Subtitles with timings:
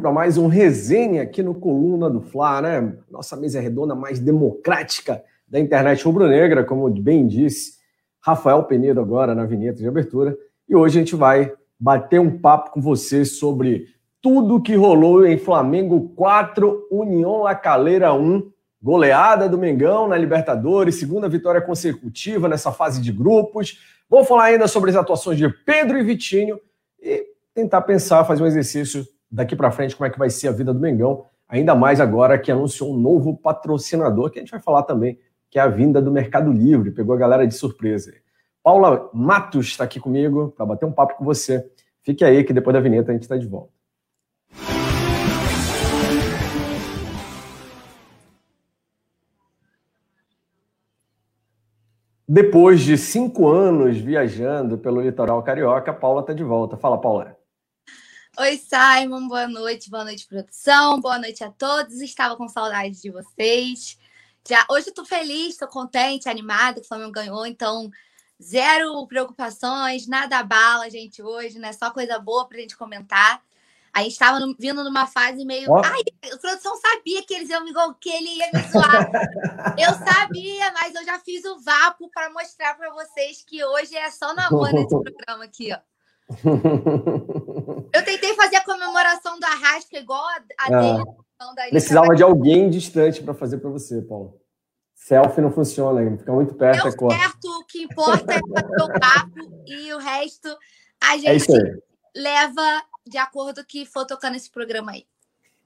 [0.00, 2.94] para mais um resenha aqui no Coluna do Fla, né?
[3.10, 7.74] Nossa mesa redonda mais democrática da internet rubro-negra, como bem disse
[8.18, 10.34] Rafael Penedo agora na vinheta de abertura.
[10.66, 13.86] E hoje a gente vai bater um papo com você sobre
[14.22, 18.50] tudo que rolou em Flamengo 4, União La Calera 1,
[18.82, 23.78] goleada do Mengão na Libertadores, segunda vitória consecutiva nessa fase de grupos.
[24.08, 26.58] Vou falar ainda sobre as atuações de Pedro e Vitinho
[26.98, 30.52] e tentar pensar, fazer um exercício daqui para frente como é que vai ser a
[30.52, 34.60] vida do Mengão, ainda mais agora que anunciou um novo patrocinador, que a gente vai
[34.60, 35.18] falar também,
[35.50, 38.12] que é a vinda do Mercado Livre, pegou a galera de surpresa.
[38.62, 41.68] Paula Matos está aqui comigo para bater um papo com você.
[42.02, 43.72] Fique aí que depois da vinheta a gente está de volta.
[52.28, 56.76] Depois de cinco anos viajando pelo litoral carioca, a Paula está de volta.
[56.76, 57.41] Fala, Paula.
[58.38, 62.00] Oi, Simon, boa noite, boa noite, produção, boa noite a todos.
[62.00, 63.98] Estava com saudade de vocês.
[64.48, 67.90] Já, hoje eu tô feliz, tô contente, animada, o Flamengo ganhou, então
[68.42, 71.74] zero preocupações, nada abala, gente, hoje, né?
[71.74, 73.42] Só coisa boa pra gente comentar.
[73.92, 75.70] A gente estava vindo numa fase meio.
[75.70, 75.82] Oh.
[75.84, 76.00] Ai,
[76.32, 79.10] a produção sabia que eles iam me que ele ia me zoar.
[79.78, 84.10] eu sabia, mas eu já fiz o vapo para mostrar para vocês que hoje é
[84.10, 85.78] só na nesse programa aqui, ó.
[88.12, 91.70] Tentei fazer a comemoração do Arrasca igual a, a ah, dele.
[91.70, 94.38] Precisava de alguém distante para fazer para você, Paulo.
[94.94, 96.82] Selfie não funciona, fica muito perto.
[96.90, 100.48] Deu é certo, o que importa é fazer o papo e o resto
[101.02, 101.76] a é gente é
[102.14, 105.04] leva de acordo que for tocando esse programa aí.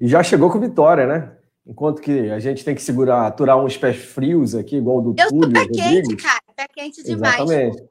[0.00, 1.36] E já chegou com vitória, né?
[1.67, 5.20] Enquanto que a gente tem que segurar, aturar uns pés frios aqui, igual o do
[5.20, 5.52] Eu Túlio.
[5.52, 6.41] Eu sou pé quente, cara.
[6.55, 7.34] Pé quente demais.
[7.34, 7.84] Exatamente.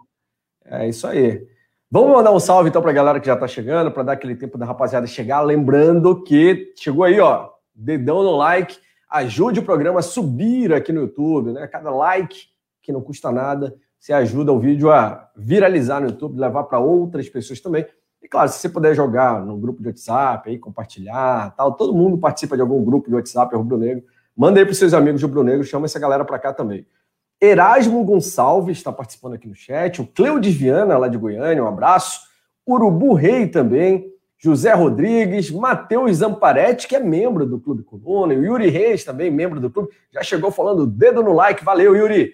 [0.64, 1.46] É isso aí.
[1.96, 4.36] Vamos mandar um salve então para a galera que já está chegando, para dar aquele
[4.36, 5.40] tempo da rapaziada chegar.
[5.40, 8.78] Lembrando que chegou aí, ó, dedão no like,
[9.10, 11.66] ajude o programa a subir aqui no YouTube, né?
[11.68, 12.48] Cada like
[12.82, 17.30] que não custa nada, você ajuda o vídeo a viralizar no YouTube, levar para outras
[17.30, 17.86] pessoas também.
[18.22, 22.18] E claro, se você puder jogar no grupo de WhatsApp, aí, compartilhar, tal, todo mundo
[22.18, 24.04] participa de algum grupo de WhatsApp Rubro Negro.
[24.36, 26.86] Manda aí para seus amigos Rubro Negro, chama essa galera para cá também.
[27.42, 30.02] Erasmo Gonçalves está participando aqui no chat.
[30.02, 32.22] O Cleudes Viana, lá de Goiânia, um abraço.
[32.68, 34.14] Urubu Rei também.
[34.38, 39.32] José Rodrigues, Matheus Zamparetti, que é membro do Clube Coluna, e o Yuri Reis, também
[39.32, 42.34] membro do clube, já chegou falando dedo no like, valeu, Yuri.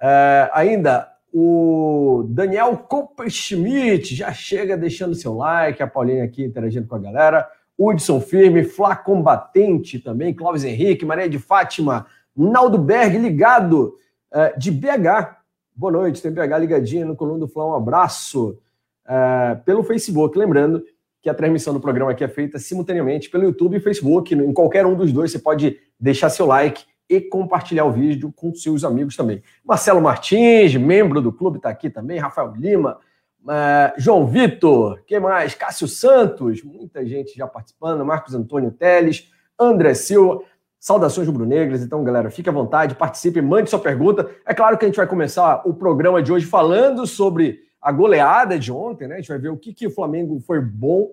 [0.00, 6.96] É, ainda o Daniel Kopperschmidt já chega deixando seu like, a Paulinha aqui interagindo com
[6.96, 7.48] a galera.
[7.78, 12.06] Hudson Firme, Flá Combatente também, Clóvis Henrique, Maria de Fátima,
[12.36, 13.94] Naldo Berg ligado
[14.34, 15.36] uh, de BH.
[15.74, 18.58] Boa noite, tem BH ligadinho no Coluna do Flá, um abraço
[19.06, 20.36] uh, pelo Facebook.
[20.36, 20.84] Lembrando
[21.22, 24.34] que a transmissão do programa aqui é feita simultaneamente pelo YouTube e Facebook.
[24.34, 28.54] Em qualquer um dos dois, você pode deixar seu like e compartilhar o vídeo com
[28.54, 29.42] seus amigos também.
[29.64, 32.18] Marcelo Martins, membro do clube, está aqui também.
[32.18, 32.98] Rafael Lima,
[33.42, 35.54] uh, João Vitor, quem mais?
[35.54, 38.04] Cássio Santos, muita gente já participando.
[38.04, 40.42] Marcos Antônio Teles, André Silva.
[40.84, 44.30] Saudações rubro-negras, então, galera, fique à vontade, participe, mande sua pergunta.
[44.44, 48.58] É claro que a gente vai começar o programa de hoje falando sobre a goleada
[48.58, 49.14] de ontem, né?
[49.14, 51.08] A gente vai ver o que, que o Flamengo foi bom,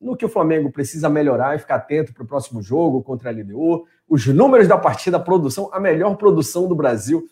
[0.00, 3.32] no que o Flamengo precisa melhorar e ficar atento para o próximo jogo contra a
[3.32, 3.84] LDU.
[4.08, 7.26] Os números da partida, a produção, a melhor produção do Brasil,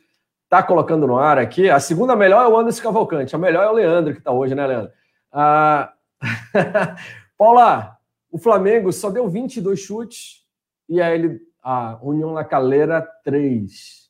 [0.49, 1.71] tá colocando no ar aqui.
[1.71, 4.53] A segunda melhor é o Anderson Cavalcante, a melhor é o Leandro, que está hoje,
[4.53, 4.91] né, Leandro?
[5.33, 5.93] Ah...
[7.39, 7.97] Paula,
[8.33, 10.43] o Flamengo só deu 22 chutes
[10.89, 14.05] e aí ele a União La Calera 3.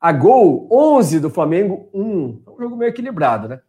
[0.00, 2.42] A gol, 11 do Flamengo, 1.
[2.46, 3.60] É um jogo meio equilibrado, né?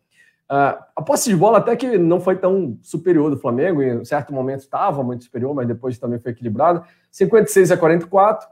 [0.49, 4.33] Uh, a posse de bola até que não foi tão superior do Flamengo, em certo
[4.33, 6.83] momento estava muito superior, mas depois também foi equilibrado.
[7.11, 8.47] 56 a 44,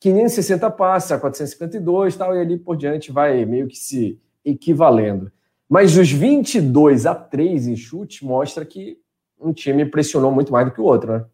[0.00, 5.30] 560 passes a 452 tal, e ali por diante vai meio que se equivalendo.
[5.68, 8.98] Mas os 22 a 3 em chute mostra que
[9.40, 11.24] um time pressionou muito mais do que o outro, né?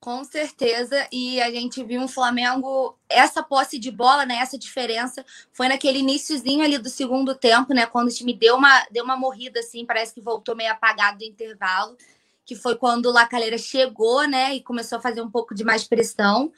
[0.00, 5.22] Com certeza, e a gente viu um Flamengo, essa posse de bola, né, essa diferença,
[5.52, 9.14] foi naquele iníciozinho ali do segundo tempo, né, quando o time deu uma, deu uma
[9.14, 11.98] morrida, assim, parece que voltou meio apagado do intervalo,
[12.46, 15.84] que foi quando o Lacaleira chegou, né, e começou a fazer um pouco de mais
[15.84, 16.50] pressão,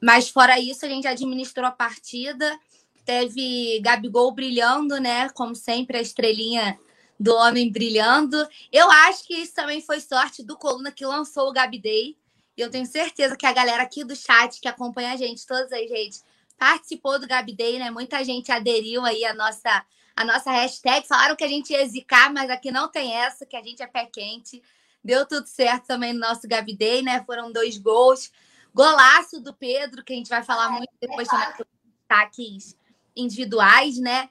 [0.00, 2.58] mas fora isso, a gente administrou a partida,
[3.04, 6.78] teve Gabigol brilhando, né, como sempre, a estrelinha
[7.18, 11.52] do homem brilhando, eu acho que isso também foi sorte do Coluna que lançou o
[11.52, 12.16] Gabi Day,
[12.56, 15.72] e eu tenho certeza que a galera aqui do chat que acompanha a gente, todas
[15.72, 16.24] as redes,
[16.58, 17.90] participou do Gabi Day, né?
[17.90, 21.06] Muita gente aderiu aí a nossa a nossa hashtag.
[21.06, 23.86] Falaram que a gente ia zicar, mas aqui não tem essa, que a gente é
[23.86, 24.62] pé quente.
[25.02, 27.24] Deu tudo certo também no nosso Gabidei, né?
[27.24, 28.30] Foram dois gols.
[28.74, 31.66] Golaço do Pedro, que a gente vai falar muito depois também dos
[32.04, 32.76] ataques
[33.16, 34.28] individuais, né?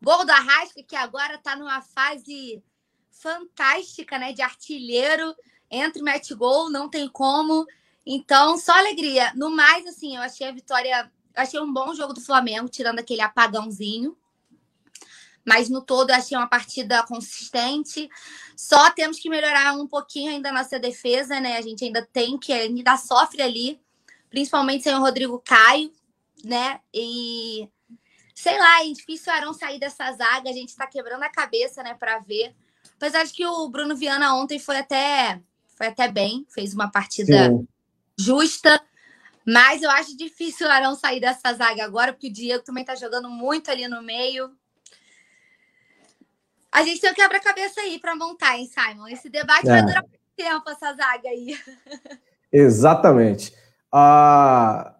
[0.00, 2.62] Gol do Arrasca, que agora está numa fase
[3.10, 4.32] fantástica, né?
[4.32, 5.34] De artilheiro.
[5.72, 7.66] Entra e mete gol, não tem como.
[8.04, 9.32] Então, só alegria.
[9.34, 11.10] No mais, assim, eu achei a vitória.
[11.34, 14.14] Achei um bom jogo do Flamengo, tirando aquele apagãozinho.
[15.44, 18.08] Mas no todo, eu achei uma partida consistente.
[18.54, 21.56] Só temos que melhorar um pouquinho ainda a nossa defesa, né?
[21.56, 23.80] A gente ainda tem que, ainda sofre ali,
[24.28, 25.90] principalmente sem o Rodrigo Caio,
[26.44, 26.80] né?
[26.92, 27.66] E
[28.34, 30.50] sei lá, é difícil o Arão sair dessa zaga.
[30.50, 32.54] A gente tá quebrando a cabeça, né, para ver.
[32.96, 35.40] Apesar de que o Bruno Viana ontem foi até,
[35.82, 37.66] foi até bem, fez uma partida Sim.
[38.16, 38.80] justa.
[39.44, 42.94] Mas eu acho difícil o Arão sair dessa zaga agora, porque o Diego também tá
[42.94, 44.48] jogando muito ali no meio.
[46.70, 49.08] A gente tem um quebra-cabeça aí para montar, hein, Simon?
[49.08, 49.70] Esse debate é.
[49.70, 51.58] vai durar muito tempo, essa zaga aí.
[52.52, 53.52] Exatamente.
[53.90, 54.94] A,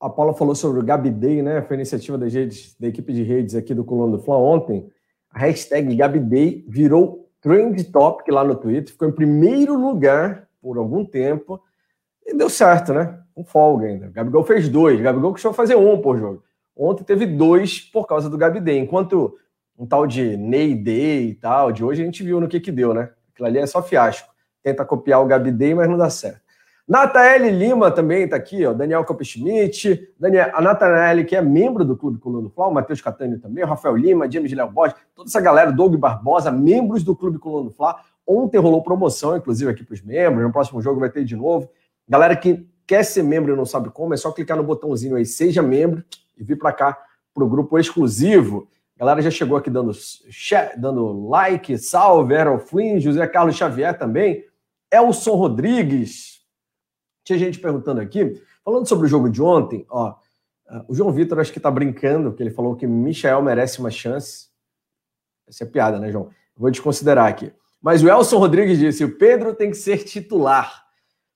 [0.00, 1.60] a Paula falou sobre o Gabi Day, né?
[1.60, 4.90] Foi iniciativa das redes, da equipe de redes aqui do Coluna do Fla ontem.
[5.30, 10.76] A hashtag Gabi Day virou trend topic lá no Twitter, ficou em primeiro lugar por
[10.78, 11.62] algum tempo
[12.26, 13.20] e deu certo, né?
[13.36, 14.08] Com folga ainda.
[14.08, 16.42] O Gabigol fez dois, o Gabigol costuma fazer um por jogo.
[16.76, 19.38] Ontem teve dois por causa do Gabi Day, enquanto
[19.78, 22.72] um tal de Ney Day e tal, de hoje a gente viu no que que
[22.72, 23.10] deu, né?
[23.32, 24.28] Aquilo ali é só fiasco.
[24.60, 26.40] Tenta copiar o Gabi Day, mas não dá certo.
[26.88, 28.72] Nataele Lima também está aqui, ó.
[28.72, 33.00] Daniel Campschmidt, Daniel, a Nataele, que é membro do Clube Coluna do Fla, o Matheus
[33.00, 37.16] Catani também, o Rafael Lima, James Léo Borges, toda essa galera, Doug Barbosa, membros do
[37.16, 37.96] Clube Coluna do Fla.
[38.24, 40.44] Ontem rolou promoção, inclusive, aqui para os membros.
[40.44, 41.68] No próximo jogo vai ter de novo.
[42.08, 45.26] Galera que quer ser membro e não sabe como, é só clicar no botãozinho aí,
[45.26, 46.04] seja membro,
[46.38, 46.96] e vir para cá
[47.34, 48.68] para o grupo exclusivo.
[48.96, 49.90] A galera já chegou aqui dando,
[50.76, 54.44] dando like, salve, Errol Flynn, José Carlos Xavier também,
[54.90, 56.35] Elson Rodrigues.
[57.26, 60.14] Tinha gente perguntando aqui, falando sobre o jogo de ontem, ó,
[60.86, 64.46] o João Vitor acho que tá brincando, que ele falou que Michael merece uma chance.
[65.44, 66.30] Essa é piada, né, João?
[66.56, 67.52] Vou desconsiderar aqui.
[67.82, 70.86] Mas o Elson Rodrigues disse: o Pedro tem que ser titular.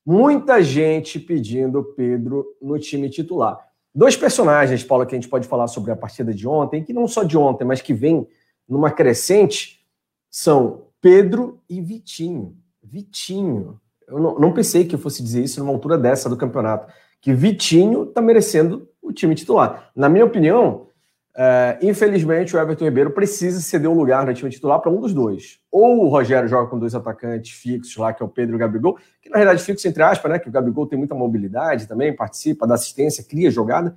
[0.06, 3.58] Muita gente pedindo Pedro no time titular.
[3.92, 7.08] Dois personagens, Paulo, que a gente pode falar sobre a partida de ontem, que não
[7.08, 8.28] só de ontem, mas que vem
[8.68, 9.84] numa crescente,
[10.30, 12.56] são Pedro e Vitinho.
[12.80, 13.80] Vitinho.
[14.10, 16.92] Eu não, não pensei que eu fosse dizer isso numa altura dessa do campeonato.
[17.20, 19.90] Que Vitinho está merecendo o time titular.
[19.94, 20.88] Na minha opinião,
[21.36, 25.14] é, infelizmente, o Everton Ribeiro precisa ceder um lugar no time titular para um dos
[25.14, 25.58] dois.
[25.70, 28.58] Ou o Rogério joga com dois atacantes fixos lá, que é o Pedro e o
[28.58, 30.38] Gabigol, que na realidade fixo entre aspas, né?
[30.38, 33.96] Que o Gabigol tem muita mobilidade também, participa da assistência, cria jogada.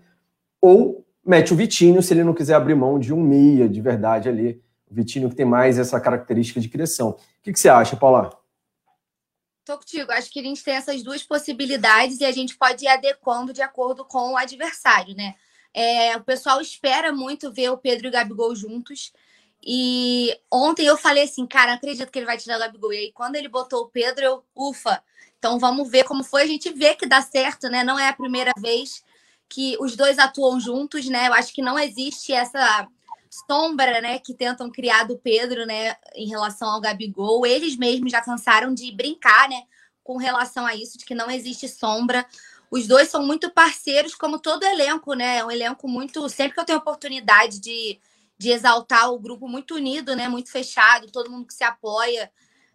[0.62, 4.30] Ou mete o Vitinho, se ele não quiser abrir mão de um meia de verdade
[4.30, 4.62] ali.
[4.90, 7.10] O Vitinho que tem mais essa característica de criação.
[7.10, 8.30] O que, que você acha, Paula?
[9.66, 10.12] Tô contigo.
[10.12, 13.62] Acho que a gente tem essas duas possibilidades e a gente pode ir adequando de
[13.62, 15.36] acordo com o adversário, né?
[15.74, 19.14] É, o pessoal espera muito ver o Pedro e o Gabigol juntos.
[19.66, 22.94] E ontem eu falei assim, cara, acredito que ele vai tirar o Gabigol.
[22.94, 25.02] E aí, quando ele botou o Pedro, eu, ufa.
[25.40, 26.44] Então vamos ver como foi.
[26.44, 27.84] A gente vê que dá certo, né?
[27.84, 29.04] Não é a primeira vez
[29.48, 31.28] que os dois atuam juntos, né?
[31.28, 32.88] Eu acho que não existe essa
[33.48, 37.46] sombra, né, que tentam criar do Pedro, né, em relação ao Gabigol.
[37.46, 39.64] Eles mesmos já cansaram de brincar, né,
[40.04, 42.26] com relação a isso, de que não existe sombra.
[42.70, 45.38] Os dois são muito parceiros, como todo elenco, né?
[45.38, 46.28] É um elenco muito.
[46.28, 48.00] Sempre que eu tenho oportunidade de,
[48.36, 50.28] de exaltar o grupo muito unido, né?
[50.28, 52.32] Muito fechado, todo mundo que se apoia.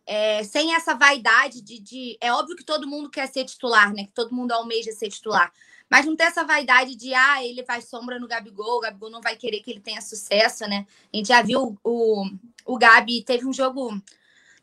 [0.06, 4.04] É, sem essa vaidade de, de, É óbvio que todo mundo quer ser titular, né?
[4.04, 5.52] Que todo mundo almeja ser titular.
[5.90, 9.22] Mas não tem essa vaidade de, ah, ele faz sombra no Gabigol, o Gabigol não
[9.22, 10.86] vai querer que ele tenha sucesso, né?
[11.12, 12.24] A gente já viu o,
[12.66, 13.98] o Gabi, teve um jogo,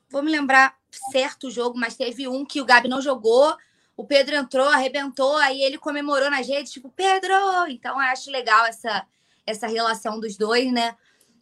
[0.10, 0.76] vou me lembrar
[1.12, 3.56] certo o jogo, mas teve um que o Gabi não jogou,
[3.98, 7.34] o Pedro entrou, arrebentou, aí ele comemorou nas redes, tipo, Pedro!
[7.70, 9.06] Então eu acho legal essa,
[9.48, 10.96] essa relação dos dois, né?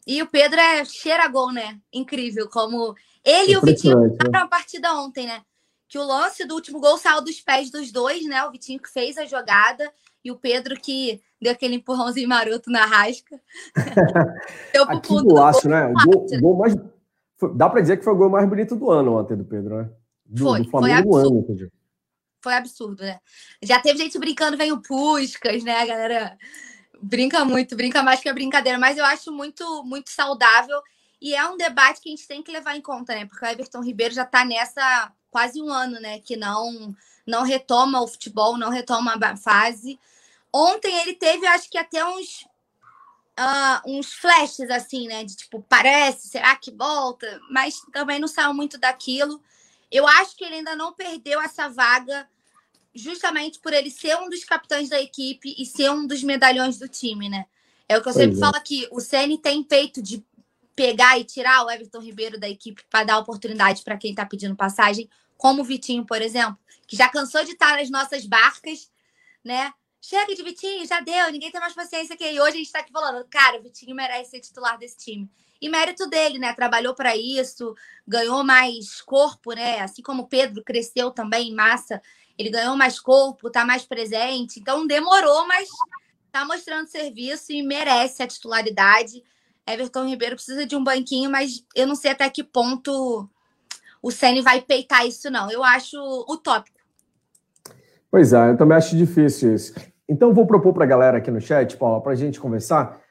[0.05, 1.79] E o Pedro é cheira gol, né?
[1.91, 4.39] Incrível, como ele e o Vitinho fizeram né?
[4.39, 5.43] a partida ontem, né?
[5.87, 8.43] Que o lance do último gol saiu dos pés dos dois, né?
[8.45, 9.91] O Vitinho que fez a jogada
[10.23, 13.39] e o Pedro que deu aquele empurrãozinho maroto na rasca.
[14.73, 15.87] deu pro que golaço, né?
[15.87, 16.75] O gol, o gol mais...
[17.55, 19.89] Dá para dizer que foi o gol mais bonito do ano ontem do Pedro, né?
[20.25, 21.63] Do, foi, do Flamengo foi absurdo.
[21.63, 21.71] ano,
[22.41, 23.19] foi absurdo, né?
[23.61, 25.81] Já teve gente brincando, vem o Puscas, né?
[25.81, 26.37] A galera
[27.01, 30.81] brinca muito, brinca mais que a brincadeira, mas eu acho muito, muito saudável
[31.21, 33.25] e é um debate que a gente tem que levar em conta, né?
[33.25, 36.19] Porque o Everton Ribeiro já tá nessa quase um ano, né?
[36.19, 39.99] Que não, não retoma o futebol, não retoma a fase.
[40.53, 42.45] Ontem ele teve, acho que até uns,
[43.39, 45.23] uh, uns flashes, assim, né?
[45.23, 47.41] De tipo, parece, será que volta?
[47.49, 49.41] Mas também não saiu muito daquilo.
[49.91, 52.29] Eu acho que ele ainda não perdeu essa vaga
[52.93, 56.87] justamente por ele ser um dos capitães da equipe e ser um dos medalhões do
[56.87, 57.45] time, né?
[57.89, 58.39] É o que eu sempre é.
[58.39, 58.87] falo aqui.
[58.91, 60.23] O Ceni tem peito de
[60.75, 64.55] pegar e tirar o Everton Ribeiro da equipe para dar oportunidade para quem está pedindo
[64.55, 65.09] passagem,
[65.43, 66.57] como o Vitinho, por exemplo,
[66.87, 68.89] que já cansou de estar nas nossas barcas,
[69.43, 69.73] né?
[70.01, 72.39] Chega de Vitinho, já deu, ninguém tem mais paciência que ele.
[72.39, 75.29] Hoje a gente está aqui falando, cara, o Vitinho merece ser titular desse time.
[75.59, 76.53] E mérito dele, né?
[76.53, 77.75] Trabalhou para isso,
[78.07, 79.81] ganhou mais corpo, né?
[79.81, 82.01] Assim como o Pedro cresceu também em massa,
[82.37, 84.61] ele ganhou mais corpo, tá mais presente.
[84.61, 85.67] Então demorou, mas
[86.31, 89.21] tá mostrando serviço e merece a titularidade.
[89.67, 93.29] Everton Ribeiro precisa de um banquinho, mas eu não sei até que ponto
[94.03, 95.49] o Ceni vai peitar isso, não.
[95.49, 95.97] Eu acho
[96.29, 96.77] utópico.
[98.11, 99.73] Pois é, eu também acho difícil isso.
[100.07, 103.01] Então, vou propor para a galera aqui no chat, Paula, para a gente conversar.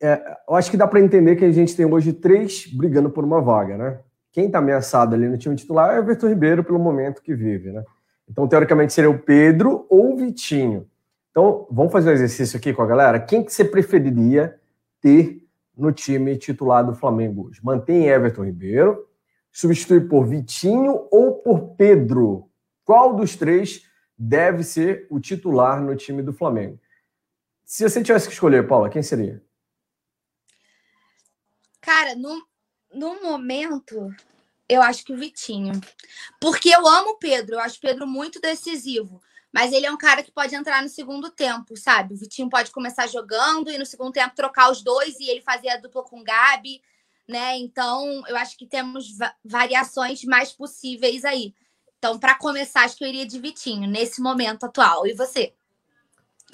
[0.00, 3.24] É, eu acho que dá para entender que a gente tem hoje três brigando por
[3.24, 3.98] uma vaga, né?
[4.30, 7.72] Quem está ameaçado ali no time titular é o Everton Ribeiro, pelo momento que vive,
[7.72, 7.82] né?
[8.28, 10.86] Então, teoricamente, seria o Pedro ou o Vitinho.
[11.30, 13.18] Então, vamos fazer um exercício aqui com a galera.
[13.18, 14.54] Quem que você preferiria
[15.00, 15.42] ter
[15.76, 17.60] no time titular do Flamengo hoje?
[17.64, 19.07] Mantém Everton Ribeiro,
[19.52, 22.50] substitui por Vitinho ou por Pedro?
[22.84, 23.82] Qual dos três
[24.16, 26.80] deve ser o titular no time do Flamengo?
[27.64, 29.44] Se você tivesse que escolher, Paula, quem seria?
[31.80, 32.46] Cara, no,
[32.92, 34.10] no momento,
[34.68, 35.72] eu acho que o Vitinho.
[36.40, 39.20] Porque eu amo o Pedro, eu acho o Pedro muito decisivo.
[39.52, 42.14] Mas ele é um cara que pode entrar no segundo tempo, sabe?
[42.14, 45.70] O Vitinho pode começar jogando e no segundo tempo trocar os dois e ele fazer
[45.70, 46.82] a dupla com o Gabi,
[47.28, 47.58] né?
[47.58, 51.54] Então, eu acho que temos variações mais possíveis aí.
[51.98, 55.06] Então, para começar, acho que eu iria de Vitinho nesse momento atual.
[55.06, 55.52] E você?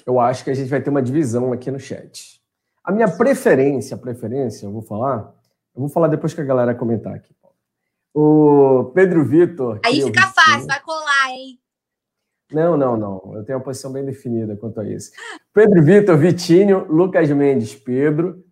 [0.05, 2.41] Eu acho que a gente vai ter uma divisão aqui no chat.
[2.83, 5.33] A minha preferência, preferência, eu vou falar,
[5.75, 7.33] eu vou falar depois que a galera comentar aqui.
[8.13, 9.79] O Pedro Vitor.
[9.85, 11.59] Aí fica fácil, vai colar, hein?
[12.51, 13.33] Não, não, não.
[13.35, 15.11] Eu tenho uma posição bem definida quanto a isso.
[15.53, 18.44] Pedro Vitor, Vitinho, Lucas Mendes, Pedro.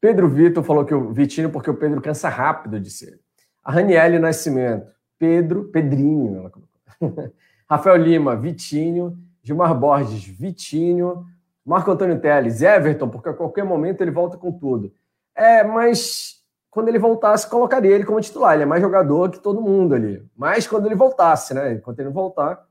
[0.00, 3.20] Pedro Vitor falou que o Vitinho, porque o Pedro cansa rápido de ser.
[3.64, 4.86] A Raniele Nascimento,
[5.18, 7.32] Pedro, Pedrinho, ela colocou.
[7.68, 9.18] Rafael Lima, Vitinho.
[9.42, 11.24] Gilmar Borges, Vitinho.
[11.64, 14.92] Marco Antônio Teles, Everton, porque a qualquer momento ele volta com tudo.
[15.34, 16.36] É, mas
[16.70, 18.54] quando ele voltasse, colocaria ele como titular.
[18.54, 20.22] Ele é mais jogador que todo mundo ali.
[20.36, 21.72] Mas quando ele voltasse, né?
[21.72, 22.64] Enquanto ele voltar.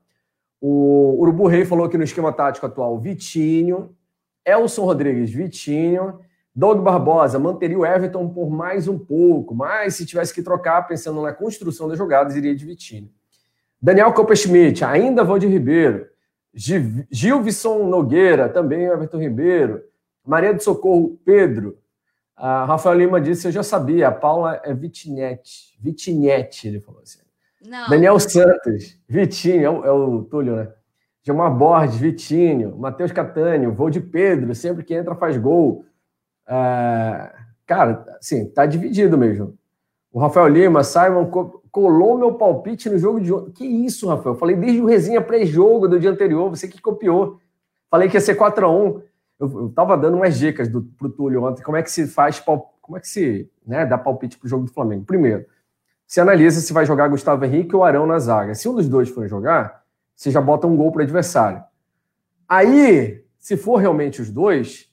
[0.60, 3.94] O Urubu Rei falou que no esquema tático atual, Vitinho.
[4.44, 6.20] Elson Rodrigues, Vitinho.
[6.56, 11.20] Doug Barbosa manteria o Everton por mais um pouco, mas se tivesse que trocar, pensando
[11.20, 13.10] na construção das jogadas, iria de Vitinho.
[13.80, 16.06] Daniel Schmidt, ainda vou de Ribeiro.
[16.54, 19.82] Gilvison Nogueira, também Everton Ribeiro.
[20.24, 21.76] Maria do Socorro, Pedro.
[22.34, 25.76] A Rafael Lima disse: Eu já sabia, a Paula é Vitinete.
[25.78, 27.20] Vitinete, ele falou assim.
[27.66, 27.90] Não.
[27.90, 30.72] Daniel Santos, Vitinho, é o, é o Túlio, né?
[31.22, 32.78] Gilmar Borges, Vitinho.
[32.78, 35.84] Matheus Catânio, voo de Pedro, sempre que entra faz gol.
[36.48, 37.32] É,
[37.66, 39.56] cara, assim, tá dividido mesmo.
[40.12, 41.26] O Rafael Lima, Simon
[41.70, 43.52] colou meu palpite no jogo de ontem.
[43.52, 44.34] Que isso, Rafael?
[44.34, 47.38] Eu falei desde o resenha pré-jogo do dia anterior, você que copiou.
[47.90, 49.02] Falei que ia ser 4x1.
[49.38, 52.40] Eu, eu tava dando umas dicas do, pro Túlio ontem, como é que se faz,
[52.40, 55.04] como é que se né, dá palpite pro jogo do Flamengo.
[55.04, 55.44] Primeiro,
[56.06, 58.54] se analisa se vai jogar Gustavo Henrique ou Arão na zaga.
[58.54, 59.82] Se um dos dois for jogar,
[60.14, 61.62] você já bota um gol pro adversário.
[62.48, 64.88] Aí, se for realmente os dois,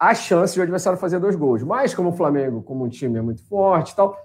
[0.00, 1.62] a chance de o adversário fazer dois gols.
[1.62, 4.16] Mas, como o Flamengo, como um time é muito forte tal,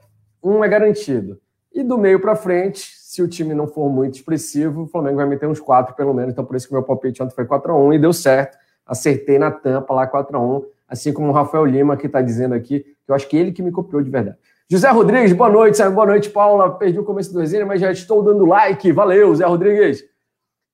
[0.41, 1.37] um é garantido.
[1.73, 5.25] E do meio para frente, se o time não for muito expressivo, o Flamengo vai
[5.25, 6.31] meter uns quatro pelo menos.
[6.31, 8.57] Então, por isso que meu palpite ontem foi 4x1 e deu certo.
[8.85, 10.63] Acertei na tampa lá 4x1.
[10.87, 13.61] Assim como o Rafael Lima, que está dizendo aqui, que eu acho que ele que
[13.61, 14.37] me copiou de verdade.
[14.69, 15.83] José Rodrigues, boa noite.
[15.89, 16.77] Boa noite, Paula.
[16.77, 18.89] Perdi o começo do resenha, mas já estou dando like.
[18.93, 20.03] Valeu, Zé Rodrigues.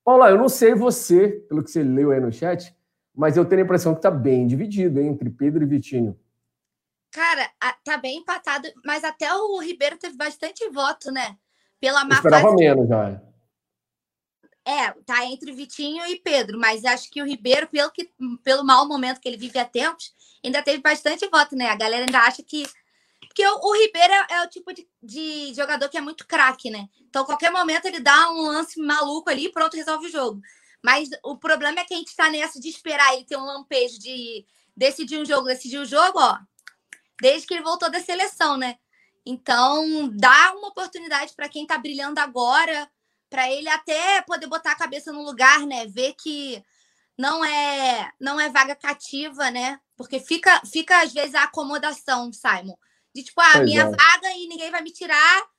[0.05, 2.75] Paula, eu não sei você, pelo que você leu aí no chat,
[3.21, 6.19] mas eu tenho a impressão que está bem dividido hein, entre Pedro e Vitinho.
[7.11, 7.47] Cara,
[7.83, 11.37] tá bem empatado, mas até o Ribeiro teve bastante voto, né?
[11.79, 12.55] Pela má esperava fase.
[12.55, 13.21] menos já.
[14.65, 18.09] É, tá entre Vitinho e Pedro, mas acho que o Ribeiro, pelo, que,
[18.43, 21.67] pelo mau momento que ele vive há tempos, ainda teve bastante voto, né?
[21.67, 22.65] A galera ainda acha que.
[23.27, 26.71] Porque o, o Ribeiro é, é, o tipo de, de jogador que é muito craque,
[26.71, 26.89] né?
[27.07, 30.41] Então, a qualquer momento, ele dá um lance maluco ali e pronto, resolve o jogo.
[30.83, 33.99] Mas o problema é que a gente tá nessa de esperar ele ter um lampejo
[33.99, 34.45] de
[34.75, 36.39] decidir um jogo, decidir o jogo, ó,
[37.21, 38.77] desde que ele voltou da seleção, né?
[39.25, 42.89] Então, dá uma oportunidade para quem tá brilhando agora,
[43.29, 45.85] para ele até poder botar a cabeça no lugar, né?
[45.85, 46.63] Ver que
[47.17, 49.79] não é não é vaga cativa, né?
[49.95, 52.75] Porque fica fica às vezes a acomodação, Simon,
[53.13, 53.89] de tipo, ah, minha é.
[53.89, 55.51] vaga e ninguém vai me tirar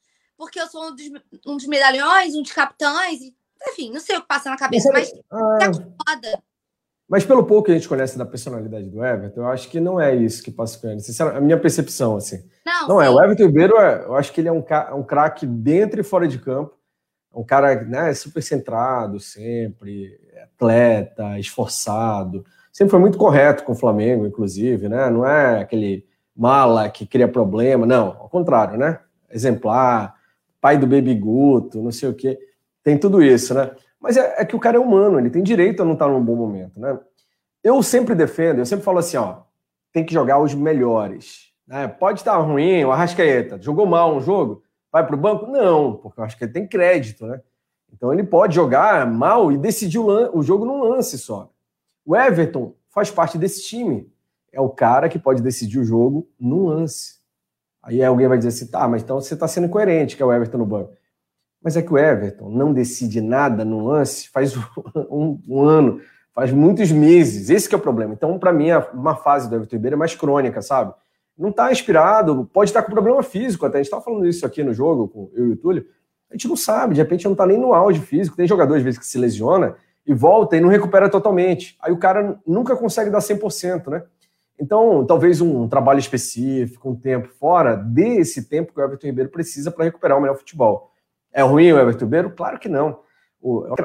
[0.42, 1.06] porque eu sou um dos,
[1.46, 3.20] um dos medalhões, um dos capitães,
[3.68, 6.42] enfim, não sei o que passa na cabeça, mas, mas ah, foda.
[7.08, 10.00] Mas pelo pouco que a gente conhece da personalidade do Everton, eu acho que não
[10.00, 11.00] é isso que passa com ele.
[11.00, 12.42] Sinceramente, a minha percepção, assim.
[12.64, 13.10] Não, não é.
[13.10, 14.64] O Everton Ribeiro, é, eu acho que ele é um,
[14.96, 16.74] um craque dentro e fora de campo.
[17.34, 22.44] É um cara né, super centrado sempre, atleta, esforçado.
[22.72, 25.10] Sempre foi muito correto com o Flamengo, inclusive, né?
[25.10, 28.16] Não é aquele mala que cria problema, não.
[28.18, 28.98] Ao contrário, né?
[29.30, 30.14] Exemplar,
[30.62, 32.38] pai do Baby Guto, não sei o quê.
[32.82, 33.70] Tem tudo isso, né?
[34.00, 36.24] Mas é, é, que o cara é humano, ele tem direito a não estar num
[36.24, 36.98] bom momento, né?
[37.62, 39.42] Eu sempre defendo, eu sempre falo assim, ó,
[39.92, 41.52] tem que jogar os melhores.
[41.66, 41.86] Né?
[41.86, 45.46] Pode estar ruim, o Arrascaeta jogou mal um jogo, vai para o banco?
[45.46, 47.40] Não, porque que ele tem crédito, né?
[47.92, 51.50] Então ele pode jogar mal e decidir o, o jogo num lance só.
[52.04, 54.10] O Everton faz parte desse time.
[54.52, 57.20] É o cara que pode decidir o jogo num lance.
[57.82, 60.32] Aí alguém vai dizer assim, tá, mas então você está sendo incoerente, que é o
[60.32, 60.92] Everton no banco.
[61.62, 64.56] Mas é que o Everton não decide nada no lance faz
[65.10, 66.00] um, um ano,
[66.34, 67.50] faz muitos meses.
[67.50, 68.14] Esse é o problema.
[68.14, 70.92] Então, para mim, uma fase do Everton Ribeiro é mais crônica, sabe?
[71.38, 73.64] Não está inspirado, pode estar com problema físico.
[73.64, 75.86] Até a gente estava falando isso aqui no jogo, com eu e o Túlio.
[76.30, 78.36] A gente não sabe, de repente não está nem no auge físico.
[78.36, 79.76] Tem jogador, às vezes, que se lesiona
[80.06, 81.76] e volta e não recupera totalmente.
[81.80, 84.02] Aí o cara nunca consegue dar 100%, né?
[84.58, 89.30] Então, talvez um trabalho específico, um tempo fora, dê esse tempo que o Everton Ribeiro
[89.30, 90.91] precisa para recuperar o melhor futebol.
[91.32, 92.30] É ruim o Everton Ribeiro?
[92.30, 93.00] Claro que não.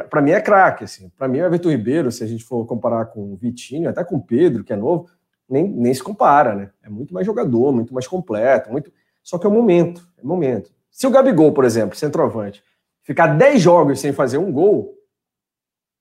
[0.10, 0.84] Para mim é craque.
[0.84, 1.10] Assim.
[1.18, 4.18] Para mim, o Everton Ribeiro, se a gente for comparar com o Vitinho, até com
[4.18, 5.10] o Pedro, que é novo,
[5.50, 6.70] nem, nem se compara, né?
[6.84, 8.92] É muito mais jogador, muito mais completo, muito.
[9.24, 10.72] Só que é o momento, é o momento.
[10.92, 12.64] Se o Gabigol, por exemplo, centroavante,
[13.02, 14.96] ficar 10 jogos sem fazer um gol,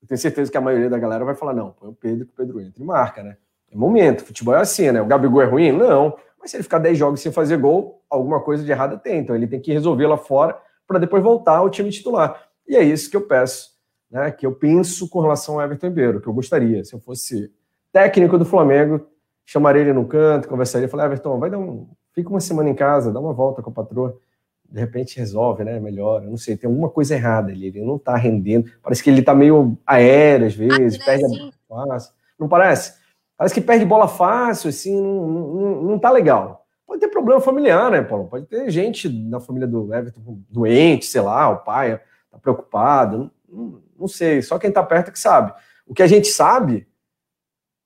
[0.02, 2.32] eu tenho certeza que a maioria da galera vai falar: não, põe o Pedro que
[2.32, 3.36] o Pedro entra e marca, né?
[3.70, 4.24] É momento.
[4.24, 5.00] Futebol é assim, né?
[5.00, 5.72] O Gabigol é ruim?
[5.72, 6.16] Não.
[6.38, 9.18] Mas se ele ficar 10 jogos sem fazer gol, alguma coisa de errado tem.
[9.18, 12.48] Então ele tem que resolver lá fora para depois voltar ao time titular.
[12.66, 13.70] E é isso que eu peço,
[14.10, 16.84] né, que eu penso com relação ao Everton Ribeiro, que eu gostaria.
[16.84, 17.52] Se eu fosse
[17.92, 19.06] técnico do Flamengo,
[19.44, 21.88] chamaria ele no canto, conversaria, falaria, Everton, vai dar um.
[22.12, 24.18] Fica uma semana em casa, dá uma volta com a patroa.
[24.68, 25.78] De repente resolve, né?
[25.78, 26.24] Melhor.
[26.24, 27.66] Eu não sei, tem alguma coisa errada ali.
[27.68, 28.68] Ele não tá rendendo.
[28.82, 32.12] Parece que ele tá meio aéreo às vezes, ah, perde a bola fácil.
[32.38, 32.94] Não parece?
[33.36, 36.65] Parece que perde bola fácil, assim, não, não, não tá legal.
[36.96, 38.26] Pode ter problema familiar, né, Paulo?
[38.26, 43.82] Pode ter gente na família do Everton doente, sei lá, o pai tá preocupado, não,
[43.98, 45.52] não sei, só quem tá perto que sabe.
[45.86, 46.88] O que a gente sabe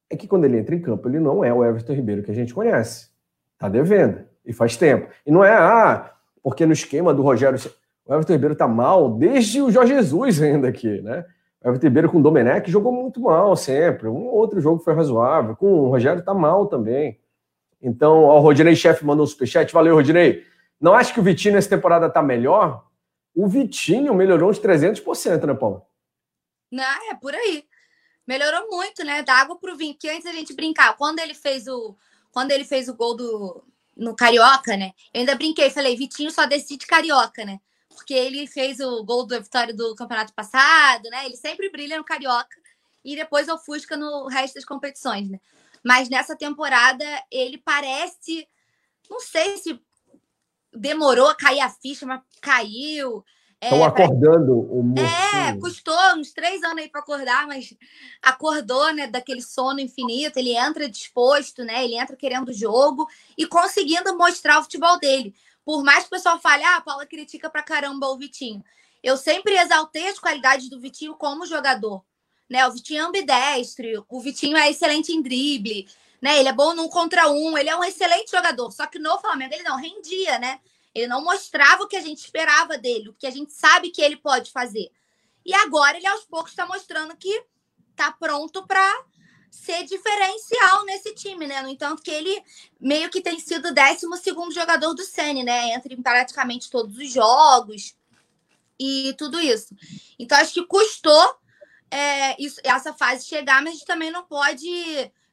[0.08, 2.34] é que quando ele entra em campo, ele não é o Everton Ribeiro que a
[2.34, 3.10] gente conhece.
[3.58, 5.08] Tá devendo, e faz tempo.
[5.26, 7.58] E não é, ah, porque no esquema do Rogério,
[8.06, 11.24] o Everton Ribeiro tá mal desde o Jorge Jesus ainda aqui, né?
[11.64, 14.06] O Everton Ribeiro com o Domenech jogou muito mal sempre.
[14.06, 15.56] Um outro jogo foi razoável.
[15.56, 17.18] Com o Rogério tá mal também.
[17.82, 19.72] Então, ó, o Rodinei Chefe mandou um superchat.
[19.72, 20.44] Valeu, Rodinei.
[20.80, 22.86] Não acho que o Vitinho nessa temporada está melhor?
[23.34, 25.84] O Vitinho melhorou uns 300%, né, Paulo?
[26.70, 27.64] Não, é por aí.
[28.26, 29.22] Melhorou muito, né?
[29.22, 29.96] Da água pro vinho.
[29.98, 30.96] Que antes a gente brincava.
[30.96, 31.96] Quando ele fez o,
[32.30, 33.64] quando ele fez o gol do,
[33.96, 34.92] no Carioca, né?
[35.12, 35.70] Eu ainda brinquei.
[35.70, 37.60] Falei, Vitinho só decide Carioca, né?
[37.88, 41.26] Porque ele fez o gol da vitória do campeonato passado, né?
[41.26, 42.56] Ele sempre brilha no Carioca.
[43.04, 45.40] E depois ofusca no resto das competições, né?
[45.84, 48.46] Mas nessa temporada ele parece.
[49.08, 49.80] Não sei se
[50.72, 53.24] demorou a cair a ficha, mas caiu.
[53.62, 55.06] Estão é, acordando o mocinho.
[55.06, 57.74] É, custou uns três anos aí para acordar, mas
[58.22, 60.38] acordou, né, daquele sono infinito.
[60.38, 61.84] Ele entra disposto, né?
[61.84, 65.34] Ele entra querendo o jogo e conseguindo mostrar o futebol dele.
[65.62, 68.64] Por mais que o pessoal fale, ah, a Paula critica pra caramba o Vitinho.
[69.02, 72.02] Eu sempre exaltei as qualidades do Vitinho como jogador
[72.50, 72.66] né?
[72.66, 75.88] O Vitinho é ambidestre, o Vitinho é excelente em drible,
[76.20, 76.40] né?
[76.40, 78.72] Ele é bom num contra um, ele é um excelente jogador.
[78.72, 80.60] Só que no Flamengo ele não rendia, né?
[80.92, 84.02] Ele não mostrava o que a gente esperava dele, o que a gente sabe que
[84.02, 84.90] ele pode fazer.
[85.46, 87.44] E agora ele aos poucos está mostrando que
[87.92, 89.04] está pronto para
[89.48, 91.62] ser diferencial nesse time, né?
[91.62, 92.42] No entanto, que ele
[92.80, 95.72] meio que tem sido o 12 jogador do Sene, né?
[95.74, 97.94] Entre praticamente todos os jogos
[98.78, 99.74] e tudo isso.
[100.18, 101.39] Então, acho que custou
[101.90, 104.68] é, isso, essa fase chegar, mas a gente também não pode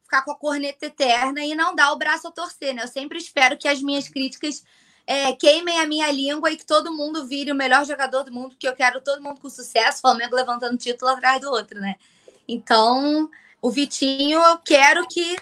[0.03, 2.83] ficar com a corneta eterna e não dar o braço a torcer, né?
[2.83, 4.63] Eu sempre espero que as minhas críticas
[5.05, 8.49] é, queimem a minha língua e que todo mundo vire o melhor jogador do mundo,
[8.49, 11.95] porque eu quero todo mundo com sucesso, Flamengo levantando título atrás do outro, né?
[12.47, 13.29] Então,
[13.61, 15.37] o Vitinho, eu quero que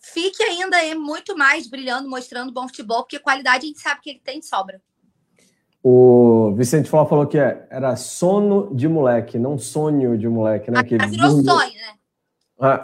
[0.00, 4.20] fique ainda muito mais brilhando, mostrando bom futebol, porque qualidade a gente sabe que ele
[4.20, 4.80] tem de sobra.
[5.82, 10.82] O Vicente Flá falou que é, era sono de moleque, não sonho de moleque, né?
[10.82, 11.98] Que virou sonho, né?
[12.60, 12.82] Ah,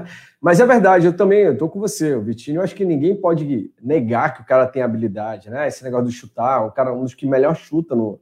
[0.40, 2.58] mas é verdade, eu também estou com você, o Vitinho.
[2.58, 5.66] Eu acho que ninguém pode negar que o cara tem habilidade, né?
[5.66, 8.20] Esse negócio de chutar, o cara é um dos que melhor chuta no,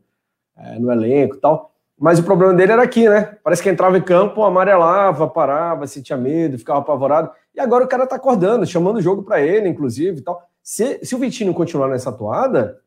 [0.56, 1.72] é, no elenco e tal.
[1.98, 3.36] Mas o problema dele era aqui, né?
[3.44, 7.30] Parece que entrava em campo, amarelava, parava, sentia medo, ficava apavorado.
[7.54, 10.42] E agora o cara tá acordando, chamando o jogo para ele, inclusive e tal.
[10.62, 12.80] Se, se o Vitinho continuar nessa toada,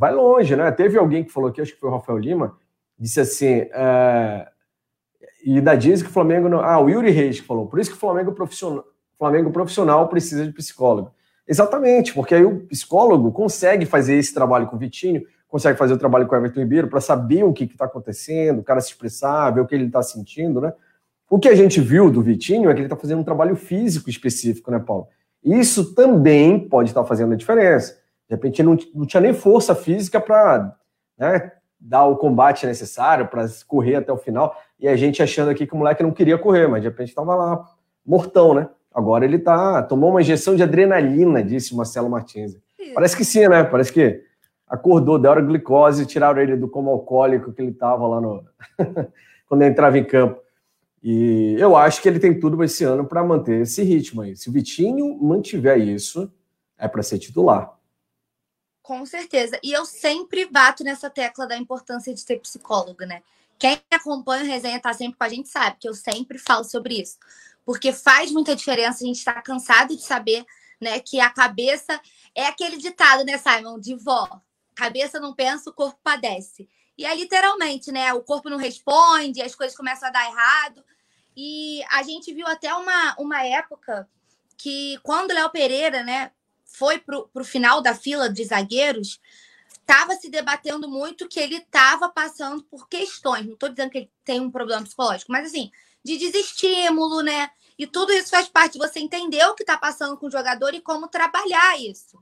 [0.00, 0.72] vai longe, né?
[0.72, 2.56] Teve alguém que falou aqui, acho que foi o Rafael Lima,
[2.98, 3.66] disse assim.
[3.70, 4.48] É...
[5.44, 6.48] E da diz que o Flamengo.
[6.48, 6.60] Não...
[6.60, 7.66] Ah, o Yuri Reis que falou.
[7.66, 8.82] Por isso que o Flamengo profissional,
[9.18, 11.12] Flamengo profissional precisa de psicólogo.
[11.46, 15.98] Exatamente, porque aí o psicólogo consegue fazer esse trabalho com o Vitinho, consegue fazer o
[15.98, 19.50] trabalho com o Everton Ribeiro para saber o que está acontecendo, o cara se expressar,
[19.50, 20.72] ver o que ele está sentindo, né?
[21.28, 24.08] O que a gente viu do Vitinho é que ele está fazendo um trabalho físico
[24.08, 25.08] específico, né, Paulo?
[25.44, 27.99] Isso também pode estar tá fazendo a diferença.
[28.30, 30.72] De repente, não, não tinha nem força física para
[31.18, 34.56] né, dar o combate necessário, para correr até o final.
[34.78, 37.34] E a gente achando aqui que o moleque não queria correr, mas de repente estava
[37.34, 37.68] lá,
[38.06, 38.68] mortão, né?
[38.94, 39.82] Agora ele tá.
[39.82, 42.56] Tomou uma injeção de adrenalina, disse Marcelo Martins.
[42.94, 43.64] Parece que sim, né?
[43.64, 44.22] Parece que
[44.68, 48.44] acordou, deram glicose, tiraram ele do coma alcoólico que ele estava lá no.
[49.48, 50.40] quando ele entrava em campo.
[51.02, 54.36] E eu acho que ele tem tudo esse ano para manter esse ritmo aí.
[54.36, 56.32] Se o Vitinho mantiver isso,
[56.78, 57.79] é para ser titular.
[58.90, 59.56] Com certeza.
[59.62, 63.22] E eu sempre bato nessa tecla da importância de ter psicólogo, né?
[63.56, 67.00] Quem acompanha o resenha tá sempre com a gente sabe que eu sempre falo sobre
[67.00, 67.16] isso.
[67.64, 70.44] Porque faz muita diferença, a gente está cansado de saber,
[70.80, 72.00] né, que a cabeça
[72.34, 74.40] é aquele ditado, né, Simon, de vó
[74.74, 76.68] cabeça não pensa, o corpo padece.
[76.98, 78.12] E é literalmente, né?
[78.12, 80.84] O corpo não responde, as coisas começam a dar errado.
[81.36, 84.08] E a gente viu até uma, uma época
[84.56, 86.32] que, quando Léo Pereira, né,
[86.72, 89.20] foi pro, pro final da fila de zagueiros,
[89.80, 93.44] estava se debatendo muito que ele estava passando por questões.
[93.44, 95.70] Não estou dizendo que ele tem um problema psicológico, mas assim,
[96.02, 97.50] de desestímulo, né?
[97.78, 100.74] E tudo isso faz parte de você entender o que está passando com o jogador
[100.74, 102.18] e como trabalhar isso.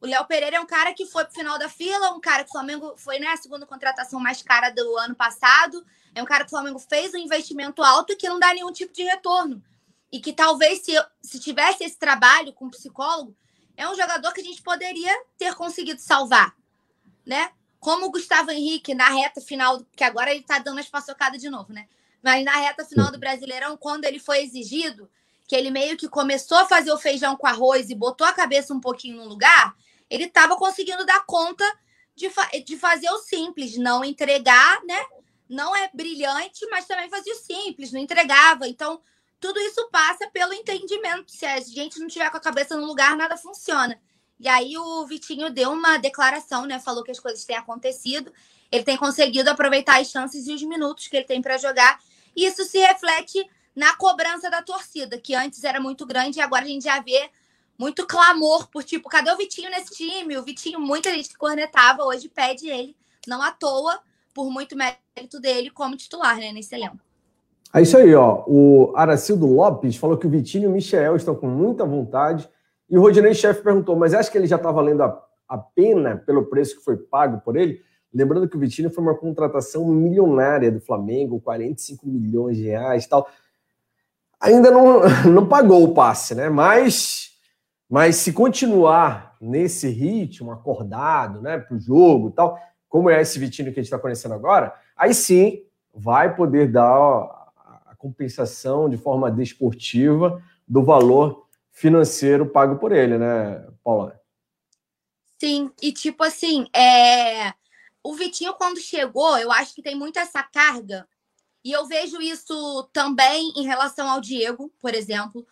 [0.00, 2.50] O Léo Pereira é um cara que foi pro final da fila, um cara que
[2.50, 5.86] o Flamengo foi né, a segunda contratação mais cara do ano passado.
[6.12, 8.72] É um cara que o Flamengo fez um investimento alto e que não dá nenhum
[8.72, 9.62] tipo de retorno.
[10.10, 13.36] E que talvez, se, se tivesse esse trabalho com psicólogo,
[13.82, 16.54] é um jogador que a gente poderia ter conseguido salvar.
[17.26, 17.50] Né?
[17.80, 21.50] Como o Gustavo Henrique, na reta final, que agora ele tá dando as paçocadas de
[21.50, 21.88] novo, né?
[22.22, 25.10] Mas na reta final do Brasileirão, quando ele foi exigido,
[25.48, 28.72] que ele meio que começou a fazer o feijão com arroz e botou a cabeça
[28.72, 29.74] um pouquinho no lugar,
[30.08, 31.64] ele estava conseguindo dar conta
[32.14, 35.04] de, fa de fazer o simples, não entregar, né?
[35.48, 38.68] Não é brilhante, mas também fazia o simples, não entregava.
[38.68, 39.00] Então,
[39.42, 41.32] tudo isso passa pelo entendimento.
[41.32, 44.00] Se a gente não tiver com a cabeça no lugar, nada funciona.
[44.38, 46.78] E aí o Vitinho deu uma declaração, né?
[46.78, 48.32] Falou que as coisas têm acontecido.
[48.70, 52.00] Ele tem conseguido aproveitar as chances e os minutos que ele tem para jogar.
[52.36, 56.64] E isso se reflete na cobrança da torcida, que antes era muito grande e agora
[56.64, 57.28] a gente já vê
[57.76, 60.38] muito clamor por tipo, cadê o Vitinho nesse time?
[60.38, 64.00] O Vitinho, muita gente que cornetava, hoje pede ele, não à toa,
[64.32, 67.11] por muito mérito dele como titular, né, nesse elenco.
[67.74, 68.44] É isso aí, ó.
[68.46, 72.48] O Aracildo Lopes falou que o Vitinho e o Michel estão com muita vontade.
[72.88, 76.16] E o Rodinei Chefe perguntou, mas acha que ele já está valendo a, a pena
[76.16, 77.80] pelo preço que foi pago por ele?
[78.12, 83.26] Lembrando que o Vitinho foi uma contratação milionária do Flamengo, 45 milhões de reais tal.
[84.38, 85.00] Ainda não,
[85.32, 86.50] não pagou o passe, né?
[86.50, 87.32] Mas
[87.92, 92.58] mas se continuar nesse ritmo, acordado, né, para o jogo e tal,
[92.88, 95.60] como é esse Vitinho que a gente está conhecendo agora, aí sim
[95.94, 97.41] vai poder dar
[98.02, 104.20] compensação de forma desportiva do valor financeiro pago por ele, né, Paula?
[105.38, 107.54] Sim, e tipo assim, é...
[108.02, 111.08] o Vitinho, quando chegou, eu acho que tem muito essa carga,
[111.64, 115.46] e eu vejo isso também em relação ao Diego, por exemplo.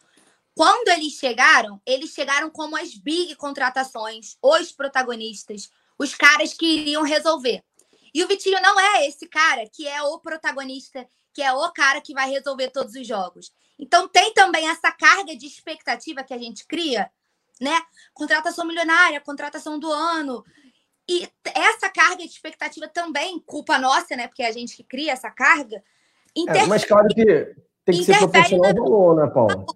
[0.56, 7.04] Quando eles chegaram, eles chegaram como as big contratações, os protagonistas, os caras que iriam
[7.04, 7.62] resolver.
[8.12, 12.00] E o Vitinho não é esse cara que é o protagonista, que é o cara
[12.00, 13.52] que vai resolver todos os jogos.
[13.78, 17.10] Então tem também essa carga de expectativa que a gente cria,
[17.60, 17.76] né?
[18.12, 20.44] Contratação milionária, contratação do ano.
[21.08, 24.28] E essa carga de expectativa também, culpa nossa, né?
[24.28, 25.82] Porque é a gente que cria essa carga.
[26.48, 27.24] É, mas claro que
[27.84, 29.66] tem que ser proporcional ao valor, né, Paulo?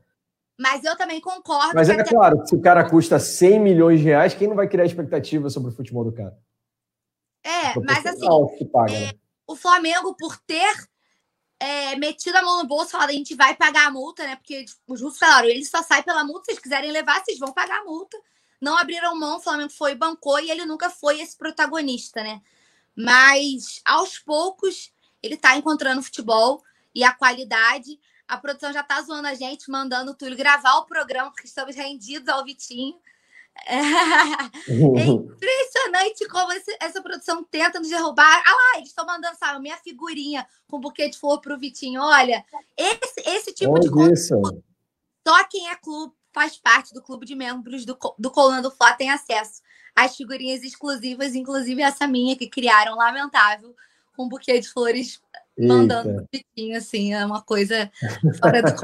[0.59, 1.75] Mas eu também concordo.
[1.75, 2.05] Mas é até...
[2.05, 5.71] claro, se o cara custa 100 milhões de reais, quem não vai criar expectativa sobre
[5.71, 6.39] o futebol do cara?
[7.43, 8.27] É, mas assim,
[8.73, 9.13] paga, é, né?
[9.47, 10.73] o Flamengo, por ter
[11.65, 14.37] é, metido a mão no bolso, falado, a gente vai pagar a multa, né?
[14.37, 17.39] Porque tipo, os russos falaram, ele só sai pela multa, se vocês quiserem levar, vocês
[17.39, 18.19] vão pagar a multa.
[18.61, 22.43] Não abriram mão, o Flamengo foi bancou e ele nunca foi esse protagonista, né?
[22.95, 26.63] Mas aos poucos ele tá encontrando futebol
[26.95, 30.87] e a qualidade A produção já tá zoando a gente, mandando o Túlio gravar o
[30.87, 32.99] programa, porque estamos rendidos ao Vitinho.
[34.67, 38.43] É, impressionante como esse, essa produção tenta nos derrubar.
[38.47, 42.01] Ah lá, eles estão mandando, sabe, minha figurinha com buquê de flor pro Vitinho.
[42.03, 42.45] Olha,
[42.77, 44.37] esse, esse tipo de coisa.
[45.27, 48.93] Só quem é clube, faz parte do clube de membros do, do Coluna do Fla
[48.93, 49.63] tem acesso
[49.95, 53.75] às figurinhas exclusivas, inclusive essa minha que criaram, lamentável,
[54.17, 55.21] com um buquê de flores
[55.57, 55.73] Eita.
[55.73, 57.91] mandando pro Vitinho, assim, é uma coisa
[58.41, 58.75] fora do.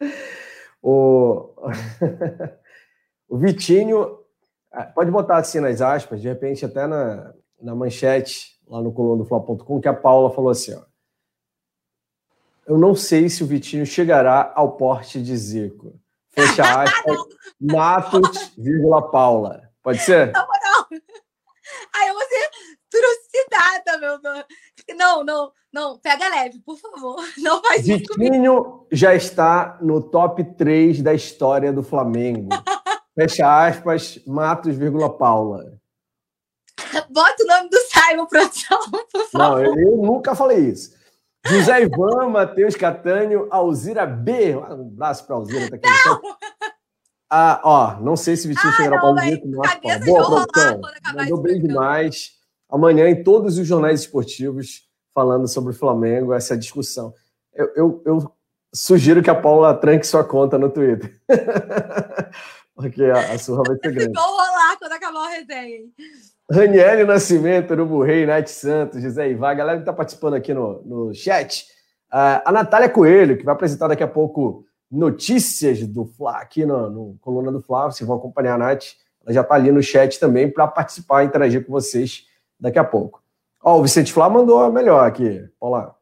[0.82, 1.54] o...
[3.34, 4.20] o Vitinho,
[4.70, 9.24] ah, pode botar assim nas aspas, de repente até na, na manchete, lá no coluna
[9.24, 10.82] do Fla.com, que a Paula falou assim: ó,
[12.64, 15.98] Eu não sei se o Vitinho chegará ao porte de Zico.
[16.30, 17.18] Fecha aspas,
[17.60, 19.68] Matos, vírgula Paula.
[19.82, 20.30] Pode ser?
[20.30, 20.86] Não, não.
[21.92, 22.50] Aí eu vou ser
[22.88, 24.44] trucidada, meu nome.
[24.96, 25.98] Não, não, não.
[25.98, 27.16] Pega leve, por favor.
[27.38, 32.50] Não faz isso Vitinho já está no top 3 da história do Flamengo.
[33.14, 35.78] Fecha aspas, Matos, vírgula Paula.
[37.10, 39.62] Bota o nome do Simon, produção, por favor.
[39.62, 40.94] Não, eu nunca falei isso.
[41.46, 44.56] José Ivan, Matheus Catânio, Alzira B.
[44.56, 45.70] Um abraço para Alzira.
[45.70, 46.20] Tá aqui não!
[47.30, 49.48] Ah, ó, não sei se Vitinho ah, chegará para o Zico.
[50.04, 50.80] Boa, produção.
[51.14, 52.32] Mandou bem demais.
[52.70, 57.14] Amanhã em todos os jornais esportivos falando sobre o Flamengo, essa discussão.
[57.52, 58.32] Eu, eu, eu
[58.74, 61.20] sugiro que a Paula tranque sua conta no Twitter.
[62.74, 64.12] Porque a, a surra vai ser grande.
[64.12, 65.80] Vou rolar quando acabar o resenha.
[66.50, 70.82] Raniele Nascimento, Urubu Rei, Nath Santos, José Ivar, a galera que está participando aqui no,
[70.82, 71.66] no chat.
[72.12, 76.90] Uh, a Natália Coelho, que vai apresentar daqui a pouco notícias do Fla aqui no,
[76.90, 77.90] no Coluna do Fla.
[77.90, 78.84] Vocês vão acompanhar a Nath.
[79.24, 82.26] Ela já está ali no chat também para participar e interagir com vocês
[82.60, 83.22] daqui a pouco.
[83.62, 85.48] Ó, o Vicente Flá mandou a melhor aqui.
[85.58, 85.96] Olá.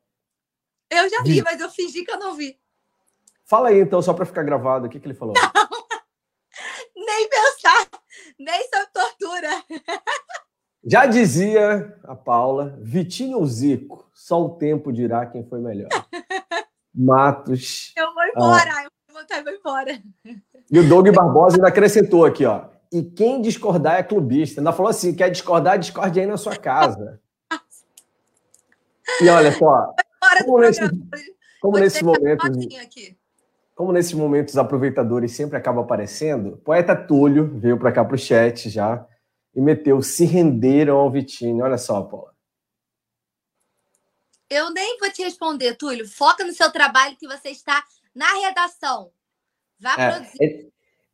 [0.91, 2.57] Eu já vi, mas eu fingi que eu não vi.
[3.45, 5.35] Fala aí, então, só para ficar gravado, o que, que ele falou?
[5.35, 5.82] Não.
[7.13, 7.89] Nem pensar,
[8.39, 9.49] nem sob tortura.
[10.85, 15.91] Já dizia a Paula, Vitinho ou Zico, só o tempo dirá quem foi melhor.
[16.93, 17.93] Matos.
[17.97, 20.03] Eu vou embora, ah, eu vou voltar e vou embora.
[20.71, 22.65] E o Doug Barbosa ainda acrescentou aqui, ó.
[22.91, 24.61] E quem discordar é clubista.
[24.61, 27.21] Ainda falou assim: quer discordar, discorde aí na sua casa.
[29.21, 29.95] e olha só.
[30.45, 30.81] Como, nesse,
[31.61, 32.49] como nesses momentos.
[33.75, 38.69] Como nesses momentos aproveitadores sempre acaba aparecendo, poeta Túlio veio para cá para o chat
[38.69, 39.07] já
[39.55, 41.65] e meteu se renderam ao Vitinho.
[41.65, 42.33] Olha só, Paula.
[44.49, 46.07] Eu nem vou te responder, Túlio.
[46.07, 47.83] Foca no seu trabalho que você está
[48.15, 49.11] na redação.
[49.81, 50.37] Vá é, produzir.
[50.39, 50.73] Ele,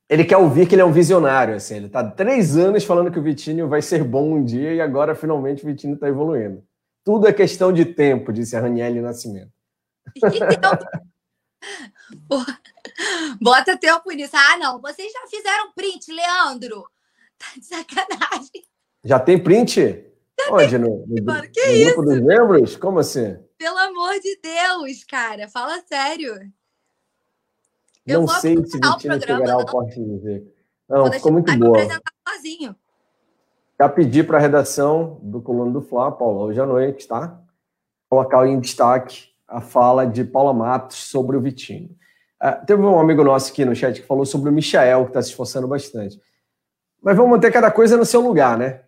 [0.08, 1.76] ele, quer ouvir que ele é um visionário, assim.
[1.76, 5.14] Ele está três anos falando que o Vitinho vai ser bom um dia e agora
[5.14, 6.64] finalmente o Vitinho está evoluindo.
[7.04, 9.52] Tudo é questão de tempo, disse a Raniele Nascimento.
[13.40, 14.36] Bota tempo nisso.
[14.36, 14.80] Ah, não.
[14.80, 16.84] Vocês já fizeram print, Leandro.
[17.38, 18.64] Tá de sacanagem.
[19.04, 20.04] Já tem print?
[20.38, 20.70] Já Onde?
[20.70, 20.78] Tem...
[20.78, 21.94] No, no, Mano, que no isso?
[21.94, 22.76] grupo dos membros?
[22.76, 23.38] Como assim?
[23.56, 25.48] Pelo amor de Deus, cara.
[25.48, 26.52] Fala sério.
[28.06, 30.54] Eu não sei se o time chegará ao de ver.
[30.88, 31.78] Não, ficou muito boa.
[32.26, 32.74] sozinho.
[33.78, 37.40] Já pedi para a redação do Coluna do Fla, Paula, hoje à noite, tá?
[38.08, 41.90] Colocar em destaque a fala de Paula Matos sobre o Vitinho.
[42.40, 45.22] Uh, teve um amigo nosso aqui no chat que falou sobre o Michael, que está
[45.22, 46.20] se esforçando bastante.
[47.02, 48.82] Mas vamos manter cada coisa no seu lugar, né?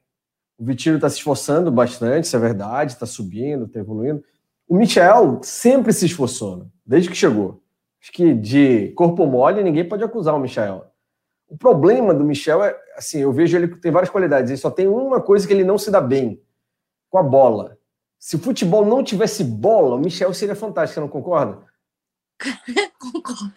[0.58, 4.22] O Vitinho está se esforçando bastante, isso é verdade, está subindo, está evoluindo.
[4.68, 6.66] O Michel sempre se esforçou, né?
[6.84, 7.62] desde que chegou.
[8.00, 10.86] Acho que de corpo mole ninguém pode acusar o Michel.
[11.48, 14.86] O problema do Michel é, assim, eu vejo ele tem várias qualidades, ele só tem
[14.86, 16.40] uma coisa que ele não se dá bem,
[17.08, 17.79] com a bola.
[18.20, 21.66] Se o futebol não tivesse bola, o Michel seria fantástico, não concorda?
[23.00, 23.54] Concordo.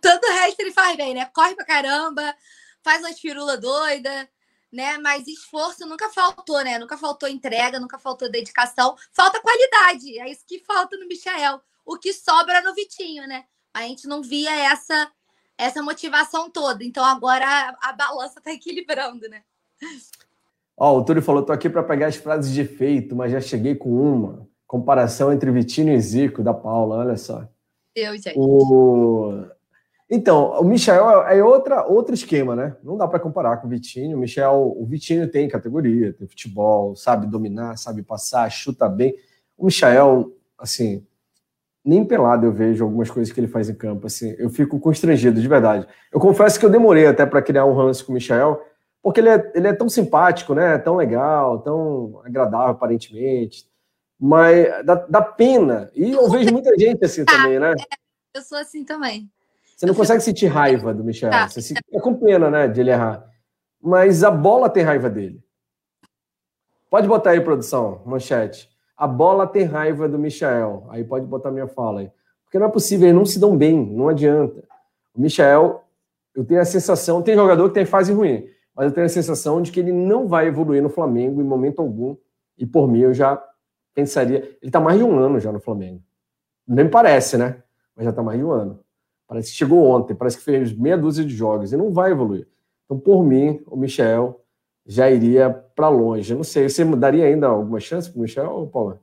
[0.00, 1.26] Todo o resto ele faz bem, né?
[1.34, 2.36] Corre pra caramba,
[2.84, 4.30] faz umas firulas doida,
[4.72, 4.96] né?
[4.98, 6.78] Mas esforço nunca faltou, né?
[6.78, 8.96] Nunca faltou entrega, nunca faltou dedicação.
[9.12, 10.20] Falta qualidade.
[10.20, 11.60] É isso que falta no Michael.
[11.84, 13.44] O que sobra no Vitinho, né?
[13.74, 15.10] A gente não via essa
[15.56, 16.84] essa motivação toda.
[16.84, 19.42] Então agora a, a balança tá equilibrando, né?
[20.78, 23.40] Ó, oh, o Túlio falou: tô aqui para pegar as frases de efeito, mas já
[23.40, 24.46] cheguei com uma.
[24.66, 27.48] Comparação entre Vitinho e Zico, da Paula, olha só.
[27.96, 28.34] Eu, gente.
[28.36, 29.44] O...
[30.10, 32.76] Então, o Michel é outra, outro esquema, né?
[32.82, 34.16] Não dá para comparar com o Vitinho.
[34.16, 39.14] O Michel, o Vitinho tem categoria, tem futebol, sabe dominar, sabe passar, chuta bem.
[39.56, 41.04] O Michel, assim,
[41.84, 44.34] nem pelado eu vejo algumas coisas que ele faz em campo, assim.
[44.38, 45.86] Eu fico constrangido, de verdade.
[46.12, 48.62] Eu confesso que eu demorei até para criar um ranço com o Michel,
[49.02, 50.78] porque ele é, ele é tão simpático, né?
[50.78, 53.66] Tão legal, tão agradável aparentemente.
[54.18, 55.90] Mas dá, dá pena.
[55.94, 57.72] E eu vejo muita gente assim tá, também, né?
[57.72, 59.30] É, eu sou assim também.
[59.76, 61.30] Você não consegue sentir raiva do Michel.
[61.30, 61.48] Tá.
[61.48, 63.24] Você fica com pena, né, de ele errar.
[63.80, 65.40] Mas a bola tem raiva dele.
[66.90, 68.68] Pode botar aí, produção, manchete.
[68.96, 70.86] A bola tem raiva do Michel.
[70.88, 72.10] Aí pode botar minha fala aí.
[72.44, 74.64] Porque não é possível, eles não se dão bem, não adianta.
[75.14, 75.84] O Michel,
[76.34, 79.60] eu tenho a sensação, tem jogador que tem fase ruim, mas eu tenho a sensação
[79.60, 82.16] de que ele não vai evoluir no Flamengo em momento algum.
[82.56, 83.36] E por mim, eu já
[83.92, 84.38] pensaria.
[84.38, 86.00] Ele está mais de um ano já no Flamengo.
[86.64, 87.60] Nem parece, né?
[87.96, 88.78] Mas já está mais de um ano.
[89.26, 92.46] Parece que chegou ontem, parece que fez meia dúzia de jogos e não vai evoluir.
[92.84, 94.44] Então, por mim, o Michel
[94.86, 96.32] já iria para longe.
[96.32, 99.00] Eu não sei, você daria ainda alguma chance para o Michel ou Paula?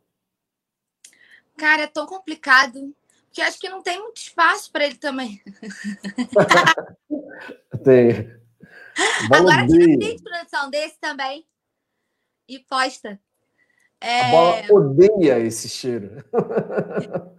[1.57, 2.93] Cara, é tão complicado.
[3.25, 5.41] Porque acho que não tem muito espaço para ele também.
[7.83, 8.44] tem.
[9.31, 11.45] Agora tira de produção desse também.
[12.47, 13.19] E posta.
[13.99, 14.27] É...
[14.27, 16.23] A bola odeia esse cheiro.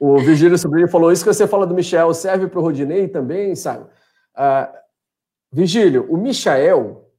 [0.00, 3.54] o Virgílio Sobrinho falou isso que você fala do Michel serve para o Rodinei também,
[3.54, 3.84] sabe?
[4.36, 4.72] Uh,
[5.52, 7.10] Virgílio, o Michael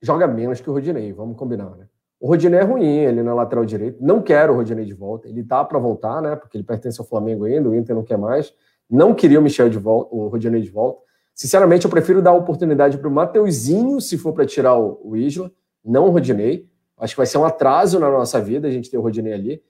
[0.00, 1.88] joga menos que o Rodinei, vamos combinar, né?
[2.20, 3.98] O Rodinei é ruim, ele na lateral direito.
[4.00, 5.28] Não quero o Rodinei de volta.
[5.28, 6.34] Ele tá para voltar, né?
[6.34, 8.52] Porque ele pertence ao Flamengo ainda, o Inter não quer mais.
[8.90, 11.02] Não queria o Michel de volta, o Rodinei de volta.
[11.38, 15.52] Sinceramente, eu prefiro dar oportunidade para o Mateuzinho, se for para tirar o, o Isla,
[15.84, 16.68] não o Rodinei.
[16.96, 19.62] Acho que vai ser um atraso na nossa vida a gente ter o Rodinei ali.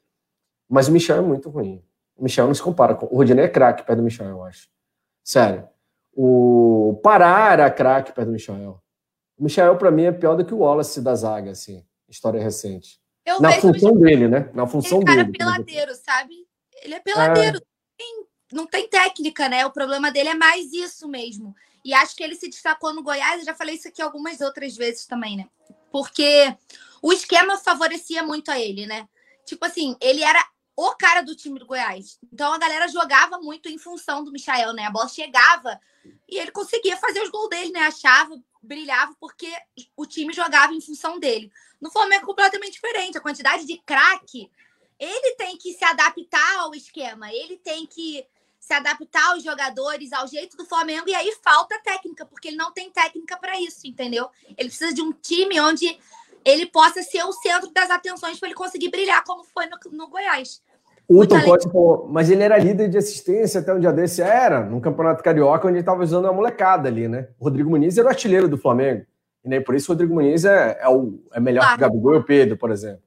[0.68, 1.84] Mas o Michel é muito ruim.
[2.16, 3.06] O Michel não se compara com.
[3.06, 4.68] O Rodinei é craque perto do Michel, eu acho.
[5.22, 5.68] Sério.
[6.14, 8.82] O Pará era craque perto do Michel.
[9.36, 13.00] O Michel, para mim, é pior do que o Wallace da zaga, assim história recente.
[13.24, 14.50] Eu Na função dele, né?
[14.54, 15.38] Na função ele é cara dele.
[15.38, 16.34] peladeiro, sabe?
[16.82, 17.58] Ele é peladeiro.
[17.58, 17.60] É...
[18.52, 19.66] Não tem técnica, né?
[19.66, 21.54] O problema dele é mais isso mesmo.
[21.84, 24.76] E acho que ele se destacou no Goiás, eu já falei isso aqui algumas outras
[24.76, 25.48] vezes também, né?
[25.90, 26.54] Porque
[27.02, 29.08] o esquema favorecia muito a ele, né?
[29.44, 30.44] Tipo assim, ele era
[30.76, 32.18] o cara do time do Goiás.
[32.32, 34.84] Então a galera jogava muito em função do Michael, né?
[34.84, 35.80] A bola chegava
[36.28, 37.80] e ele conseguia fazer os gols dele, né?
[37.80, 39.50] Achava, brilhava, porque
[39.96, 41.50] o time jogava em função dele.
[41.80, 43.18] No Flamengo é completamente diferente.
[43.18, 44.50] A quantidade de craque,
[44.98, 48.26] ele tem que se adaptar ao esquema, ele tem que
[48.58, 52.72] se adaptar aos jogadores, ao jeito do Flamengo, e aí falta técnica, porque ele não
[52.72, 54.28] tem técnica para isso, entendeu?
[54.56, 55.98] Ele precisa de um time onde
[56.44, 60.08] ele possa ser o centro das atenções para ele conseguir brilhar, como foi no, no
[60.08, 60.62] Goiás.
[61.08, 65.22] O Tom mas ele era líder de assistência até um dia desse, era, no Campeonato
[65.22, 67.28] Carioca, onde ele estava usando a molecada ali, né?
[67.38, 69.06] O Rodrigo Muniz era o artilheiro do Flamengo.
[69.42, 71.78] E nem por isso o Rodrigo Muniz é, é, o, é melhor claro.
[71.78, 73.02] que o Gabigol e o Pedro, por exemplo.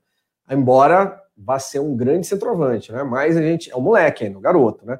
[0.50, 3.04] Embora vá ser um grande centroavante, né?
[3.04, 5.00] Mas a gente é um moleque ainda, um garoto, né?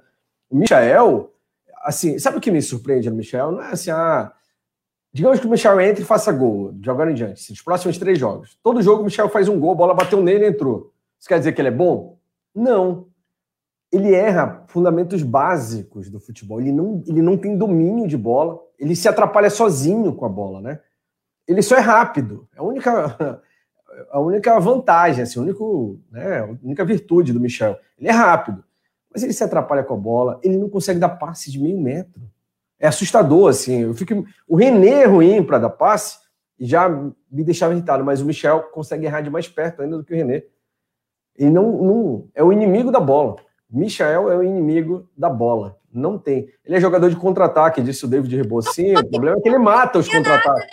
[0.52, 1.34] O Michael,
[1.84, 3.52] assim, sabe o que me surpreende no Michel?
[3.52, 4.32] Não é assim, ah,
[5.14, 7.98] digamos que o Michel entre e faça gol, de agora em diante, assim, os próximos
[7.98, 8.58] três jogos.
[8.62, 10.92] Todo jogo o Michel faz um gol, a bola bateu nele e entrou.
[11.18, 12.18] Isso quer dizer que ele é bom?
[12.54, 13.08] Não.
[13.92, 16.60] Ele erra fundamentos básicos do futebol.
[16.60, 18.60] Ele não, ele não tem domínio de bola.
[18.80, 20.80] Ele se atrapalha sozinho com a bola, né?
[21.52, 22.48] ele só é rápido.
[22.56, 23.42] É a única,
[24.10, 27.78] a única vantagem, assim, a, único, né, a única virtude do Michel.
[27.98, 28.64] Ele é rápido,
[29.12, 32.22] mas ele se atrapalha com a bola, ele não consegue dar passe de meio metro.
[32.80, 33.82] É assustador, assim.
[33.82, 36.18] Eu fico, o René é ruim para dar passe
[36.58, 40.04] e já me deixava irritado, mas o Michel consegue errar de mais perto ainda do
[40.04, 40.44] que o René.
[41.36, 43.36] Ele não, não é o inimigo da bola.
[43.70, 45.78] Michel é o inimigo da bola.
[45.94, 46.50] Não tem.
[46.64, 48.96] Ele é jogador de contra-ataque, disse o David Rebocin.
[48.96, 50.70] O problema é que ele mata os contra-ataques.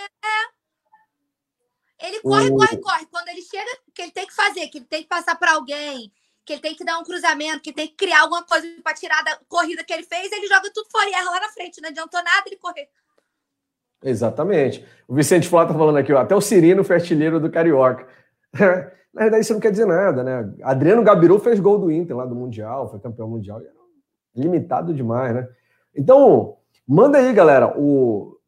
[2.01, 3.07] Ele corre, corre, corre.
[3.07, 6.13] Quando ele chega, que ele tem que fazer, que ele tem que passar para alguém,
[6.49, 9.23] que ele tem que dar um cruzamento, que tem que criar alguma coisa para tirar
[9.23, 11.79] da corrida que ele fez, ele joga tudo fora e erra lá na frente.
[11.83, 12.89] Não adiantou nada ele correr.
[14.03, 14.83] Exatamente.
[15.07, 18.09] O Vicente Flá tá falando aqui, ó, até o Cirino foi artilheiro do Carioca.
[19.13, 20.55] Na verdade, isso não quer dizer nada, né?
[20.63, 23.61] Adriano Gabiru fez gol do Inter lá do Mundial, foi campeão mundial.
[24.35, 25.49] Limitado demais, né?
[25.95, 26.57] Então,
[26.87, 28.39] manda aí, galera, o, o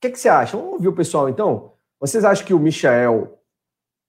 [0.00, 0.56] que, que você acha?
[0.56, 1.72] Vamos ouvir o pessoal, então?
[2.00, 3.38] Vocês acham que o Michael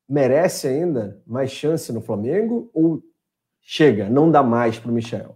[0.07, 3.03] merece ainda mais chance no Flamengo ou
[3.65, 5.35] chega, não dá mais para o Michael?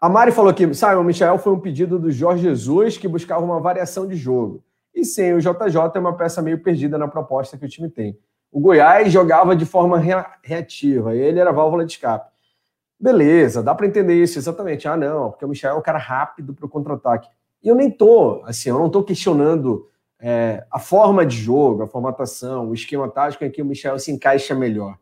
[0.00, 3.42] A Mari falou que, sabe, o Michael foi um pedido do Jorge Jesus que buscava
[3.42, 4.62] uma variação de jogo.
[4.94, 8.16] E sim, o JJ é uma peça meio perdida na proposta que o time tem.
[8.52, 9.98] O Goiás jogava de forma
[10.42, 12.30] reativa, ele era válvula de escape.
[13.00, 14.86] Beleza, dá para entender isso, exatamente.
[14.86, 17.28] Ah, não, porque o Michel é um cara rápido para o contra-ataque.
[17.62, 19.88] E eu nem tô, assim, eu não tô questionando
[20.20, 24.12] é, a forma de jogo, a formatação, o esquema tático em que o Michel se
[24.12, 24.96] encaixa melhor.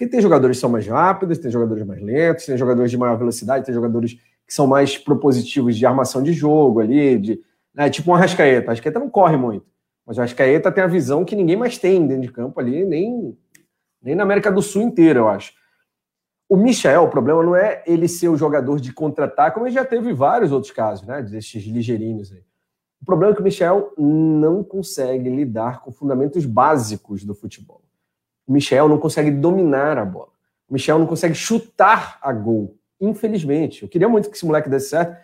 [0.00, 3.18] Porque tem jogadores que são mais rápidos, tem jogadores mais lentos, tem jogadores de maior
[3.18, 7.42] velocidade, tem jogadores que são mais propositivos de armação de jogo ali, de,
[7.74, 8.68] né, tipo um Arrascaeta.
[8.68, 9.66] O Arrascaeta não corre muito,
[10.06, 13.36] mas o Arrascaeta tem a visão que ninguém mais tem dentro de campo ali, nem,
[14.00, 15.52] Nem na América do Sul inteira, eu acho.
[16.48, 19.84] O Michel, o problema não é ele ser o jogador de contratar, como ele já
[19.84, 21.20] teve vários outros casos, né?
[21.20, 22.42] Desses ligeirinhos aí.
[23.02, 27.82] O problema é que o Michel não consegue lidar com fundamentos básicos do futebol.
[28.50, 30.30] O Michel não consegue dominar a bola.
[30.68, 32.76] O Michel não consegue chutar a gol.
[33.00, 33.84] Infelizmente.
[33.84, 35.16] Eu queria muito que esse moleque desse certo,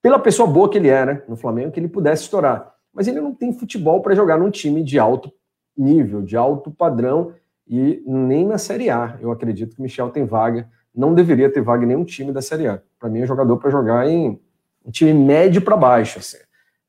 [0.00, 2.74] pela pessoa boa que ele era no Flamengo, que ele pudesse estourar.
[2.90, 5.30] Mas ele não tem futebol para jogar num time de alto
[5.76, 7.34] nível, de alto padrão
[7.68, 9.18] e nem na Série A.
[9.20, 10.66] Eu acredito que o Michel tem vaga.
[10.94, 12.80] Não deveria ter vaga em nenhum time da Série A.
[12.98, 14.40] Para mim, é um jogador para jogar em
[14.82, 16.18] um time médio para baixo.
[16.18, 16.38] Assim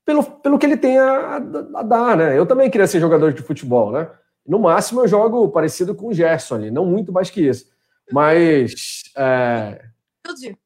[0.06, 1.38] pelo, pelo que ele tem a,
[1.74, 2.38] a, dar, né?
[2.38, 4.08] Eu também queria ser jogador de futebol, né?
[4.46, 7.70] No máximo eu jogo parecido com o Gerson ali, não muito mais que isso.
[8.12, 9.04] Mas.
[9.18, 9.84] É...
[10.26, 10.58] Humilde.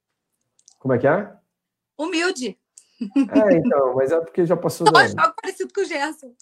[0.77, 1.31] Como é que é?
[1.97, 2.57] Humilde.
[3.01, 4.85] É, então, mas é porque já passou.
[4.87, 6.33] Eu jogo parecido com o Gerson.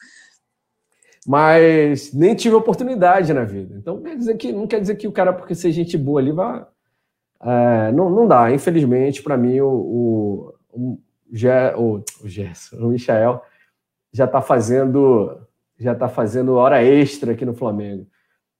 [1.27, 3.75] Mas nem tive oportunidade na vida.
[3.77, 6.31] Então quer dizer que, não quer dizer que o cara, porque ser gente boa ali,
[6.31, 6.65] vai.
[7.41, 8.51] É, não, não dá.
[8.51, 10.99] Infelizmente, para mim, o, o, o,
[12.21, 13.43] o Gerson, o Michael,
[14.11, 15.46] já está fazendo
[15.79, 18.07] já está fazendo hora extra aqui no Flamengo.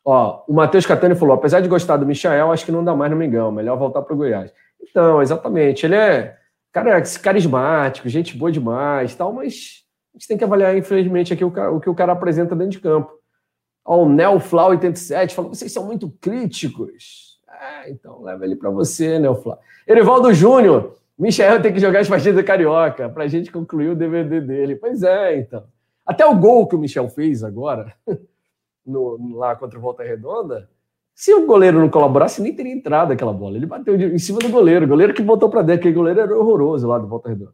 [0.06, 3.12] Ó, o Matheus Catani falou: apesar de gostar do Michael, acho que não dá mais
[3.12, 4.54] no Mengão, melhor voltar para o Goiás.
[4.82, 6.38] Então, exatamente, ele é
[6.72, 11.48] cara carismático, gente boa demais, tal, mas a gente tem que avaliar, infelizmente, aqui o,
[11.48, 13.12] o que o cara apresenta dentro de campo.
[13.84, 17.38] Ó, o Nelflau 87 falou: vocês são muito críticos.
[17.60, 19.60] É, então leva ele para você, Nelflau.
[19.88, 24.40] Erivaldo Júnior, Michel tem que jogar as partidas carioca para a gente concluir o DVD
[24.40, 24.76] dele.
[24.76, 25.64] Pois é, então.
[26.08, 27.94] Até o gol que o Michel fez agora,
[28.86, 30.70] no, lá contra o Volta Redonda,
[31.14, 33.58] se o goleiro não colaborasse, nem teria entrado aquela bola.
[33.58, 36.38] Ele bateu em cima do goleiro, o goleiro que botou para dentro, aquele goleiro era
[36.38, 37.54] horroroso lá do Volta Redonda.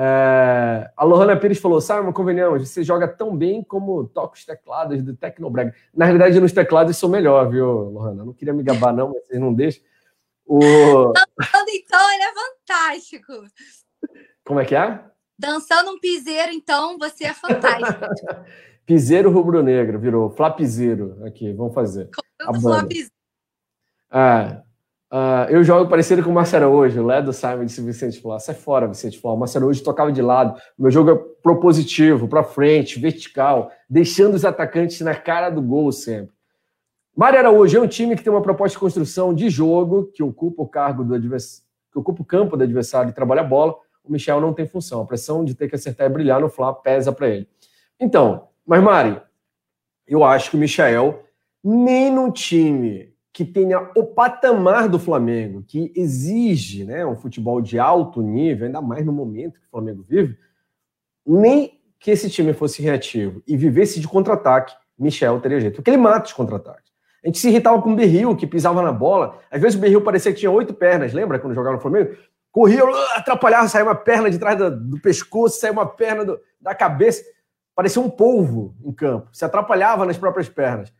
[0.00, 5.02] É, a Lohana Pires falou: Simon, convenhamos, você joga tão bem como toca os teclados
[5.02, 5.74] do Tecnobrega.
[5.94, 8.24] Na realidade, nos teclados sou melhor, viu, Lohana?
[8.24, 9.82] Não queria me gabar, não, mas vocês não deixam.
[10.46, 11.12] O...
[11.70, 13.32] Então, ele é fantástico.
[14.44, 15.00] Como é que é?
[15.38, 18.04] Dançando um piseiro, então, você é fantástico.
[18.84, 21.22] piseiro rubro-negro, virou flapizeiro.
[21.24, 22.08] Aqui, vamos fazer.
[22.44, 22.58] Como
[24.10, 24.62] ah,
[25.10, 28.38] ah, eu jogo parecido com o Marcelo hoje, o Ledo Simon disse Vicente Flá.
[28.38, 29.32] Sai fora, Vicente Flá.
[29.32, 30.58] O Marcelo hoje tocava de lado.
[30.78, 35.92] O meu jogo é propositivo, para frente, vertical, deixando os atacantes na cara do gol
[35.92, 36.34] sempre.
[37.16, 40.62] Mário Araújo é um time que tem uma proposta de construção de jogo, que ocupa
[40.62, 43.74] o cargo do adversário, que ocupa o campo do adversário e trabalha a bola.
[44.08, 45.02] O Michel não tem função.
[45.02, 47.48] A pressão de ter que acertar e brilhar no Flá pesa para ele.
[48.00, 49.20] Então, mas Mari,
[50.06, 51.24] eu acho que o Michel,
[51.62, 57.78] nem num time que tenha o patamar do Flamengo, que exige né, um futebol de
[57.78, 60.36] alto nível, ainda mais no momento que o Flamengo vive,
[61.24, 65.76] nem que esse time fosse reativo e vivesse de contra-ataque, Michel teria jeito.
[65.76, 66.90] Porque ele mata os contra-ataques.
[67.22, 69.38] A gente se irritava com o Berril, que pisava na bola.
[69.50, 72.16] Às vezes o Berril parecia que tinha oito pernas, lembra quando jogava no Flamengo?
[72.58, 76.40] Corria, uh, atrapalhava, saía uma perna de trás do, do pescoço, saía uma perna do,
[76.60, 77.22] da cabeça.
[77.72, 79.28] Parecia um polvo em campo.
[79.32, 80.92] Se atrapalhava nas próprias pernas.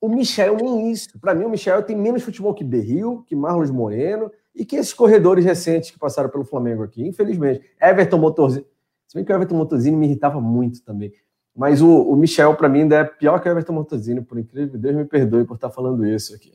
[0.00, 1.16] O Michel nem isso.
[1.20, 4.92] Para mim, o Michel tem menos futebol que Berril, que Marlos Moreno e que esses
[4.92, 7.62] corredores recentes que passaram pelo Flamengo aqui, infelizmente.
[7.80, 8.66] Everton Motorzinho.
[9.06, 11.12] Se bem que o Everton Motorzinho me irritava muito também.
[11.54, 14.76] Mas o, o Michel, para mim, ainda é pior que o Everton Montazini, por incrível.
[14.76, 16.52] Deus me perdoe por estar falando isso aqui.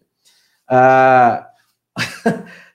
[0.68, 1.50] Ah,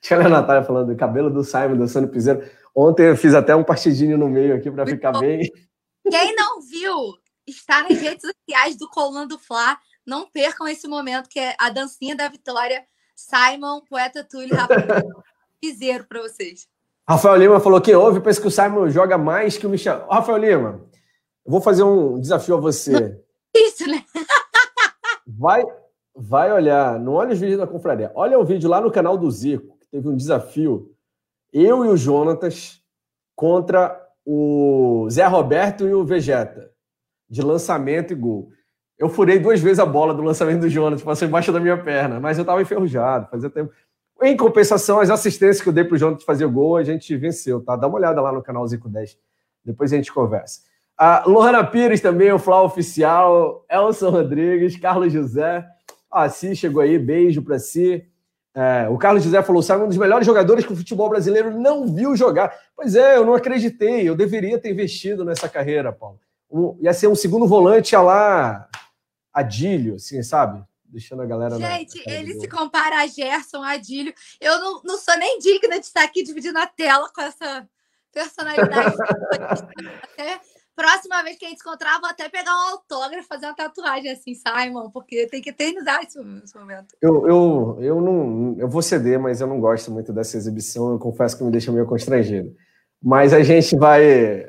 [0.00, 2.48] tinha a Natália falando do cabelo do Simon dançando piseiro.
[2.74, 5.50] Ontem eu fiz até um partidinho no meio aqui para ficar bem.
[6.08, 9.76] Quem não viu, está nas redes sociais do Coluna do Fla.
[10.06, 12.84] Não percam esse momento, que é a dancinha da vitória.
[13.14, 15.08] Simon, poeta Túlio, Rafael,
[15.60, 16.68] piseiro para vocês.
[17.08, 20.06] Rafael Lima falou que houve, pensa que o Simon joga mais que o Michel.
[20.08, 20.88] Rafael Lima,
[21.44, 23.18] eu vou fazer um desafio a você.
[23.56, 24.04] Isso, né?
[25.26, 25.64] Vai,
[26.20, 29.30] vai olhar, não olha os vídeos da confraria, olha o vídeo lá no canal do
[29.30, 30.90] Zico, que teve um desafio,
[31.52, 32.82] eu e o Jonatas
[33.36, 33.96] contra
[34.26, 36.72] o Zé Roberto e o Vegeta,
[37.30, 38.50] de lançamento e gol.
[38.98, 42.18] Eu furei duas vezes a bola do lançamento do Jonas, passou embaixo da minha perna,
[42.18, 43.72] mas eu estava enferrujado, fazia tempo.
[44.20, 47.16] Em compensação, as assistências que eu dei para o Jonas fazer o gol, a gente
[47.16, 47.76] venceu, tá?
[47.76, 49.16] Dá uma olhada lá no canal Zico 10.
[49.64, 50.62] Depois a gente conversa.
[50.96, 55.64] A Lohana Pires também, o Flá Oficial, Elson Rodrigues, Carlos José.
[56.11, 58.06] Ah, si chegou aí, beijo para si.
[58.54, 61.86] É, o Carlos José falou: sabe, um dos melhores jogadores que o futebol brasileiro não
[61.86, 62.52] viu jogar.
[62.74, 66.18] Pois é, eu não acreditei, eu deveria ter investido nessa carreira, Paulo.
[66.50, 68.68] Um, ia ser um segundo volante a lá,
[69.32, 70.64] Adílio, assim, sabe?
[70.84, 71.56] Deixando a galera.
[71.56, 74.14] Gente, na, ele se compara a Gerson, Adílio.
[74.40, 77.68] Eu não, não sou nem digna de estar aqui dividindo a tela com essa
[78.11, 78.96] personalidade.
[80.02, 80.40] Até
[80.78, 84.32] próxima vez que a gente encontrar, vou até pegar um autógrafo, fazer uma tatuagem assim,
[84.32, 86.16] Simon, porque tem que eternizar esse,
[86.56, 86.94] momento.
[87.02, 88.54] Eu, eu, eu não.
[88.56, 90.92] Eu vou ceder, mas eu não gosto muito dessa exibição.
[90.92, 92.54] Eu confesso que me deixa meio constrangido.
[93.02, 94.48] Mas a gente vai.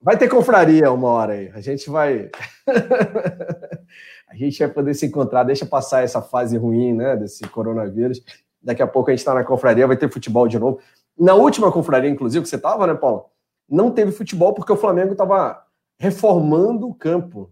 [0.00, 1.50] Vai ter confraria uma hora aí.
[1.54, 2.30] A gente vai.
[4.28, 5.44] a gente vai poder se encontrar.
[5.44, 7.14] Deixa passar essa fase ruim, né?
[7.14, 8.22] Desse coronavírus.
[8.62, 10.80] Daqui a pouco a gente está na confraria, vai ter futebol de novo.
[11.18, 13.35] Na última confraria, inclusive, que você estava, né, Paulo?
[13.68, 15.62] Não teve futebol porque o Flamengo estava
[15.98, 17.50] reformando o campo.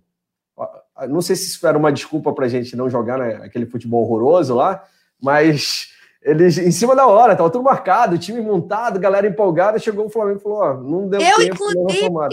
[1.09, 4.05] Não sei se isso era uma desculpa para a gente não jogar né, aquele futebol
[4.05, 4.85] horroroso lá,
[5.21, 5.89] mas
[6.23, 10.39] eles em cima da hora, estava tudo marcado, time montado, galera empolgada, chegou o Flamengo
[10.39, 12.29] e falou: ó, não deu eu, tempo, inclusive, não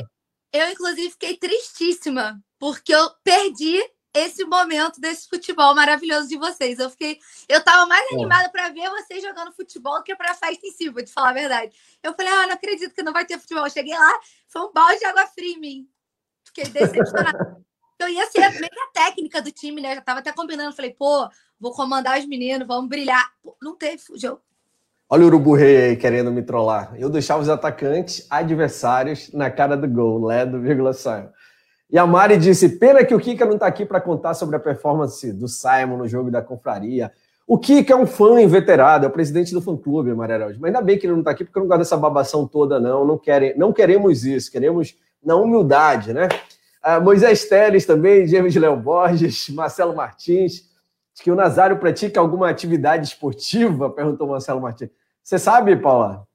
[0.54, 3.82] Eu, inclusive, fiquei tristíssima, porque eu perdi
[4.14, 6.80] esse momento desse futebol maravilhoso de vocês.
[6.80, 8.16] Eu fiquei, eu tava mais é.
[8.16, 11.12] animada para ver vocês jogando futebol do que para a festa em si, vou te
[11.12, 11.76] falar a verdade.
[12.04, 13.66] Eu falei, ah, não acredito que não vai ter futebol.
[13.66, 15.90] Eu cheguei lá, foi um balde de água fria em mim.
[16.44, 17.58] Fiquei decepcionada.
[18.00, 18.52] eu ia ser a
[18.94, 19.92] técnica do time, né?
[19.92, 23.32] Eu já tava até combinando, falei, pô, vou comandar os meninos, vamos brilhar.
[23.42, 24.42] Pô, não teve jogo.
[25.14, 26.96] Olha o Urubu Rei aí querendo me trollar.
[26.98, 31.30] Eu deixava os atacantes adversários na cara do gol, Ledo, vírgula Simon.
[31.92, 34.60] E a Mari disse: pena que o Kika não está aqui para contar sobre a
[34.60, 37.12] performance do Simon no jogo da confraria.
[37.46, 40.98] O Kika é um fã inveterado, é o presidente do fã-clube, Maria Mas ainda bem
[40.98, 43.06] que ele não está aqui, porque eu não gosto dessa babação toda, não.
[43.06, 43.20] Não,
[43.58, 46.30] não queremos isso, queremos na humildade, né?
[46.84, 50.72] Uh, Moisés Teles também, James Léo Borges, Marcelo Martins.
[51.14, 53.90] Diz que o Nazário pratica alguma atividade esportiva?
[53.90, 54.90] Perguntou Marcelo Martins.
[55.22, 56.26] Você sabe, Paula?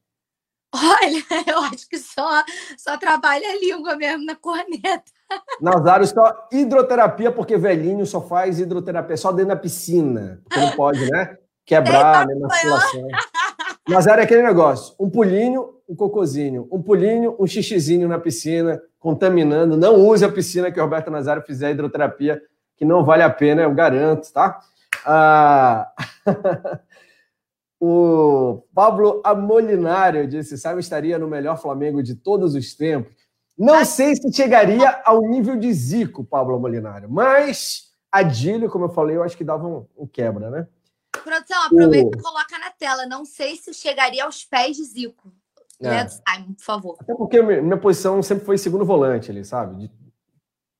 [0.75, 2.45] Olha, eu acho que só,
[2.77, 5.16] só trabalha a língua mesmo na corneta.
[5.61, 10.41] Nazário, só hidroterapia, porque velhinho só faz hidroterapia só dentro da piscina.
[10.45, 11.37] Porque não pode, né?
[11.65, 13.09] Quebrar, né, na situação.
[13.89, 19.77] Nazário é aquele negócio: um pulinho, um cocozinho, um pulinho, um xixizinho na piscina, contaminando.
[19.77, 22.41] Não use a piscina que o Roberto Nazário fizer hidroterapia,
[22.77, 24.61] que não vale a pena, eu garanto, tá?
[25.05, 25.91] Ah...
[27.79, 33.26] O Pablo Amolinário disse: Simon estaria no melhor Flamengo de todos os tempos.
[33.59, 39.17] Não sei se chegaria ao nível de Zico, Pablo Amolinário, mas Adílio, como eu falei,
[39.17, 40.67] eu acho que dava um, um quebra, né?
[41.11, 42.21] Produção, aproveita o...
[42.21, 43.07] e coloca na tela.
[43.07, 45.33] Não sei se chegaria aos pés de Zico.
[45.81, 45.89] É.
[45.89, 46.97] Né, Simon, por favor.
[47.01, 49.77] Até porque minha posição sempre foi segundo volante ali, sabe?
[49.77, 49.91] De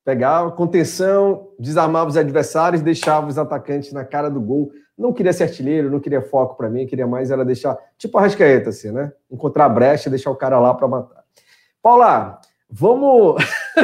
[0.05, 5.43] pegar contenção, desarmava os adversários, deixava os atacantes na cara do gol não queria ser
[5.43, 9.13] artilheiro, não queria foco para mim, queria mais era deixar, tipo a Rascaeta, assim, né?
[9.29, 11.23] Encontrar a brecha, deixar o cara lá para matar.
[11.81, 13.43] Paula, vamos.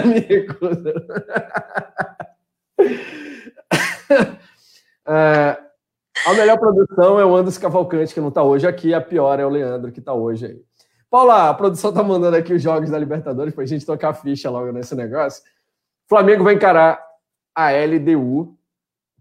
[5.06, 5.58] É,
[6.26, 9.46] a melhor produção é o Anderson Cavalcante, que não está hoje aqui, a pior é
[9.46, 10.62] o Leandro, que está hoje aí.
[11.10, 14.14] Paula, a produção está mandando aqui os jogos da Libertadores para a gente tocar a
[14.14, 15.44] ficha logo nesse negócio.
[16.08, 17.06] Flamengo vai encarar
[17.54, 18.58] a LDU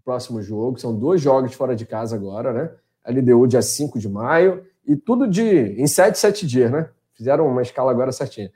[0.03, 0.79] próximo jogo.
[0.79, 2.71] São dois jogos fora de casa agora, né?
[3.05, 6.89] LDU dia 5 de maio e tudo de em 7, 7 dias, né?
[7.13, 8.51] Fizeram uma escala agora certinha.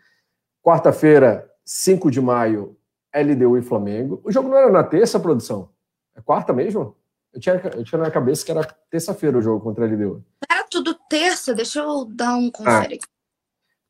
[0.67, 2.75] Quarta-feira, 5 de maio,
[3.15, 4.19] LDU e Flamengo.
[4.21, 5.69] O jogo não era na terça, produção?
[6.13, 6.93] É quarta mesmo?
[7.33, 10.21] Eu tinha, eu tinha na cabeça que era terça-feira o jogo contra a LDU.
[10.51, 11.53] Era tudo terça?
[11.53, 12.99] Deixa eu dar um confere.
[13.01, 13.07] Ah.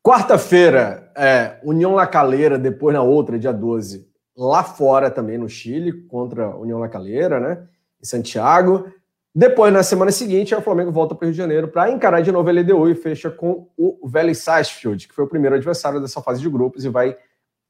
[0.03, 4.07] Quarta-feira, é, União La Calera, depois na outra, dia 12,
[4.37, 7.67] lá fora também no Chile, contra a União La Calera, né?
[7.99, 8.93] Em Santiago.
[9.39, 12.31] Depois, na semana seguinte, o Flamengo volta para o Rio de Janeiro para encarar de
[12.31, 16.19] novo a LDU e fecha com o Vélez Sarsfield, que foi o primeiro adversário dessa
[16.23, 17.15] fase de grupos e vai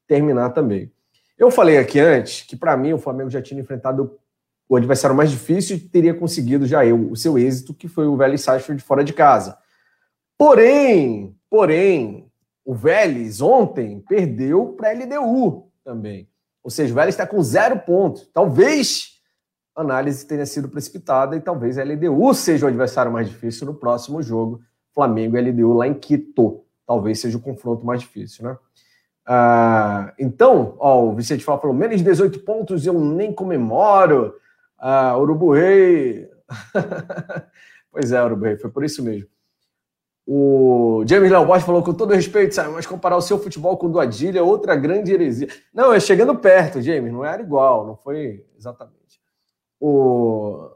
[0.06, 0.90] terminar também.
[1.36, 4.18] Eu falei aqui antes que, para mim, o Flamengo já tinha enfrentado
[4.66, 8.40] o adversário mais difícil e teria conseguido já o seu êxito, que foi o Vélez
[8.40, 9.58] Sarsfield fora de casa.
[10.38, 12.32] Porém, porém,
[12.64, 16.30] o Vélez ontem perdeu para a LDU também.
[16.64, 18.26] Ou seja, o Vélez está com zero pontos.
[18.32, 19.17] Talvez
[19.82, 24.22] análise tenha sido precipitada e talvez a LDU seja o adversário mais difícil no próximo
[24.22, 24.60] jogo.
[24.94, 26.64] Flamengo e LDU lá em Quito.
[26.86, 28.58] Talvez seja o confronto mais difícil, né?
[29.24, 34.34] Ah, então, ó, o Vicente Fala falou: menos de 18 pontos eu nem comemoro.
[34.78, 36.28] Ah, Urubu Rei.
[37.92, 39.28] pois é, Urubu Rei, foi por isso mesmo.
[40.26, 43.86] O James Léo Bosch falou com todo respeito, sabe, mas comparar o seu futebol com
[43.86, 45.48] o do Adilha é outra grande heresia.
[45.72, 48.97] Não, é chegando perto, James, não era igual, não foi exatamente.
[49.80, 50.70] O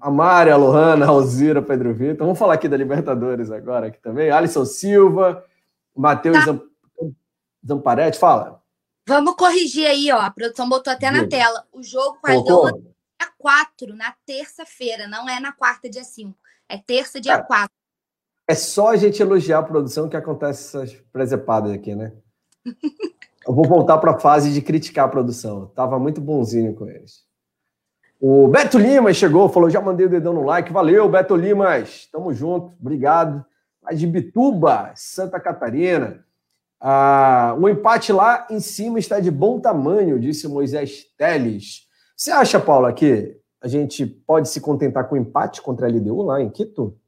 [0.00, 2.26] a Mari, a Lohana, a Alzira, Pedro Vitor.
[2.26, 4.30] Vamos falar aqui da Libertadores agora aqui também.
[4.30, 5.44] Alisson Silva,
[5.96, 6.58] Matheus tá.
[7.66, 8.62] Zamparetti, fala.
[9.06, 10.18] Vamos corrigir aí, ó.
[10.20, 11.66] A produção botou até na tela.
[11.72, 16.36] O jogo com a é 4, na terça-feira, não é na quarta, dia 5.
[16.68, 17.68] É terça, dia 4.
[18.48, 22.12] É só a gente elogiar a produção que acontece essas presepadas aqui, né?
[23.46, 25.66] Eu vou voltar para a fase de criticar a produção.
[25.74, 27.22] Tava muito bonzinho com eles.
[28.26, 30.72] O Beto Limas chegou, falou: já mandei o dedão no like.
[30.72, 32.08] Valeu, Beto Limas.
[32.10, 33.44] Tamo junto, obrigado.
[33.84, 36.24] A de Bituba, Santa Catarina.
[36.80, 41.86] Ah, um empate lá em cima está de bom tamanho, disse Moisés Teles.
[42.16, 46.22] Você acha, Paula, que a gente pode se contentar com o empate contra a LDU
[46.22, 46.98] lá em Quito?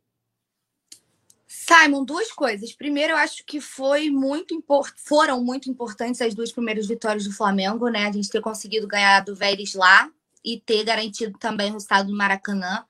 [1.47, 2.75] Simon, duas coisas.
[2.75, 4.93] Primeiro, eu acho que foi muito import...
[4.99, 8.07] foram muito importantes as duas primeiras vitórias do Flamengo, né?
[8.07, 10.11] A gente ter conseguido ganhar do Vélez lá
[10.47, 12.87] e ter garantido também o resultado do Maracanã.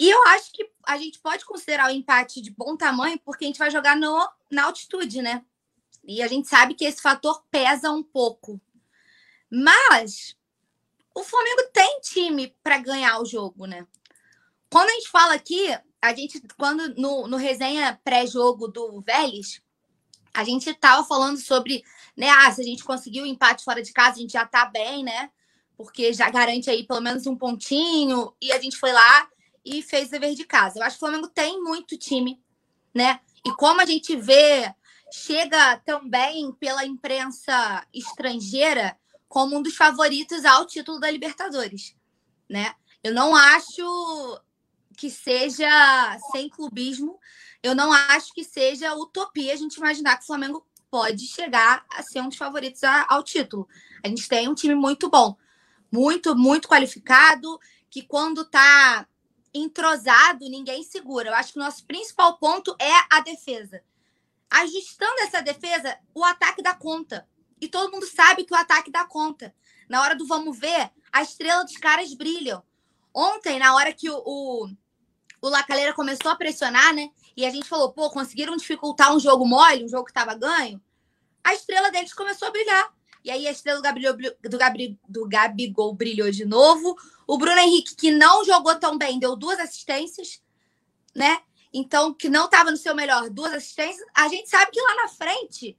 [0.00, 3.46] E eu acho que a gente pode considerar o empate de bom tamanho porque a
[3.46, 5.44] gente vai jogar no, na altitude, né?
[6.04, 8.60] E a gente sabe que esse fator pesa um pouco.
[9.48, 10.36] Mas
[11.14, 13.86] o Flamengo tem time para ganhar o jogo, né?
[14.70, 15.68] Quando a gente fala aqui,
[16.02, 19.62] a gente, quando no, no resenha pré-jogo do Vélez,
[20.34, 21.84] a gente tava falando sobre,
[22.16, 22.28] né?
[22.28, 25.04] Ah, se a gente conseguiu o empate fora de casa, a gente já tá bem,
[25.04, 25.30] né?
[25.78, 28.34] Porque já garante aí pelo menos um pontinho.
[28.42, 29.28] E a gente foi lá
[29.64, 30.80] e fez dever de casa.
[30.80, 32.42] Eu acho que o Flamengo tem muito time,
[32.92, 33.20] né?
[33.46, 34.74] E como a gente vê,
[35.12, 38.98] chega também pela imprensa estrangeira
[39.28, 41.94] como um dos favoritos ao título da Libertadores,
[42.50, 42.74] né?
[43.04, 44.40] Eu não acho
[44.96, 47.20] que seja sem clubismo,
[47.62, 52.02] eu não acho que seja utopia a gente imaginar que o Flamengo pode chegar a
[52.02, 53.68] ser um dos favoritos ao título.
[54.04, 55.36] A gente tem um time muito bom
[55.90, 57.58] muito, muito qualificado,
[57.90, 59.06] que quando tá
[59.52, 61.30] entrosado, ninguém segura.
[61.30, 63.82] Eu acho que o nosso principal ponto é a defesa.
[64.50, 67.26] Ajustando essa defesa, o ataque dá conta.
[67.60, 69.54] E todo mundo sabe que o ataque dá conta.
[69.88, 72.62] Na hora do vamos ver, a estrela dos caras brilham.
[73.12, 74.68] Ontem, na hora que o, o,
[75.40, 77.10] o Lacaleira começou a pressionar, né?
[77.36, 80.80] E a gente falou, pô, conseguiram dificultar um jogo mole, um jogo que estava ganho.
[81.42, 82.92] A estrela deles começou a brilhar.
[83.24, 84.58] E aí a estrela do, Gabriel, do,
[85.10, 86.96] do Gabigol brilhou de novo.
[87.26, 90.42] O Bruno Henrique, que não jogou tão bem, deu duas assistências,
[91.14, 91.38] né?
[91.72, 94.06] Então, que não estava no seu melhor, duas assistências.
[94.14, 95.76] A gente sabe que lá na frente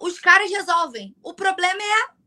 [0.00, 1.14] os caras resolvem.
[1.22, 2.22] O problema é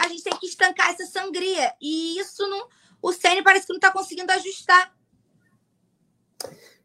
[0.00, 1.72] a gente tem que estancar essa sangria.
[1.80, 2.68] E isso não.
[3.02, 4.92] O Ceni parece que não está conseguindo ajustar.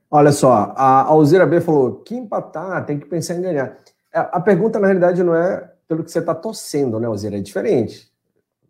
[0.10, 3.78] Olha só, a Alzira B falou que empatar tem que pensar em ganhar.
[4.14, 7.38] É, a pergunta, na realidade, não é pelo que você está torcendo, né, Ozira?
[7.38, 8.12] É diferente.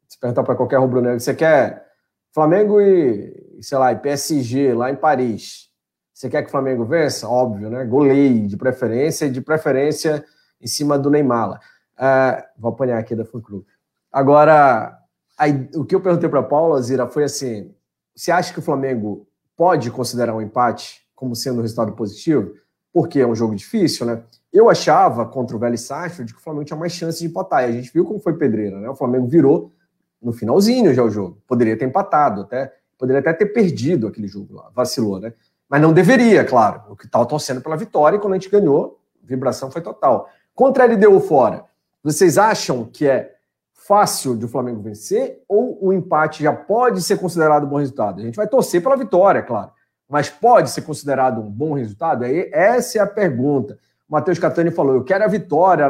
[0.07, 1.85] Se perguntar para qualquer rubro-negro, você quer
[2.33, 5.69] Flamengo e, sei lá, e PSG lá em Paris.
[6.13, 7.27] Você quer que o Flamengo vença?
[7.27, 7.85] Óbvio, né?
[7.85, 10.23] Goleie, de preferência, de preferência
[10.61, 11.59] em cima do Neymar.
[11.97, 13.65] Uh, vou apanhar aqui da Fã Clube.
[14.11, 14.97] Agora,
[15.37, 17.73] aí, o que eu perguntei para a Paula, Zira, foi assim:
[18.15, 22.53] você acha que o Flamengo pode considerar um empate como sendo um resultado positivo?
[22.93, 24.23] Porque é um jogo difícil, né?
[24.55, 27.63] Eu achava contra o Vélez Sarsfield que o Flamengo tinha mais chance de empatar.
[27.63, 28.89] E a gente viu como foi pedreira, né?
[28.89, 29.73] O Flamengo virou
[30.21, 31.41] no finalzinho já o jogo.
[31.45, 35.33] Poderia ter empatado, até poderia até ter perdido aquele jogo lá, vacilou, né?
[35.67, 36.83] Mas não deveria, claro.
[36.89, 40.29] O que estava torcendo pela vitória e quando a gente ganhou, a vibração foi total.
[40.53, 41.65] Contra a LDU fora,
[42.01, 43.35] vocês acham que é
[43.73, 48.21] fácil de o Flamengo vencer ou o empate já pode ser considerado um bom resultado?
[48.21, 49.71] A gente vai torcer pela vitória, claro.
[50.07, 52.23] Mas pode ser considerado um bom resultado?
[52.23, 53.77] Essa é a pergunta.
[54.09, 55.87] O Matheus Catani falou: eu quero a vitória.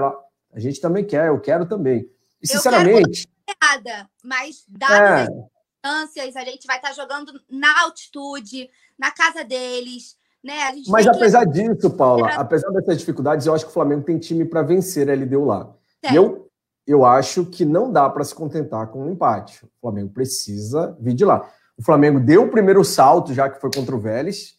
[0.54, 2.10] A gente também quer, eu quero também.
[2.42, 3.28] E, sinceramente.
[3.62, 5.24] Nada, mas dadas é.
[5.24, 10.18] as distâncias, a gente vai estar jogando na altitude, na casa deles.
[10.44, 10.54] Né?
[10.90, 11.54] mas apesar que...
[11.54, 15.16] disso, Paula, apesar dessas dificuldades, eu acho que o Flamengo tem time para vencer a
[15.16, 15.74] LDU lá.
[16.04, 16.52] E eu,
[16.86, 19.66] eu acho que não dá para se contentar com um empate.
[19.66, 21.50] O Flamengo precisa vir de lá.
[21.76, 24.56] O Flamengo deu o primeiro salto, já que foi contra o Vélez,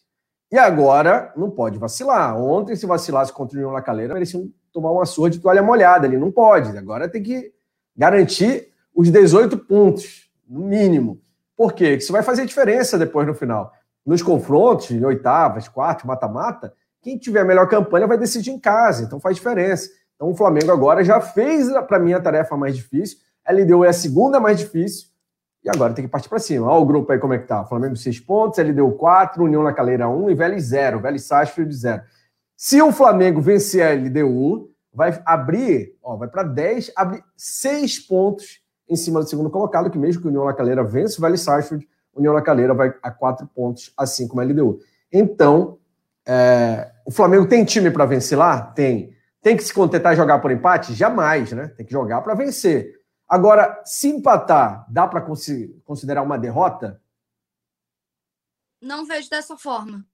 [0.51, 2.37] e agora não pode vacilar.
[2.37, 4.15] Ontem, se vacilasse contra o União La Calera,
[4.71, 6.07] tomar uma surra de toalha molhada.
[6.07, 6.77] Ele não pode.
[6.77, 7.51] Agora tem que
[7.95, 11.19] garantir os 18 pontos, no mínimo.
[11.55, 11.95] Por quê?
[11.95, 13.71] Isso vai fazer diferença depois no final.
[14.05, 19.03] Nos confrontos, em oitavas, quartas, mata-mata, quem tiver a melhor campanha vai decidir em casa.
[19.03, 19.89] Então faz diferença.
[20.15, 23.17] Então o Flamengo agora já fez, para mim, a tarefa mais difícil.
[23.45, 25.06] A LDU é a segunda mais difícil.
[25.67, 26.65] E agora tem que partir para cima.
[26.65, 27.65] Olha o grupo aí como é que tá.
[27.65, 31.01] Flamengo 6 pontos, LDU 4, União na Caleira 1 e Vélez 0.
[31.01, 32.01] Vélez Sarsfield 0.
[32.55, 38.61] Se o Flamengo vencer a LDU, vai abrir, ó, vai para 10, abre 6 pontos
[38.89, 41.41] em cima do segundo colocado, que mesmo que o União na Caleira vença o Vélez
[41.41, 44.79] Sarsfield, União na Caleira vai a 4 pontos, assim como a LDU.
[45.11, 45.77] Então,
[46.25, 48.61] é, o Flamengo tem time para vencer lá?
[48.61, 49.11] Tem.
[49.41, 50.93] Tem que se contentar e jogar por empate?
[50.93, 51.67] Jamais, né?
[51.75, 52.93] Tem que jogar para vencer.
[53.27, 55.21] Agora, se empatar, dá para
[55.83, 57.01] considerar uma derrota?
[58.81, 60.05] Não vejo dessa forma.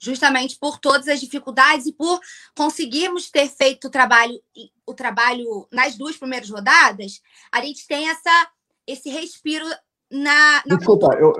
[0.00, 2.20] justamente por todas as dificuldades e por
[2.56, 4.40] conseguirmos ter feito o trabalho,
[4.86, 8.48] o trabalho nas duas primeiras rodadas, a gente tem essa,
[8.86, 9.66] esse respiro
[10.10, 10.62] na.
[10.66, 11.32] na desculpa, eu.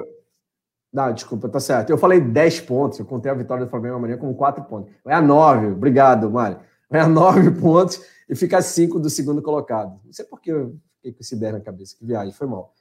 [0.92, 1.90] Não, desculpa, tá certo.
[1.90, 4.92] Eu falei 10 pontos, eu contei a vitória do Flamengo amanhã com 4 pontos.
[5.06, 6.60] É a 9, obrigado, Mário.
[6.90, 10.00] É a 9 pontos e fica 5 do segundo colocado.
[10.04, 12.74] Não sei por que eu fiquei com esse ideia na cabeça, que viagem, foi mal.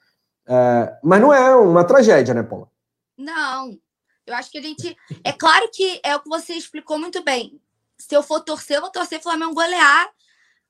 [0.45, 2.69] É, mas não é uma tragédia, né, Paula?
[3.17, 3.79] Não,
[4.25, 4.95] eu acho que a gente.
[5.23, 7.59] É claro que é o que você explicou muito bem.
[7.97, 10.09] Se eu for torcer, eu vou torcer Flamengo golear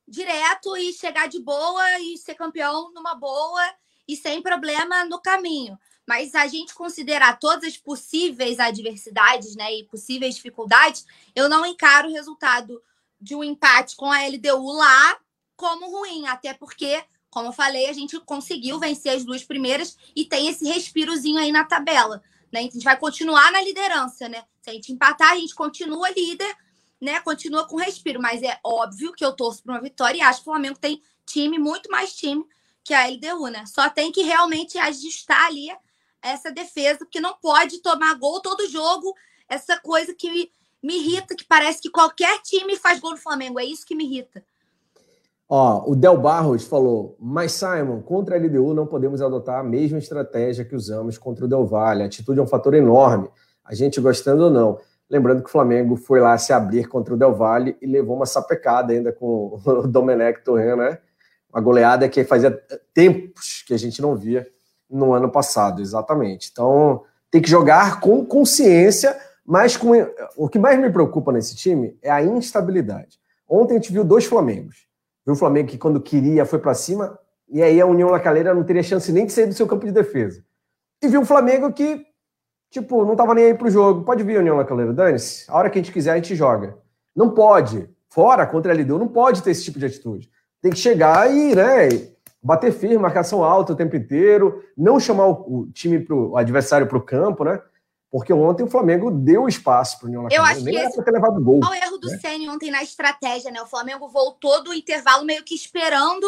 [0.07, 3.61] direto e chegar de boa e ser campeão numa boa
[4.07, 5.77] e sem problema no caminho.
[6.07, 12.07] Mas a gente considerar todas as possíveis adversidades né, e possíveis dificuldades, eu não encaro
[12.07, 12.81] o resultado
[13.19, 15.19] de um empate com a LDU lá
[15.57, 17.03] como ruim, até porque,
[17.37, 21.51] como eu falei, a gente conseguiu vencer as duas primeiras e tem esse respirozinho aí
[21.51, 22.23] na tabela.
[22.51, 22.61] Né?
[22.61, 24.43] Então, a gente vai continuar na liderança, né?
[24.59, 26.57] Se a gente empatar, a gente continua líder,
[26.99, 27.19] né?
[27.19, 28.19] Continua com respiro.
[28.19, 30.99] Mas é óbvio que eu torço para uma vitória e acho que o Flamengo tem
[31.27, 32.43] time, muito mais time
[32.83, 33.67] que a LDU, né?
[33.67, 35.67] Só tem que realmente ajustar ali
[36.23, 39.15] essa defesa, porque não pode tomar gol todo jogo.
[39.47, 43.59] Essa coisa que me, me irrita, que parece que qualquer time faz gol no Flamengo.
[43.59, 44.43] É isso que me irrita.
[45.49, 49.97] Ó, o Del Barros falou, mas Simon, contra a LDU não podemos adotar a mesma
[49.97, 52.03] estratégia que usamos contra o Del Valle.
[52.03, 53.29] A atitude é um fator enorme,
[53.63, 54.77] a gente gostando ou não.
[55.09, 58.25] Lembrando que o Flamengo foi lá se abrir contra o Del Valle e levou uma
[58.25, 60.97] sapecada ainda com o Domenech Torren, né?
[61.49, 62.51] Uma goleada que fazia
[62.93, 64.45] tempos que a gente não via
[64.89, 66.49] no ano passado, exatamente.
[66.51, 69.91] Então, tem que jogar com consciência, mas com...
[70.35, 73.17] o que mais me preocupa nesse time é a instabilidade.
[73.47, 74.87] Ontem a gente viu dois Flamengos
[75.27, 77.19] Viu o Flamengo que quando queria foi para cima,
[77.49, 79.91] e aí a União Lacaleira não teria chance nem de sair do seu campo de
[79.91, 80.41] defesa.
[81.03, 82.05] E viu o Flamengo que,
[82.71, 84.05] tipo, não tava nem aí pro jogo.
[84.05, 85.43] Pode vir União Lacaleira, dane-se.
[85.51, 86.77] A hora que a gente quiser, a gente joga.
[87.13, 87.89] Não pode.
[88.07, 90.31] Fora contra a LDU, não pode ter esse tipo de atitude.
[90.61, 91.89] Tem que chegar e, né,
[92.41, 96.97] bater firme, marcação alta o tempo inteiro, não chamar o, time, pro, o adversário para
[96.97, 97.61] o campo, né?
[98.09, 101.11] Porque ontem o Flamengo deu espaço para o União Eu acho Nem que esse ter
[101.11, 101.59] levado gol.
[101.59, 102.17] o erro do né?
[102.19, 103.61] Ceni ontem na estratégia, né?
[103.61, 106.25] O Flamengo voltou do intervalo meio que esperando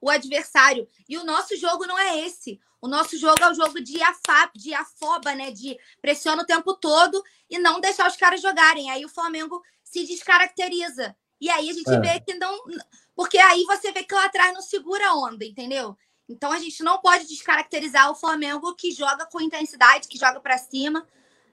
[0.00, 0.86] o adversário.
[1.08, 2.60] E o nosso jogo não é esse.
[2.82, 5.50] O nosso jogo é o jogo de, afa, de afoba, né?
[5.50, 8.90] De pressiona o tempo todo e não deixar os caras jogarem.
[8.90, 11.16] Aí o Flamengo se descaracteriza.
[11.40, 12.00] E aí a gente é.
[12.00, 12.62] vê que não.
[13.14, 15.96] Porque aí você vê que lá atrás não segura a onda, entendeu?
[16.28, 20.58] Então a gente não pode descaracterizar o Flamengo que joga com intensidade, que joga para
[20.58, 21.06] cima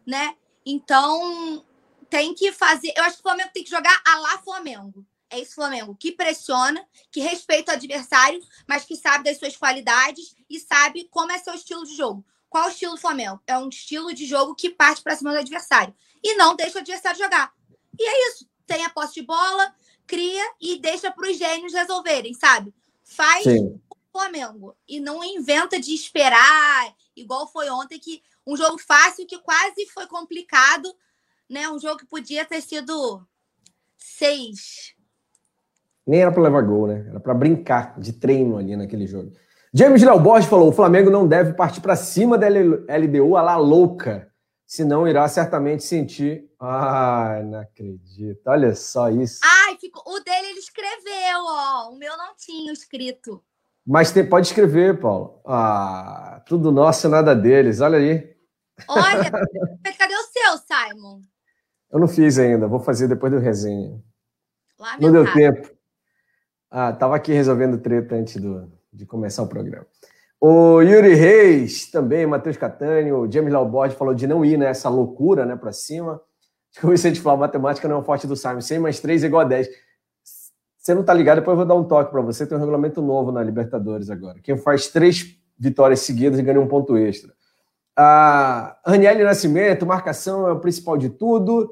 [0.09, 0.35] né?
[0.65, 1.63] Então,
[2.09, 2.91] tem que fazer.
[2.95, 5.05] Eu acho que o Flamengo tem que jogar a lá Flamengo.
[5.29, 10.35] É esse Flamengo que pressiona, que respeita o adversário, mas que sabe das suas qualidades
[10.49, 12.25] e sabe como é seu estilo de jogo.
[12.49, 13.39] Qual o estilo do Flamengo?
[13.45, 15.93] É um estilo de jogo que parte para cima do adversário
[16.23, 17.53] e não deixa o adversário jogar.
[17.97, 18.49] E é isso.
[18.65, 19.73] Tem a posse de bola,
[20.07, 22.73] cria e deixa para os gênios resolverem, sabe?
[23.03, 23.79] Faz Sim.
[23.89, 29.37] o Flamengo e não inventa de esperar, igual foi ontem que um jogo fácil que
[29.39, 30.91] quase foi complicado,
[31.47, 31.69] né?
[31.69, 33.23] Um jogo que podia ter sido
[33.95, 34.95] seis.
[36.05, 37.05] Nem era para levar gol, né?
[37.07, 39.31] Era para brincar de treino ali naquele jogo.
[39.71, 43.55] James Léo Borges falou: o Flamengo não deve partir para cima da LDU a la
[43.55, 44.27] louca,
[44.65, 46.49] senão irá certamente sentir.
[46.59, 48.41] Ai, não acredito.
[48.47, 49.41] Olha só isso.
[49.43, 50.01] Ai, ficou...
[50.07, 51.91] o dele ele escreveu, ó.
[51.91, 53.43] O meu não tinha escrito.
[53.85, 54.27] Mas tem...
[54.27, 55.39] pode escrever, Paulo.
[55.45, 57.79] Ah, tudo nosso, nada deles.
[57.81, 58.38] Olha aí.
[58.87, 59.31] Olha,
[59.97, 61.21] cadê o seu, Simon?
[61.91, 63.99] Eu não fiz ainda, vou fazer depois do resenha.
[64.99, 65.69] Não deu tempo.
[66.71, 69.85] Ah, tava aqui resolvendo treta antes do, de começar o programa.
[70.39, 75.45] O Yuri Reis, também, Matheus Catânio, o James Laubord falou de não ir nessa loucura
[75.45, 76.21] né, para cima.
[76.71, 78.61] Acho que o Vicente falou, matemática não é um forte do Simon.
[78.61, 79.67] 100 mais 3 é igual a 10.
[80.77, 82.47] Você não tá ligado, depois eu vou dar um toque para você.
[82.47, 84.39] Tem um regulamento novo na Libertadores agora.
[84.39, 87.33] Quem faz três vitórias seguidas ganha um ponto extra.
[88.01, 91.69] A Raniel Nascimento, marcação é o principal de tudo.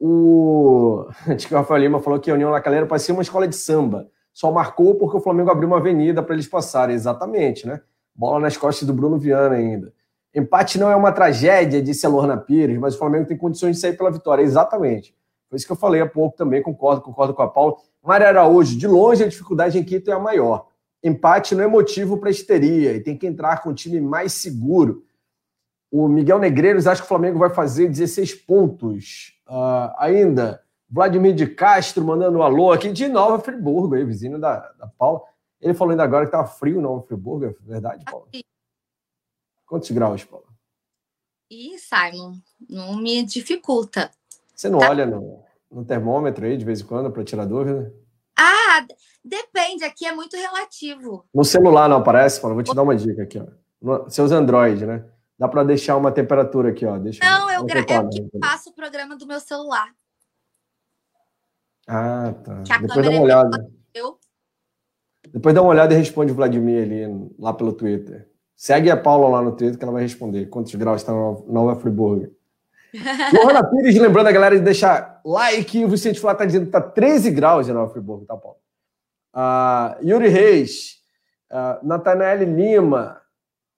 [0.00, 3.46] O acho que o Rafael Lima falou que a União La Calera parecia uma escola
[3.46, 4.08] de samba.
[4.32, 6.94] Só marcou porque o Flamengo abriu uma avenida para eles passarem.
[6.94, 7.82] Exatamente, né?
[8.14, 9.92] Bola nas costas do Bruno Viana ainda.
[10.34, 13.82] Empate não é uma tragédia, disse a Lorna Pires, mas o Flamengo tem condições de
[13.82, 14.42] sair pela vitória.
[14.42, 15.14] Exatamente.
[15.50, 17.76] Foi isso que eu falei há pouco também, concordo, concordo com a Paula.
[18.02, 20.68] Mário Araújo, de longe a dificuldade em Quito é a maior.
[21.02, 25.02] Empate não é motivo para histeria e tem que entrar com um time mais seguro
[25.94, 29.32] o Miguel Negreiros acha que o Flamengo vai fazer 16 pontos.
[29.46, 34.72] Uh, ainda, Vladimir de Castro mandando um alô aqui de Nova Friburgo, aí, vizinho da,
[34.72, 35.22] da Paula.
[35.60, 38.26] Ele falou ainda agora que tá frio Nova Friburgo, é verdade, Paula?
[39.64, 40.46] Quantos graus, Paula?
[41.48, 42.38] Ih, Simon,
[42.68, 44.10] não me dificulta.
[44.52, 44.90] Você não tá.
[44.90, 47.94] olha no, no termômetro aí de vez em quando para tirar dúvida?
[48.36, 48.84] Ah,
[49.24, 51.24] depende, aqui é muito relativo.
[51.32, 52.56] No celular não aparece, Paulo?
[52.56, 54.08] Vou te dar uma dica aqui, ó.
[54.08, 55.04] Seus Android, né?
[55.38, 56.96] Dá para deixar uma temperatura aqui, ó.
[56.98, 57.80] Deixa não, eu, gra...
[57.80, 59.88] eu que passo o programa do meu celular.
[61.86, 62.78] Ah, tá.
[62.80, 63.70] Depois dá uma olhada.
[63.92, 64.18] Eu...
[65.32, 68.28] Depois dá uma olhada e responde o Vladimir ali lá pelo Twitter.
[68.56, 71.76] Segue a Paula lá no Twitter que ela vai responder quantos graus está na Nova
[71.76, 72.32] Friburgo.
[73.32, 75.84] Johanna Pires, lembrando a galera de deixar like.
[75.84, 78.58] O Vicente Flá está dizendo que está 13 graus em Nova Friburgo, tá, Paulo?
[79.34, 81.00] Uh, Yuri Reis,
[81.50, 83.20] uh, Natanael Lima,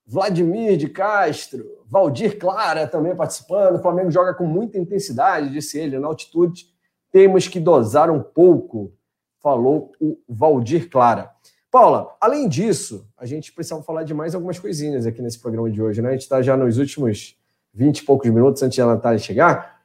[0.07, 3.75] Vladimir de Castro, Valdir Clara também participando.
[3.75, 6.67] O Flamengo joga com muita intensidade, disse ele, na altitude.
[7.11, 8.93] Temos que dosar um pouco,
[9.41, 11.29] falou o Valdir Clara.
[11.69, 15.81] Paula, além disso, a gente precisava falar de mais algumas coisinhas aqui nesse programa de
[15.81, 16.09] hoje, né?
[16.09, 17.37] A gente está já nos últimos
[17.73, 19.81] 20 e poucos minutos antes de a Natália chegar.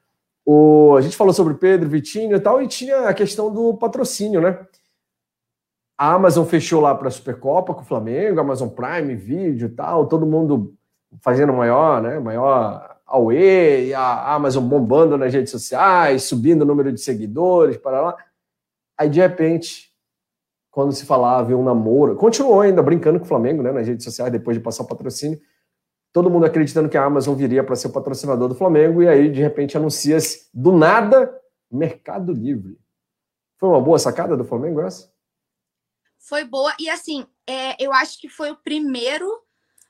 [0.46, 4.40] O, a gente falou sobre Pedro, Vitinho e tal, e tinha a questão do patrocínio,
[4.40, 4.58] né?
[5.98, 10.06] A Amazon fechou lá para a Supercopa com o Flamengo, Amazon Prime, vídeo e tal,
[10.06, 10.74] todo mundo
[11.20, 12.18] fazendo maior, né?
[12.18, 18.16] Maior Aue, a Amazon bombando nas redes sociais, subindo o número de seguidores, para lá.
[18.96, 19.92] Aí, de repente,
[20.72, 22.16] quando se falava em um namoro.
[22.16, 25.38] Continuou ainda brincando com o Flamengo, né, nas redes sociais, depois de passar o patrocínio.
[26.12, 29.30] Todo mundo acreditando que a Amazon viria para ser o patrocinador do Flamengo, e aí,
[29.30, 31.32] de repente, anuncia-se do nada
[31.70, 32.78] Mercado Livre.
[33.58, 35.11] Foi uma boa sacada do Flamengo, essa?
[36.22, 39.28] Foi boa, e assim, é, eu acho que foi o primeiro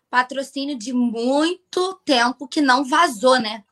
[0.08, 3.62] patrocínio de muito tempo que não vazou, né?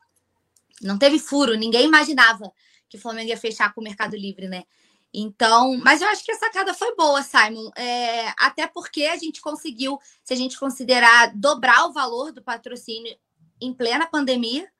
[0.79, 2.53] Não teve furo, ninguém imaginava
[2.87, 4.63] que o Flamengo ia fechar com o Mercado Livre, né?
[5.11, 7.71] Então, mas eu acho que a sacada foi boa, Simon.
[7.75, 13.17] É, até porque a gente conseguiu, se a gente considerar dobrar o valor do patrocínio
[13.59, 14.71] em plena pandemia,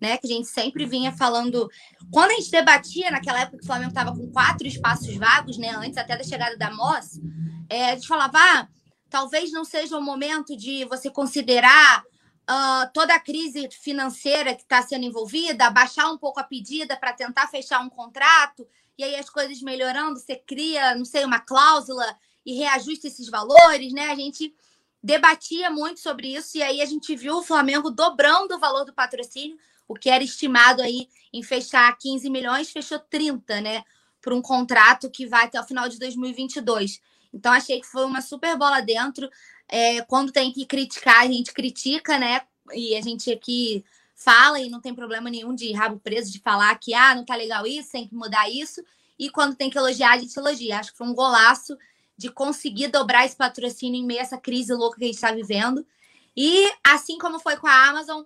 [0.00, 0.16] né?
[0.18, 1.68] Que a gente sempre vinha falando.
[2.10, 5.70] Quando a gente debatia naquela época que o Flamengo estava com quatro espaços vagos, né?
[5.70, 7.20] Antes até da chegada da Moss,
[7.68, 8.68] é, a gente falava, ah,
[9.08, 14.82] talvez não seja o momento de você considerar uh, toda a crise financeira que está
[14.82, 18.66] sendo envolvida, baixar um pouco a pedida para tentar fechar um contrato
[18.98, 23.92] e aí as coisas melhorando, você cria, não sei, uma cláusula e reajusta esses valores,
[23.92, 24.10] né?
[24.10, 24.54] A gente
[25.02, 28.94] debatia muito sobre isso e aí a gente viu o Flamengo dobrando o valor do
[28.94, 29.58] patrocínio,
[29.88, 33.82] o que era estimado aí em fechar 15 milhões, fechou 30, né?
[34.20, 37.00] Por um contrato que vai até o final de 2022.
[37.32, 39.28] Então achei que foi uma super bola dentro.
[39.68, 42.40] É, quando tem que criticar, a gente critica, né?
[42.72, 43.84] E a gente aqui
[44.14, 47.36] fala e não tem problema nenhum de rabo preso de falar que ah, não tá
[47.36, 48.82] legal isso, tem que mudar isso.
[49.18, 50.78] E quando tem que elogiar, a gente elogia.
[50.78, 51.76] Acho que foi um golaço
[52.16, 55.32] de conseguir dobrar esse patrocínio em meio a essa crise louca que a gente está
[55.32, 55.86] vivendo.
[56.34, 58.22] E assim como foi com a Amazon,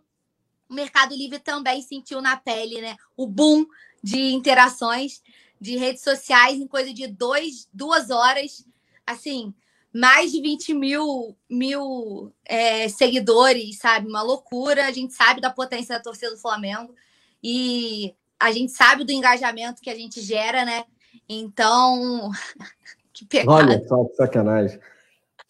[0.71, 2.97] o Mercado Livre também sentiu na pele, né?
[3.17, 3.67] O boom
[4.03, 5.21] de interações
[5.61, 8.65] de redes sociais em coisa de dois, duas horas.
[9.05, 9.53] Assim,
[9.93, 14.09] mais de 20 mil, mil é, seguidores, sabe?
[14.09, 14.87] Uma loucura.
[14.87, 16.95] A gente sabe da potência da torcida do Flamengo
[17.43, 20.85] e a gente sabe do engajamento que a gente gera, né?
[21.29, 22.31] Então,
[23.13, 23.51] que pecado.
[23.51, 24.79] Olha só que sacanagem.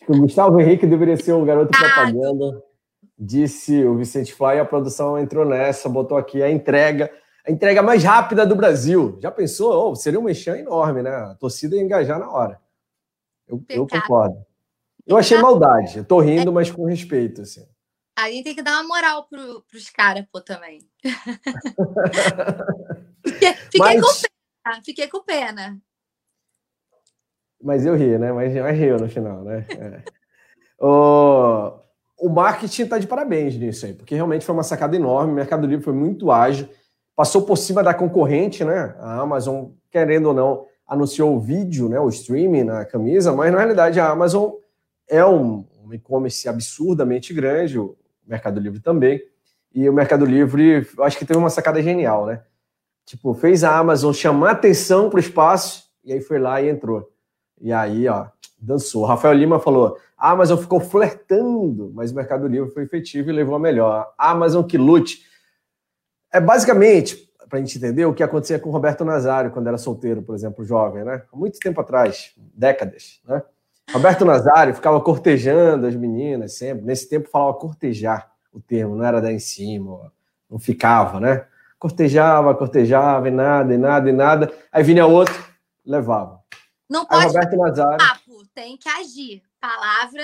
[0.09, 2.70] O Gustavo Henrique deveria ser o garoto ah, propaganda.
[3.23, 7.13] Disse o Vicente Fly, a produção entrou nessa, botou aqui a entrega,
[7.47, 9.19] a entrega mais rápida do Brasil.
[9.21, 9.91] Já pensou?
[9.91, 11.11] Oh, seria um mexão enorme, né?
[11.11, 12.59] A torcida ia engajar na hora.
[13.47, 14.43] Eu, eu concordo.
[15.07, 15.99] Eu achei maldade.
[15.99, 17.69] Eu tô rindo, mas com respeito, assim.
[18.17, 20.81] A gente tem que dar uma moral pro, pros caras, pô, também.
[23.23, 24.01] fiquei, mas...
[24.01, 24.83] com pena.
[24.83, 25.79] Fiquei com pena.
[27.63, 28.33] Mas eu ri, né?
[28.33, 29.67] Mas, mas riu no final, né?
[29.69, 30.03] É.
[30.79, 31.81] o,
[32.21, 35.33] o marketing tá de parabéns nisso aí, porque realmente foi uma sacada enorme.
[35.33, 36.69] O Mercado Livre foi muito ágil,
[37.17, 38.95] passou por cima da concorrente, né?
[38.99, 43.59] A Amazon, querendo ou não, anunciou o vídeo, né, o streaming na camisa, mas na
[43.59, 44.51] realidade a Amazon
[45.09, 47.97] é um, um e-commerce absurdamente grande, o
[48.27, 49.23] Mercado Livre também.
[49.73, 52.43] E o Mercado Livre, acho que teve uma sacada genial, né?
[53.07, 57.09] Tipo, fez a Amazon chamar atenção para o espaço e aí foi lá e entrou.
[57.61, 58.27] E aí, ó,
[58.61, 59.05] dançou.
[59.05, 63.57] Rafael Lima falou: a Amazon ficou flertando, mas o Mercado Livre foi efetivo e levou
[63.57, 64.13] a melhor.
[64.19, 65.25] A Amazon que lute.
[66.33, 69.79] É basicamente, para a gente entender o que acontecia com o Roberto Nazário quando era
[69.79, 71.23] solteiro, por exemplo, jovem, né?
[71.33, 73.43] Há muito tempo atrás, décadas, né?
[73.93, 76.85] Roberto Nazário ficava cortejando as meninas sempre.
[76.85, 80.13] Nesse tempo falava cortejar o termo, não era dar em cima,
[80.49, 81.45] não ficava, né?
[81.79, 84.53] Cortejava, cortejava e nada, e nada, e nada.
[84.71, 85.35] Aí vinha outro,
[85.85, 86.41] levava.
[86.89, 88.20] Não pode Roberto Nazário...
[88.61, 89.43] tem que agir.
[89.59, 90.23] Palavra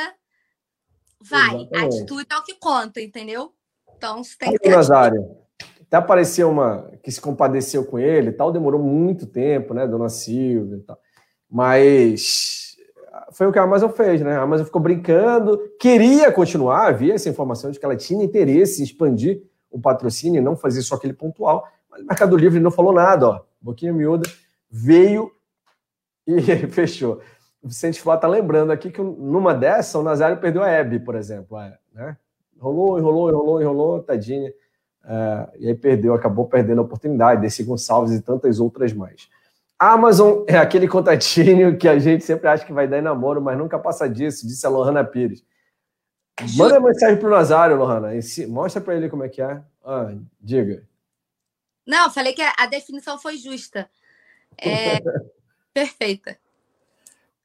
[1.18, 1.96] vai, Exatamente.
[1.96, 3.50] atitude é o que conta, entendeu?
[3.96, 4.68] Então, você tem Aí, que.
[4.68, 5.38] Nazário,
[5.80, 10.76] até apareceu uma que se compadeceu com ele tal, demorou muito tempo, né, Dona Silvia
[10.76, 10.98] e tal.
[11.50, 12.76] Mas
[13.32, 14.36] foi o que a Amazon fez, né?
[14.36, 18.84] A Amazon ficou brincando, queria continuar, havia essa informação de que ela tinha interesse em
[18.84, 22.92] expandir o patrocínio e não fazer só aquele pontual, mas o Mercado Livre não falou
[22.92, 23.40] nada, ó.
[23.62, 24.28] Boquinha miúda,
[24.70, 25.32] veio
[26.26, 27.22] e fechou.
[27.66, 31.16] O Vicente Flá tá lembrando aqui que numa dessa o Nazário perdeu a Hebe, por
[31.16, 32.16] exemplo, é, né?
[32.60, 34.52] Rolou, enrolou, enrolou, enrolou, tadinha.
[35.04, 39.28] É, e aí perdeu, acabou perdendo a oportunidade, desse Gonçalves e tantas outras mais.
[39.76, 43.58] Amazon é aquele contatinho que a gente sempre acha que vai dar em namoro, mas
[43.58, 45.44] nunca passa disso, disse a Lohana Pires.
[46.56, 48.10] Manda mensagem pro Nazário, Lohana.
[48.46, 49.60] Mostra para ele como é que é.
[49.84, 50.86] Ah, diga.
[51.84, 53.90] Não, falei que a definição foi justa.
[54.56, 55.00] É
[55.74, 56.38] perfeita.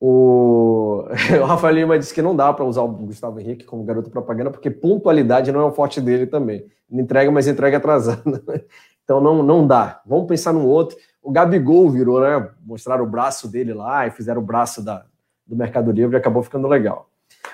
[0.03, 1.05] O...
[1.39, 4.49] o Rafael Lima disse que não dá para usar o Gustavo Henrique como garoto propaganda,
[4.49, 6.65] porque pontualidade não é o forte dele também.
[6.89, 8.21] Ele entrega, mas entrega atrasada.
[9.03, 9.99] Então não, não dá.
[10.05, 10.95] Vamos pensar num outro.
[11.21, 12.49] O Gabigol virou, né?
[12.63, 15.03] Mostraram o braço dele lá e fizeram o braço da,
[15.45, 17.09] do Mercado Livre e acabou ficando legal.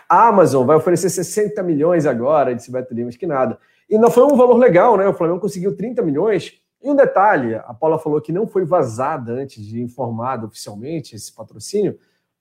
[0.07, 3.57] A Amazon vai oferecer 60 milhões agora, disse Beto Lima, que nada.
[3.89, 5.07] E não foi um valor legal, né?
[5.07, 6.61] O Flamengo conseguiu 30 milhões.
[6.83, 11.33] E um detalhe, a Paula falou que não foi vazada antes de informado oficialmente esse
[11.33, 11.97] patrocínio,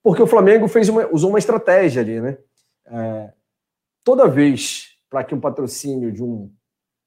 [0.06, 2.38] porque o Flamengo fez uma, usou uma estratégia ali, né?
[2.86, 3.32] É,
[4.04, 6.48] toda vez para que um patrocínio de um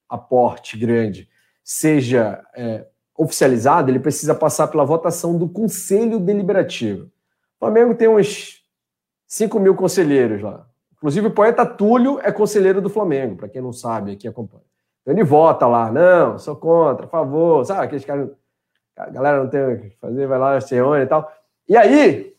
[0.09, 1.29] aporte grande
[1.63, 2.85] seja é,
[3.17, 7.05] oficializado, ele precisa passar pela votação do Conselho Deliberativo.
[7.05, 8.65] O Flamengo tem uns
[9.25, 10.67] 5 mil conselheiros lá.
[10.97, 14.65] Inclusive, o poeta Túlio é conselheiro do Flamengo, para quem não sabe, aqui acompanha.
[15.03, 17.85] Então, ele vota lá, não, sou contra, a favor, sabe?
[17.85, 18.29] Aqueles caras,
[18.97, 21.31] a galera não tem o que fazer, vai lá, se reúne e tal.
[21.65, 22.37] E aí,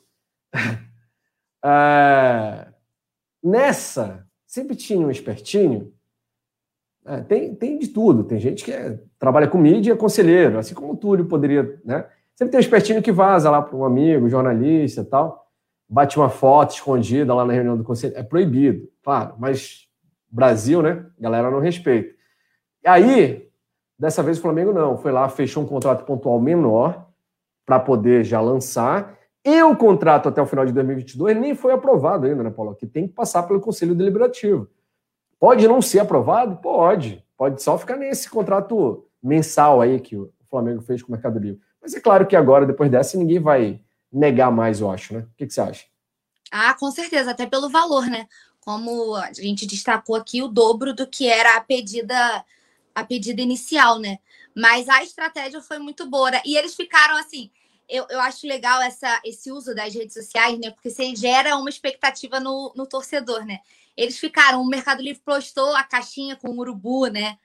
[1.64, 2.68] é,
[3.42, 5.92] nessa, sempre tinha um espertinho.
[7.04, 8.24] É, tem, tem de tudo.
[8.24, 11.80] Tem gente que é, trabalha com mídia e é conselheiro, assim como o Túlio poderia.
[11.84, 12.06] Né?
[12.34, 15.50] Sempre tem um espertinho que vaza lá para um amigo, jornalista tal,
[15.88, 18.16] bate uma foto escondida lá na reunião do conselho.
[18.16, 19.88] É proibido, claro, mas
[20.30, 21.04] Brasil, né?
[21.18, 22.14] Galera não respeita.
[22.84, 23.50] E aí,
[23.98, 24.96] dessa vez o Flamengo não.
[24.96, 27.08] Foi lá, fechou um contrato pontual menor
[27.66, 32.26] para poder já lançar e o contrato até o final de 2022 nem foi aprovado
[32.26, 32.74] ainda, né, Paulo?
[32.74, 34.68] Que tem que passar pelo Conselho Deliberativo.
[35.38, 36.56] Pode não ser aprovado?
[36.56, 37.24] Pode.
[37.36, 41.60] Pode só ficar nesse contrato mensal aí que o Flamengo fez com o Mercado Livre.
[41.80, 43.80] Mas é claro que agora, depois dessa, ninguém vai
[44.12, 45.20] negar mais, eu acho, né?
[45.20, 45.86] O que, que você acha?
[46.50, 48.26] Ah, com certeza, até pelo valor, né?
[48.60, 52.44] Como a gente destacou aqui, o dobro do que era a pedida,
[52.94, 54.18] a pedida inicial, né?
[54.54, 56.32] Mas a estratégia foi muito boa.
[56.32, 56.42] Né?
[56.44, 57.50] E eles ficaram assim,
[57.90, 60.70] eu, eu acho legal essa, esse uso das redes sociais, né?
[60.70, 63.58] Porque você gera uma expectativa no, no torcedor, né?
[63.96, 67.36] Eles ficaram, o Mercado Livre postou a caixinha com o urubu, né?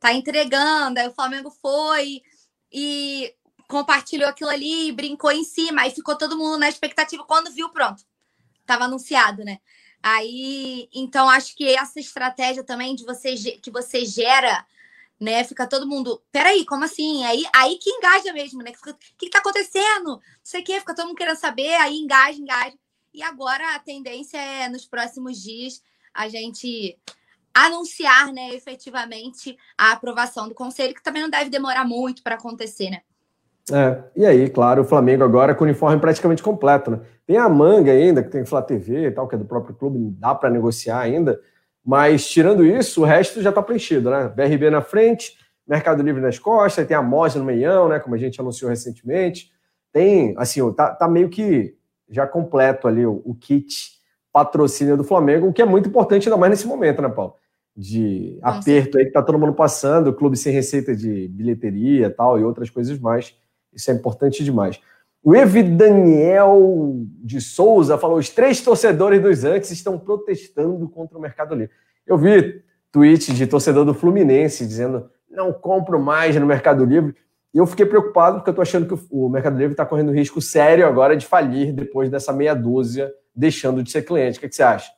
[0.00, 2.22] Tá entregando, aí o Flamengo foi
[2.72, 3.34] e
[3.68, 7.24] compartilhou aquilo ali, brincou em cima, aí ficou todo mundo na expectativa.
[7.24, 8.04] Quando viu, pronto,
[8.64, 9.58] tava anunciado, né?
[10.02, 14.64] Aí, então acho que essa estratégia também de você que você gera
[15.20, 15.42] né?
[15.44, 17.24] Fica todo mundo, peraí, como assim?
[17.24, 18.70] Aí, aí que engaja mesmo, né?
[18.70, 20.06] O que, que tá acontecendo?
[20.06, 22.76] Não sei o quê, fica todo mundo querendo saber, aí engaja, engaja.
[23.12, 25.82] E agora a tendência é, nos próximos dias,
[26.14, 26.98] a gente
[27.52, 32.90] anunciar, né, efetivamente, a aprovação do conselho, que também não deve demorar muito para acontecer,
[32.90, 33.00] né?
[33.70, 37.00] É, e aí, claro, o Flamengo agora com o uniforme praticamente completo, né?
[37.26, 39.98] Tem a manga ainda, que tem Flá TV e tal, que é do próprio clube,
[40.18, 41.38] dá para negociar ainda,
[41.84, 44.28] mas, tirando isso, o resto já está preenchido, né?
[44.28, 47.98] BRB na frente, Mercado Livre nas costas, tem a Moja no meião, né?
[47.98, 49.50] Como a gente anunciou recentemente.
[49.92, 51.76] Tem, assim, tá, tá meio que
[52.08, 53.98] já completo ali o, o, kit
[54.32, 57.34] patrocínio do Flamengo, o que é muito importante ainda mais nesse momento, né, Paulo?
[57.76, 62.38] De aperto aí que tá todo mundo passando, o clube sem receita de bilheteria tal,
[62.38, 63.34] e outras coisas mais.
[63.72, 64.80] Isso é importante demais.
[65.22, 71.20] O Evi Daniel de Souza falou: os três torcedores dos antes estão protestando contra o
[71.20, 71.74] Mercado Livre.
[72.06, 77.14] Eu vi tweet de torcedor do Fluminense dizendo: não compro mais no Mercado Livre.
[77.52, 80.40] E eu fiquei preocupado porque eu estou achando que o Mercado Livre está correndo risco
[80.40, 84.38] sério agora de falir depois dessa meia dúzia deixando de ser cliente.
[84.38, 84.92] O que, que você acha?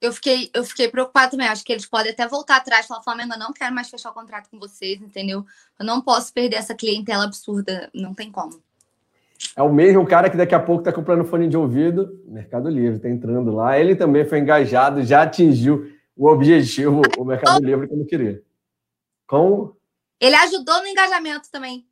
[0.00, 1.48] Eu fiquei, eu fiquei preocupado também.
[1.48, 4.10] Acho que eles podem até voltar atrás e falar: Flamengo, eu não quero mais fechar
[4.10, 5.44] o contrato com vocês, entendeu?
[5.78, 7.90] Eu não posso perder essa clientela absurda.
[7.94, 8.62] Não tem como.
[9.56, 12.96] É o mesmo cara que daqui a pouco está comprando fone de ouvido, Mercado Livre,
[12.96, 13.78] está entrando lá.
[13.78, 18.42] Ele também foi engajado, já atingiu o objetivo, o Mercado Livre, como queria.
[19.26, 19.72] Com...
[20.20, 21.86] Ele ajudou no engajamento também.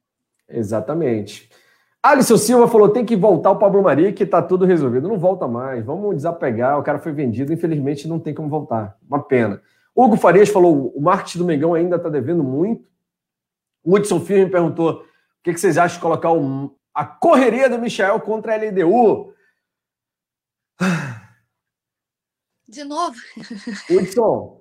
[0.49, 1.49] Exatamente.
[2.03, 5.09] Alisson Silva falou: tem que voltar o Pablo Mari, que está tudo resolvido.
[5.09, 6.79] Não volta mais, vamos desapegar.
[6.79, 8.97] O cara foi vendido, infelizmente não tem como voltar.
[9.09, 9.63] Uma pena.
[9.95, 12.87] Hugo Farias falou: o marketing do Mengão ainda está devendo muito.
[13.83, 15.05] O Hudson Firme perguntou: o
[15.43, 19.35] que, que vocês acham de colocar o, a correria do Michel contra a LDU?
[22.69, 23.17] De novo.
[23.91, 24.61] Hudson,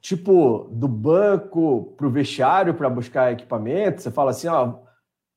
[0.00, 4.80] tipo, do banco para o vestiário para buscar equipamento, você fala assim, ó,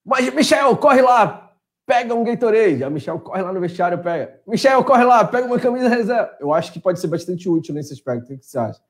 [0.04, 1.56] mas Michel, corre lá,
[1.86, 2.84] pega um Gatorade.
[2.84, 4.42] A Michel corre lá no vestiário, pega.
[4.46, 6.38] Michel, corre lá, pega uma camisa reserva.
[6.40, 8.34] Eu acho que pode ser bastante útil nesse aspecto.
[8.34, 8.82] O que você acha?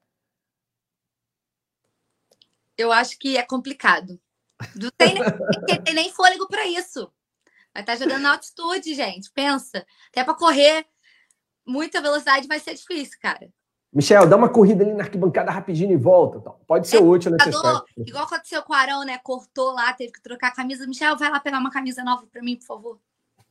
[2.78, 4.20] Eu acho que é complicado.
[4.76, 7.12] Não tem nem, tem nem fôlego para isso.
[7.74, 9.32] Vai estar tá jogando na altitude, gente.
[9.32, 9.86] Pensa.
[10.10, 10.86] Até para correr
[11.68, 13.49] muita velocidade vai ser difícil, cara.
[13.93, 16.38] Michel, dá uma corrida ali na arquibancada rapidinho e volta.
[16.38, 16.55] Então.
[16.66, 17.86] Pode ser é, útil nesse aspecto.
[17.97, 19.18] Igual aconteceu com o Arão, né?
[19.24, 20.88] Cortou lá, teve que trocar a camisa.
[20.88, 22.99] Michel, vai lá pegar uma camisa nova para mim, por favor.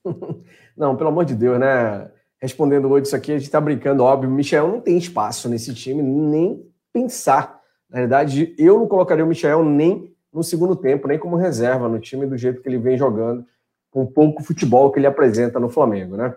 [0.76, 2.10] não, pelo amor de Deus, né?
[2.40, 4.30] Respondendo hoje isso aqui, a gente tá brincando, óbvio.
[4.30, 7.60] Michel não tem espaço nesse time, nem pensar.
[7.88, 11.98] Na verdade, eu não colocaria o Michel nem no segundo tempo, nem como reserva no
[11.98, 13.46] time do jeito que ele vem jogando,
[13.90, 16.36] com pouco futebol que ele apresenta no Flamengo, né?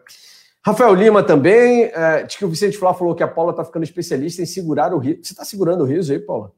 [0.66, 4.42] Rafael Lima também, é, que o Vicente Flá falou que a Paula está ficando especialista
[4.42, 5.20] em segurar o riso.
[5.24, 6.54] Você está segurando o riso aí, Paula?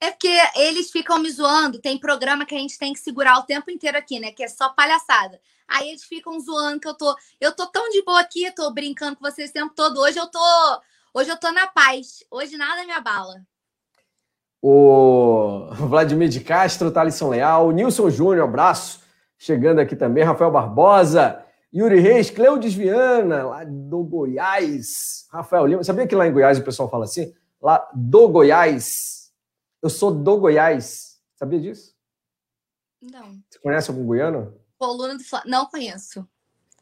[0.00, 1.78] É porque eles ficam me zoando.
[1.78, 4.32] Tem programa que a gente tem que segurar o tempo inteiro aqui, né?
[4.32, 5.38] Que é só palhaçada.
[5.68, 7.14] Aí eles ficam zoando que eu tô.
[7.40, 10.00] Eu tô tão de boa aqui, tô brincando com vocês o tempo todo.
[10.00, 10.40] Hoje eu tô.
[11.14, 12.24] Hoje eu tô na paz.
[12.30, 13.42] Hoje nada me abala.
[14.62, 19.02] O Vladimir de Castro, Thalisson Leal, Nilson Júnior, abraço.
[19.36, 21.44] Chegando aqui também, Rafael Barbosa.
[21.74, 25.26] Yuri Reis, Cleudes Viana, lá do Goiás.
[25.32, 25.82] Rafael Lima.
[25.82, 27.34] Sabia que lá em Goiás o pessoal fala assim?
[27.60, 29.32] Lá do Goiás.
[29.82, 31.18] Eu sou do Goiás.
[31.34, 31.92] Sabia disso?
[33.00, 33.42] Não.
[33.50, 34.54] Você conhece algum goiano?
[34.78, 36.28] Coluna do Não conheço.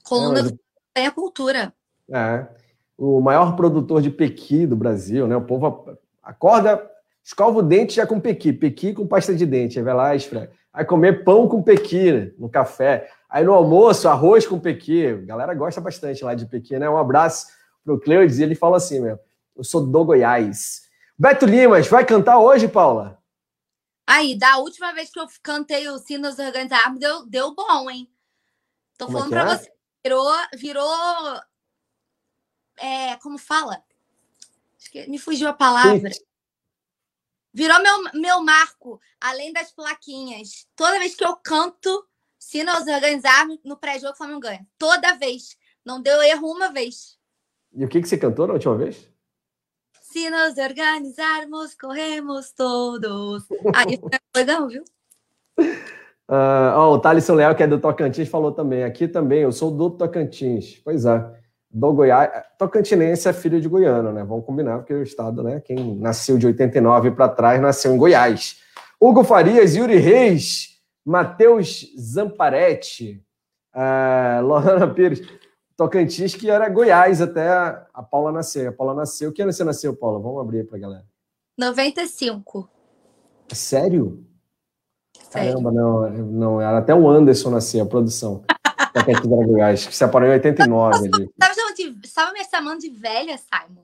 [0.04, 0.58] Coluna do
[0.92, 1.72] tem a cultura.
[2.12, 2.46] É.
[2.98, 5.36] O maior produtor de pequi do Brasil, né?
[5.36, 6.90] O povo acorda,
[7.24, 8.52] escova o dente já com pequi.
[8.52, 9.78] Pequi com pasta de dente.
[9.78, 10.52] Aí vai lá esfrega.
[10.72, 13.10] Aí comer pão com pequi no café.
[13.28, 15.06] Aí no almoço, arroz com pequi.
[15.06, 16.88] A galera gosta bastante lá de pequi, né?
[16.88, 17.48] Um abraço
[17.84, 19.18] pro Cleudes e ele fala assim, meu.
[19.56, 20.88] Eu sou do Goiás.
[21.18, 23.20] Beto Limas, vai cantar hoje, Paula?
[24.06, 28.10] Aí, da última vez que eu cantei o Sinos Organizados, deu, deu bom, hein?
[28.96, 29.56] Tô como é falando é pra é?
[29.56, 29.72] você.
[30.02, 30.26] Virou.
[30.56, 31.40] Virou.
[32.78, 33.82] É, como fala?
[35.08, 36.10] Me fugiu a palavra.
[37.52, 40.66] Virou meu, meu marco, além das plaquinhas.
[40.76, 42.06] Toda vez que eu canto,
[42.38, 44.66] se nós organizarmos no pré-jogo, o Flamengo ganha.
[44.78, 45.56] Toda vez.
[45.84, 47.18] Não deu erro uma vez.
[47.72, 49.08] E o que, que você cantou na última vez?
[50.02, 53.44] Se nos organizarmos, corremos todos.
[53.74, 54.84] Aí foi legal, viu?
[56.30, 58.84] Uh, oh, o Thalisson Leal, que é do Tocantins, falou também.
[58.84, 60.80] Aqui também, eu sou do Tocantins.
[60.84, 61.39] Pois é.
[61.70, 62.30] Do Goiás.
[62.58, 64.24] Tocantinense é filho de goiano, né?
[64.24, 65.60] Vamos combinar, porque o estado, né?
[65.60, 68.58] Quem nasceu de 89 para trás nasceu em Goiás.
[69.00, 73.24] Hugo Farias, Yuri Reis, Matheus Zamparetti,
[73.74, 75.22] uh, Lorana Pires,
[75.76, 78.68] Tocantins, que era Goiás até a Paula nascer.
[78.68, 79.32] A Paula nasceu.
[79.32, 80.18] Que ano você nasceu, Paula?
[80.18, 81.04] Vamos abrir para a galera.
[81.56, 82.68] 95.
[83.52, 84.24] Sério?
[85.30, 85.52] Sério?
[85.52, 86.60] Caramba, não, não.
[86.60, 88.42] Era até o Anderson nascer, a produção.
[89.46, 91.10] Goiás, que separou em 89.
[92.02, 93.82] Estava me chamando de velha, Simon?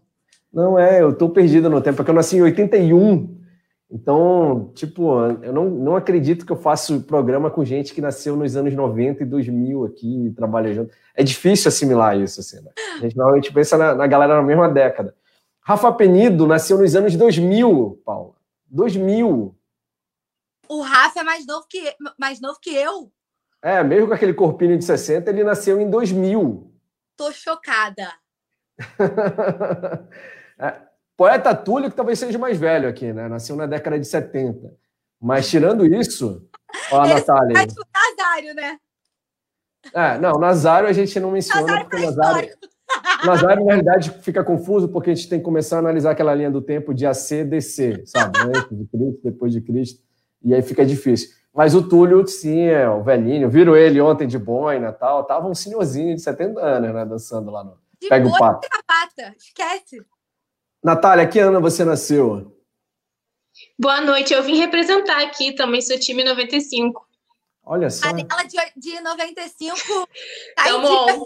[0.53, 3.37] Não, é, eu tô perdido no tempo, porque eu nasci em 81.
[3.91, 8.57] Então, tipo, eu não, não acredito que eu faço programa com gente que nasceu nos
[8.57, 10.93] anos 90 e 2000 aqui, trabalha junto.
[11.15, 12.71] É difícil assimilar isso, assim, né?
[12.97, 15.15] A gente normalmente pensa na, na galera na mesma década.
[15.61, 18.35] Rafa Penido nasceu nos anos 2000, Paula.
[18.67, 19.55] 2000.
[20.69, 23.13] O Rafa é mais novo que, mais novo que eu.
[23.63, 26.73] É, mesmo com aquele corpinho de 60, ele nasceu em 2000.
[27.17, 28.13] Tô chocada.
[30.59, 30.75] é,
[31.17, 33.29] Poeta Túlio, que talvez seja mais velho aqui, né?
[33.29, 34.73] Nasceu na década de 70.
[35.21, 36.47] Mas tirando isso,
[36.93, 37.59] ó, a Natália.
[37.59, 38.79] É tipo Nazário, né?
[39.95, 42.57] É, não, Nazário a gente não menciona Nazário porque Nazário.
[43.25, 46.51] Nazário, na realidade, fica confuso porque a gente tem que começar a analisar aquela linha
[46.51, 48.39] do tempo de AC, DC, sabe?
[48.39, 50.05] Antes de Cristo, depois de Cristo.
[50.45, 51.31] E aí fica difícil.
[51.57, 53.49] Mas o Túlio, sim, é o velhinho.
[53.49, 55.25] Viram ele ontem de boina e tal.
[55.25, 57.05] Tava um senhorzinho de 70 anos, né?
[57.07, 57.79] Dançando lá no.
[57.99, 58.69] De Pega o pato.
[59.39, 60.05] Esquece.
[60.85, 62.55] Natália, que ano você nasceu?
[63.79, 67.07] Boa noite, eu vim representar aqui também, sou time 95.
[67.65, 68.07] Olha só.
[68.07, 69.77] A dela de, de 95.
[70.55, 71.25] Tá bom.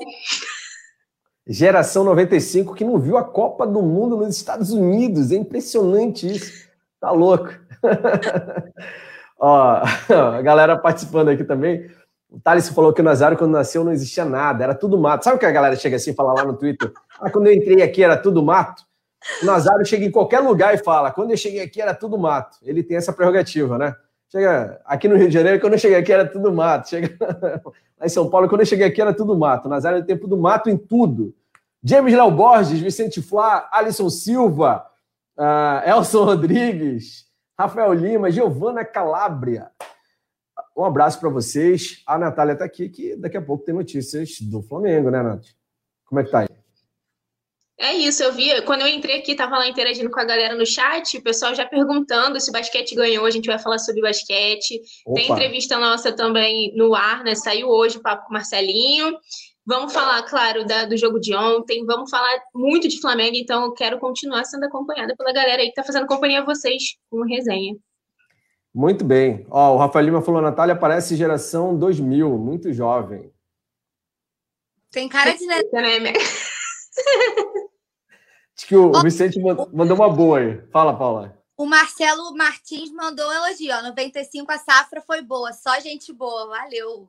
[1.44, 5.32] Geração 95 que não viu a Copa do Mundo nos Estados Unidos.
[5.32, 6.70] É impressionante isso.
[7.00, 7.48] Tá louco.
[9.40, 9.80] Ó,
[10.12, 11.90] a galera participando aqui também.
[12.28, 15.24] O Thales falou que o Nazário, quando nasceu, não existia nada, era tudo mato.
[15.24, 16.92] Sabe o que a galera chega assim e fala lá no Twitter?
[17.20, 18.84] Ah, quando eu entrei aqui era tudo mato.
[19.42, 22.58] O Nazário chega em qualquer lugar e fala: quando eu cheguei aqui era tudo mato.
[22.62, 23.94] Ele tem essa prerrogativa, né?
[24.30, 26.88] Chega aqui no Rio de Janeiro, quando eu cheguei aqui era tudo mato.
[26.88, 27.16] Chega
[27.98, 29.66] lá em São Paulo, quando eu cheguei aqui era tudo mato.
[29.66, 31.34] O Nazário tem tempo do mato em tudo.
[31.82, 34.86] James Léo Borges, Vicente Flá, Alisson Silva,
[35.36, 37.26] uh, Elson Rodrigues,
[37.60, 39.70] Rafael Lima, Giovana Calabria.
[40.74, 42.02] Um abraço para vocês.
[42.06, 45.44] A Natália está aqui, que daqui a pouco tem notícias do Flamengo, né, Nath?
[46.06, 46.59] Como é que tá aí?
[47.82, 50.66] É isso, eu vi, quando eu entrei aqui, tava lá interagindo com a galera no
[50.66, 54.82] chat, o pessoal já perguntando se o basquete ganhou, a gente vai falar sobre basquete.
[55.06, 55.14] Opa.
[55.14, 57.34] Tem entrevista nossa também no ar, né?
[57.34, 59.16] Saiu hoje o papo com o Marcelinho.
[59.64, 63.72] Vamos falar, claro, da, do jogo de ontem, vamos falar muito de Flamengo, então eu
[63.72, 67.74] quero continuar sendo acompanhada pela galera aí que tá fazendo companhia a vocês com resenha.
[68.74, 69.46] Muito bem.
[69.50, 73.32] Ó, o Rafael Lima falou, Natália parece geração 2000, muito jovem.
[74.90, 75.46] Tem cara de...
[75.46, 75.62] Né?
[78.60, 80.60] Acho que o, Vicente mandou uma boa aí.
[80.70, 81.34] Fala, Paula.
[81.56, 83.74] O Marcelo Martins mandou um elogio.
[83.74, 86.46] Ó, 95 a safra foi boa, só gente boa.
[86.46, 87.08] Valeu.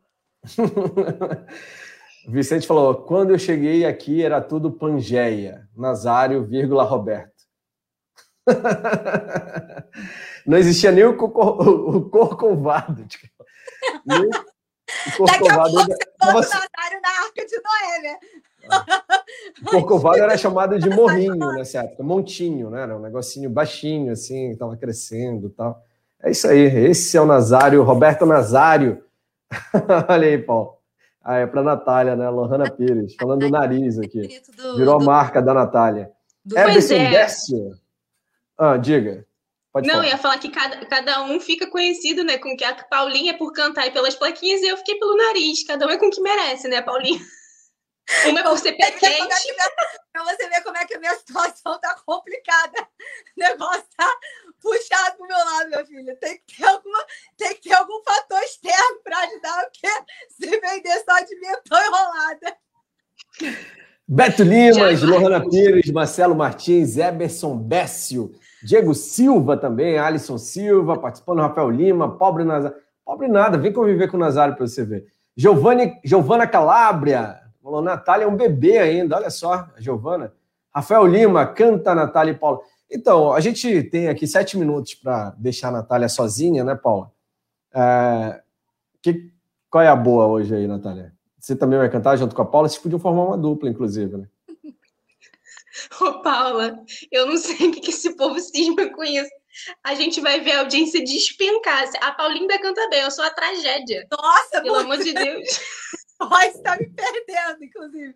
[2.25, 7.43] o Vicente falou: quando eu cheguei aqui era tudo Pangeia, Nazário, vírgula Roberto.
[10.47, 13.05] Não existia nem o, cocor, o corcovado.
[13.07, 13.27] Tipo,
[14.05, 15.73] nem o corcovado.
[15.73, 18.17] Daqui a pouco você o Nazário na Arca de Noé, né?
[19.61, 22.81] O Corcovado era chamado de morrinho nessa época, montinho, né?
[22.81, 25.83] Era um negocinho baixinho, assim, estava crescendo e tal.
[26.21, 29.03] É isso aí, esse é o Nazário, Roberto Nazário.
[30.09, 30.77] Olha aí, Paulo.
[31.23, 32.27] Ah, é para Natália, né?
[32.29, 34.41] Lohana Pires, falando do nariz aqui.
[34.75, 36.09] Virou a marca da Natália.
[36.55, 37.11] Everson é.
[37.11, 37.71] Décio.
[38.57, 39.25] Ah, diga.
[39.71, 40.07] Pode não, falar.
[40.07, 42.37] ia falar que cada, cada um fica conhecido, né?
[42.37, 45.63] Com que a Paulinha é por cantar e pelas plaquinhas, e eu fiquei pelo nariz.
[45.63, 47.19] Cada um é com o que merece, né, Paulinha?
[48.27, 49.55] Uma é por ser pé quente.
[50.11, 52.81] Pra você ver como é que a minha situação tá complicada.
[53.37, 54.09] O negócio tá
[54.61, 56.15] puxado pro meu lado, meu filho.
[56.17, 57.05] Tem que ter, alguma,
[57.37, 59.87] tem que ter algum fator externo para ajudar, porque
[60.29, 62.57] se vender só de mim, eu tô enrolada.
[64.07, 71.69] Beto Limas, Lohana Pires, Marcelo Martins, Eberson Bécio, Diego Silva também, Alisson Silva, participando, Rafael
[71.69, 72.77] Lima, pobre Nazário.
[73.05, 75.05] Pobre nada, vem conviver com o Nazário para você ver.
[75.35, 80.33] Giovanni, Giovana Calabria, Falou, Natália é um bebê ainda, olha só, a Giovana.
[80.73, 82.61] Rafael Lima, canta Natália e Paula.
[82.89, 87.11] Então, a gente tem aqui sete minutos para deixar a Natália sozinha, né, Paula?
[87.73, 88.41] É,
[89.01, 89.31] que,
[89.69, 91.13] qual é a boa hoje aí, Natália?
[91.39, 92.67] Você também vai cantar junto com a Paula?
[92.67, 94.27] Vocês podiam formar uma dupla, inclusive, né?
[96.01, 99.29] Ô, Paula, eu não sei o que, esse povo cisma com isso.
[99.83, 101.83] A gente vai ver a audiência despencar.
[102.01, 104.07] A Paulinha canta bem, eu sou a tragédia.
[104.11, 105.47] Nossa, pelo amor de Deus.
[106.25, 108.15] Royce está me perdendo, inclusive.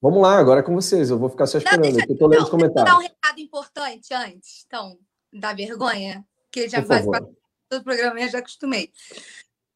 [0.00, 1.10] Vamos lá, agora é com vocês.
[1.10, 1.84] Eu vou ficar só esperando.
[1.84, 2.92] Não, deixa, eu tô lendo não, os comentários.
[2.92, 4.98] dar um recado importante antes, então,
[5.32, 7.28] da vergonha, que já Por faz parte
[7.70, 8.92] do programa, eu já acostumei.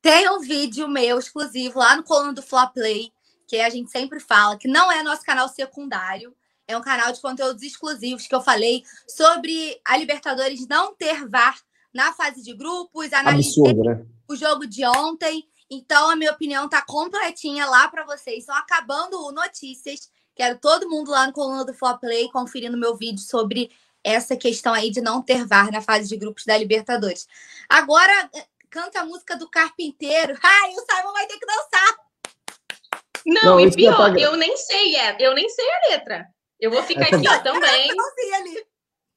[0.02, 3.12] Tem um vídeo meu exclusivo lá no coluna do Flop Play,
[3.46, 6.34] que a gente sempre fala, que não é nosso canal secundário,
[6.66, 11.56] é um canal de conteúdos exclusivos que eu falei sobre a Libertadores não ter VAR
[11.94, 14.06] na fase de grupos, analisei Absurdo, né?
[14.28, 18.38] o jogo de ontem então, a minha opinião tá completinha lá para vocês.
[18.38, 20.10] Estão acabando o notícias.
[20.34, 23.70] Quero todo mundo lá no coluna do Fla Play conferindo meu vídeo sobre
[24.04, 27.26] essa questão aí de não ter VAR na fase de grupos da Libertadores.
[27.68, 28.30] Agora,
[28.70, 30.38] canta a música do Carpinteiro.
[30.42, 31.96] Ai, o Simon vai ter que dançar.
[33.26, 36.28] Não, não e pior, eu nem sei, é, eu nem sei a letra.
[36.60, 37.90] Eu vou ficar aqui ó, também.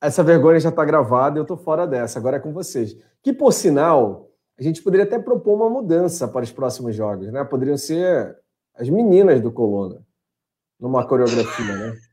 [0.02, 2.18] Essa vergonha já está gravada, eu tô fora dessa.
[2.18, 2.96] Agora é com vocês.
[3.22, 4.29] Que por sinal,
[4.60, 7.46] a gente poderia até propor uma mudança para os próximos jogos, né?
[7.46, 8.38] Poderiam ser
[8.76, 10.06] as meninas do Coluna,
[10.78, 11.98] numa coreografia, né?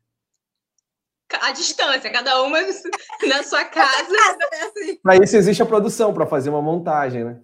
[1.43, 2.59] A distância, cada uma
[3.28, 4.14] na sua casa.
[5.02, 7.43] Para isso existe a produção, para fazer uma montagem, né?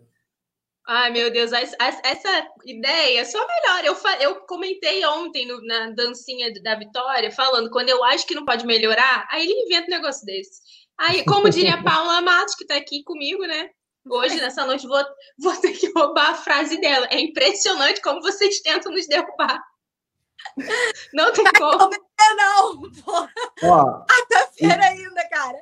[0.87, 3.85] Ai, meu Deus, essa ideia é só melhor.
[3.85, 8.45] Eu, eu comentei ontem no, na dancinha da Vitória, falando quando eu acho que não
[8.45, 10.61] pode melhorar, aí ele inventa um negócio desse.
[10.99, 13.69] Aí, como diria a Paula Matos, que está aqui comigo, né?
[14.09, 15.03] Hoje, nessa noite, vou,
[15.39, 17.07] vou ter que roubar a frase dela.
[17.11, 19.61] É impressionante como vocês tentam nos derrubar.
[21.15, 21.91] Não tem como.
[22.37, 23.29] Não, pô.
[23.61, 25.59] Quarta-feira ainda, cara.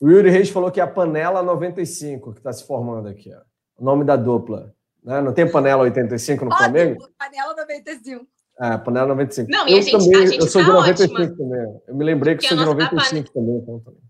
[0.00, 3.32] O Yuri Reis falou que é a Panela 95 que está se formando aqui.
[3.34, 3.40] Ó.
[3.78, 4.74] O nome da dupla.
[5.02, 5.20] Né?
[5.20, 7.08] Não tem Panela 85 no ótimo, Flamengo?
[7.18, 8.26] Panela 95.
[8.60, 9.50] É, Panela 95.
[9.50, 11.36] Não, eu, a gente, também, a gente eu sou tá de 95 ótima.
[11.36, 11.80] também.
[11.86, 13.56] Eu me lembrei que Porque sou de 95 também.
[13.56, 14.00] Então, também.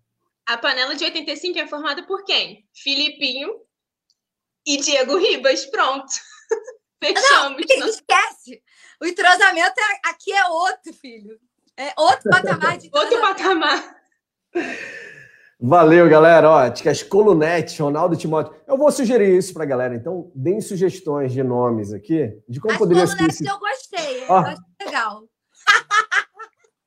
[0.46, 2.64] A panela de 85 é formada por quem?
[2.72, 3.50] Filipinho
[4.64, 5.66] e Diego Ribas.
[5.66, 6.06] Pronto.
[7.02, 7.64] Fechamos.
[7.78, 8.62] Não, esquece.
[9.02, 11.38] O entrosamento é, aqui é outro, filho.
[11.76, 13.96] É outro patamar de Outro patamar.
[15.60, 16.48] Valeu, galera.
[16.48, 18.54] Ó, Ticas Colunete, Ronaldo Timóteo.
[18.66, 19.94] Eu vou sugerir isso pra galera.
[19.94, 23.50] Então, deem sugestões de nomes aqui, de como As poderia ser colunetes esse...
[23.50, 24.24] eu gostei.
[24.28, 24.40] Ó.
[24.40, 24.56] Eu achei
[24.86, 25.22] legal.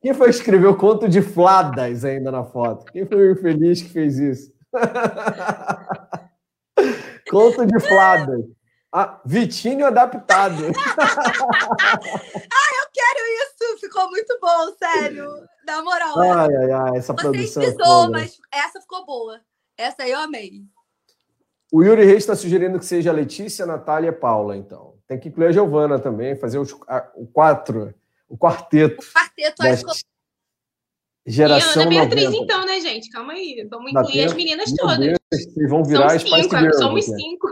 [0.01, 2.85] Quem foi que escreveu conto de Fladas ainda na foto?
[2.91, 4.51] Quem foi o infeliz que fez isso?
[7.29, 8.45] conto de Fladas.
[8.91, 10.63] Ah, Vitinho adaptado.
[12.91, 13.77] Quero isso.
[13.79, 15.25] Ficou muito bom, sério.
[15.65, 16.19] Na moral.
[16.19, 17.63] Ai, ai, ai, essa Você produção.
[17.63, 18.11] é pisou, foda.
[18.11, 19.39] mas essa ficou boa.
[19.77, 20.63] Essa aí eu amei.
[21.71, 24.95] O Yuri Reis está sugerindo que seja Letícia, Natália e Paula, então.
[25.07, 27.93] Tem que incluir a Giovana também, fazer os, a- o quatro,
[28.29, 29.91] o quarteto O quarteto da acho que
[31.25, 32.43] E geração Ana Beatriz, 90.
[32.43, 33.09] então, né, gente?
[33.09, 33.67] Calma aí.
[33.69, 34.35] Vamos Dá incluir as tempo?
[34.37, 34.97] meninas Meu todas.
[34.99, 36.77] Deus, vocês vão virar Spice cinco, Girls.
[36.79, 37.21] somos aqui.
[37.21, 37.47] cinco.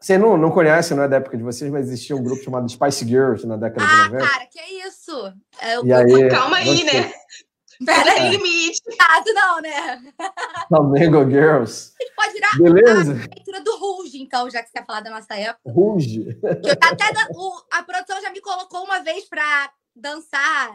[0.00, 2.66] Você não, não conhece, não é da época de vocês, mas existia um grupo chamado
[2.70, 4.26] Spice Girls na década de Ah, 90.
[4.26, 5.12] cara, que isso?
[5.60, 7.12] É o E aí, Calma aí, você- né?
[7.84, 8.80] Pera aí, limite.
[9.34, 10.12] não, né?
[10.68, 11.92] Flamengo Girls.
[12.14, 13.12] Pode virar Beleza?
[13.12, 15.70] a leitura do Ruge, então, já que você quer falar da nossa época.
[15.70, 16.38] Ruge.
[16.82, 20.70] Até da- o- a produção já me colocou uma vez pra dançar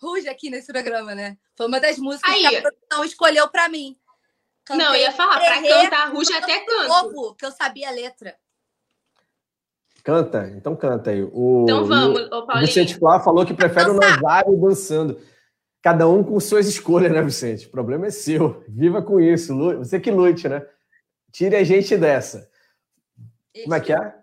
[0.00, 1.36] Ruge aqui nesse programa, né?
[1.56, 2.48] Foi uma das músicas Aí.
[2.48, 3.96] que a produção escolheu pra mim.
[4.70, 6.88] Não, eu ia falar, pra cantar Ruge até canto.
[6.88, 8.36] Novo, que eu sabia a letra.
[10.04, 11.22] Canta, então canta aí.
[11.32, 12.66] O, Então vamos, o Paulinho.
[12.66, 13.94] Vicente Flá falou que prefere o.
[13.94, 15.20] Nazário dançando.
[15.82, 17.66] Cada um com suas escolhas, né, Vicente?
[17.66, 18.64] O problema é seu.
[18.68, 19.56] Viva com isso.
[19.78, 20.66] Você que lute, né?
[21.32, 22.50] Tire a gente dessa.
[23.62, 24.18] Como é que é?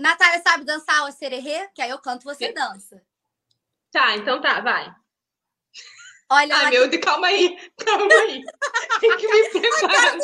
[0.00, 1.68] Natália sabe dançar o sererê?
[1.74, 3.02] Que aí eu canto, você dança.
[3.92, 4.92] Tá, então tá, vai.
[6.30, 7.56] Olha, Ai, ela- meu Deus, calma aí.
[7.84, 8.42] Calma aí.
[9.00, 10.16] Tem que me preparar.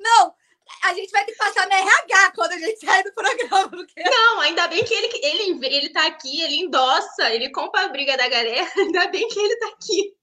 [0.00, 0.34] não,
[0.82, 4.02] a gente vai ter que passar na RH quando a gente sair do programa, porque
[4.02, 8.16] Não, ainda bem que ele, ele, ele tá aqui, ele endossa, ele compra a briga
[8.16, 8.70] da galera.
[8.76, 10.14] Ainda bem que ele tá aqui.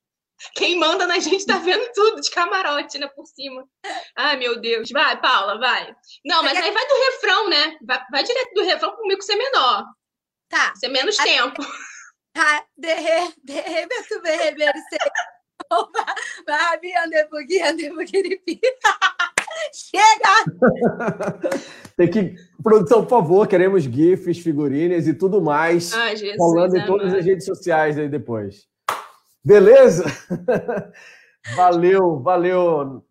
[0.56, 3.64] Quem manda na gente tá vendo tudo de camarote, né, por cima.
[4.15, 4.90] Ai, meu Deus.
[4.91, 5.95] Vai, Paula, vai.
[6.26, 7.78] Não, mas aí vai do refrão, né?
[7.86, 9.86] Vai, vai direto do refrão comigo ser menor.
[10.49, 10.73] tá.
[10.76, 11.61] Ser menos Aí- tempo.
[12.34, 13.88] Tá, derre, derre,
[14.23, 14.99] berre, berre, sei.
[16.48, 18.40] Vai, me ande, bugue, ande, bugue,
[19.73, 21.49] Chega!
[21.98, 22.35] Tem que.
[22.64, 25.93] Produção, por favor, queremos GIFs, figurinhas e tudo mais.
[25.93, 26.38] Ai, Jesus.
[26.38, 27.19] rolando em todas amado.
[27.19, 28.68] as redes sociais aí depois.
[29.43, 30.06] Beleza?
[31.56, 33.03] valeu, valeu.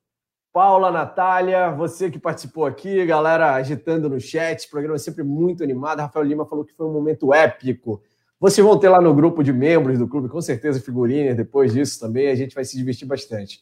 [0.53, 6.01] Paula, Natália, você que participou aqui, galera agitando no chat, programa sempre muito animado.
[6.01, 8.03] Rafael Lima falou que foi um momento épico.
[8.39, 12.01] Vocês vão ter lá no grupo de membros do clube, com certeza, figurinhas depois disso
[12.01, 12.28] também.
[12.31, 13.61] A gente vai se divertir bastante.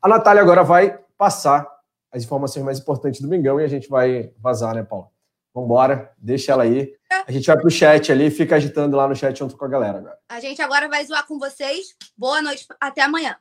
[0.00, 1.66] A Natália agora vai passar
[2.10, 5.08] as informações mais importantes do Mingão e a gente vai vazar, né, Paula?
[5.54, 6.94] Vambora, deixa ela aí.
[7.26, 9.98] A gente vai pro chat ali, fica agitando lá no chat junto com a galera
[9.98, 10.18] agora.
[10.28, 11.96] A gente agora vai zoar com vocês.
[12.16, 13.36] Boa noite, até amanhã.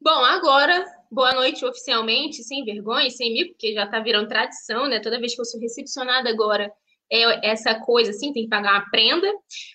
[0.00, 5.00] Bom, agora, boa noite oficialmente, sem vergonha, sem mim, porque já tá virando tradição, né?
[5.00, 6.70] Toda vez que eu sou recepcionada agora
[7.10, 9.30] é essa coisa assim, tem que pagar uma prenda.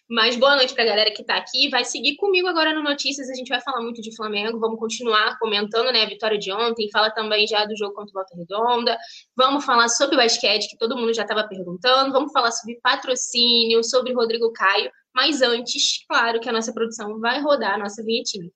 [0.10, 1.70] Mas boa noite pra galera que tá aqui.
[1.70, 5.38] Vai seguir comigo agora no Notícias, a gente vai falar muito de Flamengo, vamos continuar
[5.40, 8.98] comentando, né, a vitória de ontem, fala também já do jogo contra o Volta Redonda.
[9.36, 12.12] Vamos falar sobre o basquete, que todo mundo já estava perguntando.
[12.12, 14.92] Vamos falar sobre patrocínio, sobre Rodrigo Caio.
[15.14, 18.50] Mas antes, claro que a nossa produção vai rodar a nossa vinhetinha.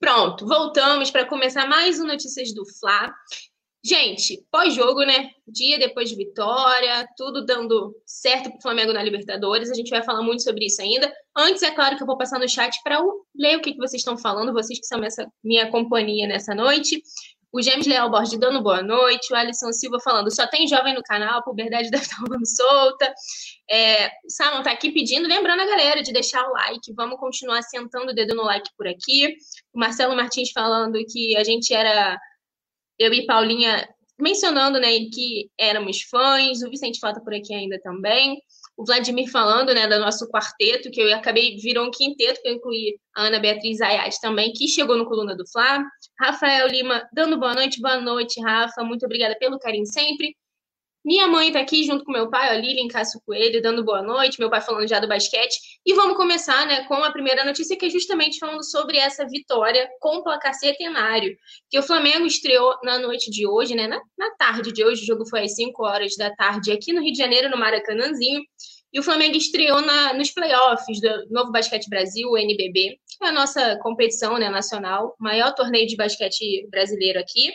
[0.00, 3.12] Pronto, voltamos para começar mais um Notícias do Fla.
[3.84, 5.28] Gente, pós-jogo, né?
[5.46, 9.70] Dia depois de vitória, tudo dando certo para o Flamengo na Libertadores.
[9.70, 11.12] A gente vai falar muito sobre isso ainda.
[11.36, 12.98] Antes, é claro que eu vou passar no chat para
[13.36, 17.02] ler o que, que vocês estão falando, vocês que são essa minha companhia nessa noite.
[17.52, 19.32] O James Leal Borges dando boa noite.
[19.32, 23.12] O Alisson Silva falando, só tem jovem no canal, a puberdade deve estar rolando solta.
[23.68, 26.92] É, Simon tá aqui pedindo, lembrando a galera de deixar o like.
[26.94, 29.34] Vamos continuar sentando o dedo no like por aqui.
[29.72, 32.18] O Marcelo Martins falando que a gente era,
[32.98, 33.88] eu e Paulinha,
[34.20, 36.62] mencionando né, que éramos fãs.
[36.62, 38.40] O Vicente tá por aqui ainda também.
[38.76, 42.54] O Vladimir falando né, do nosso quarteto, que eu acabei, virou um quinteto, que eu
[42.54, 45.84] incluí a Ana Beatriz Ayat também, que chegou no Coluna do Fla.
[46.20, 48.84] Rafael Lima dando boa noite, boa noite, Rafa.
[48.84, 50.36] Muito obrigada pelo carinho sempre.
[51.02, 54.38] Minha mãe tá aqui junto com meu pai, a Lilian Cássio Coelho, dando boa noite.
[54.38, 55.58] Meu pai falando já do basquete.
[55.86, 59.88] E vamos começar né, com a primeira notícia, que é justamente falando sobre essa vitória
[59.98, 61.34] com o placar centenário.
[61.70, 65.02] Que o Flamengo estreou na noite de hoje, né, na, na tarde de hoje.
[65.02, 68.42] O jogo foi às 5 horas da tarde aqui no Rio de Janeiro, no Maracanãzinho.
[68.92, 72.98] E o Flamengo estreou na, nos playoffs do Novo Basquete Brasil, o NBB.
[73.22, 77.52] É a nossa competição né, nacional, maior torneio de basquete brasileiro aqui.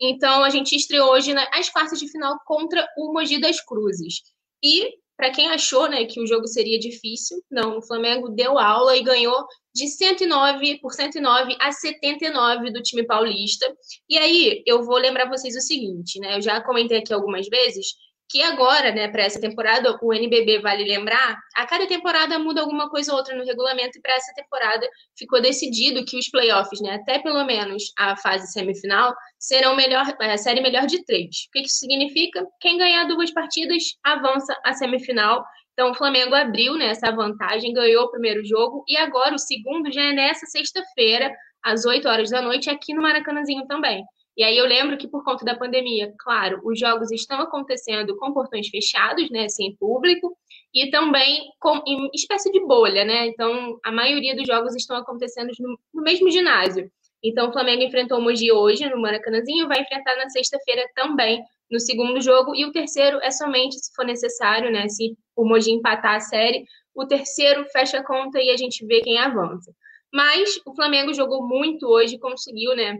[0.00, 4.16] Então, a gente estreou hoje nas quartas de final contra o Mogi das Cruzes.
[4.62, 8.96] E, para quem achou né, que o jogo seria difícil, não, o Flamengo deu aula
[8.96, 13.66] e ganhou de 109 por 109 a 79 do time paulista.
[14.08, 16.36] E aí, eu vou lembrar vocês o seguinte, né?
[16.36, 17.94] Eu já comentei aqui algumas vezes
[18.28, 22.90] que agora, né, para essa temporada, o NBB vale lembrar, a cada temporada muda alguma
[22.90, 26.94] coisa ou outra no regulamento e para essa temporada ficou decidido que os playoffs, né,
[26.94, 31.46] até pelo menos a fase semifinal, serão melhor, a série melhor de três.
[31.48, 32.44] O que isso significa?
[32.60, 35.44] Quem ganhar duas partidas avança à semifinal.
[35.72, 39.92] Então o Flamengo abriu né, essa vantagem, ganhou o primeiro jogo e agora o segundo
[39.92, 41.30] já é nessa sexta-feira,
[41.62, 44.04] às 8 horas da noite, aqui no Maracanãzinho também.
[44.36, 48.34] E aí eu lembro que por conta da pandemia, claro, os jogos estão acontecendo com
[48.34, 50.36] portões fechados, né, sem público,
[50.74, 53.26] e também com, em espécie de bolha, né?
[53.28, 56.90] Então, a maioria dos jogos estão acontecendo no, no mesmo ginásio.
[57.24, 61.80] Então, o Flamengo enfrentou o Mogi hoje no Maracanãzinho, vai enfrentar na sexta-feira também no
[61.80, 64.86] segundo jogo, e o terceiro é somente se for necessário, né?
[64.88, 66.64] Se o Mogi empatar a série,
[66.94, 69.72] o terceiro fecha a conta e a gente vê quem avança.
[70.12, 72.98] Mas o Flamengo jogou muito hoje, conseguiu, né?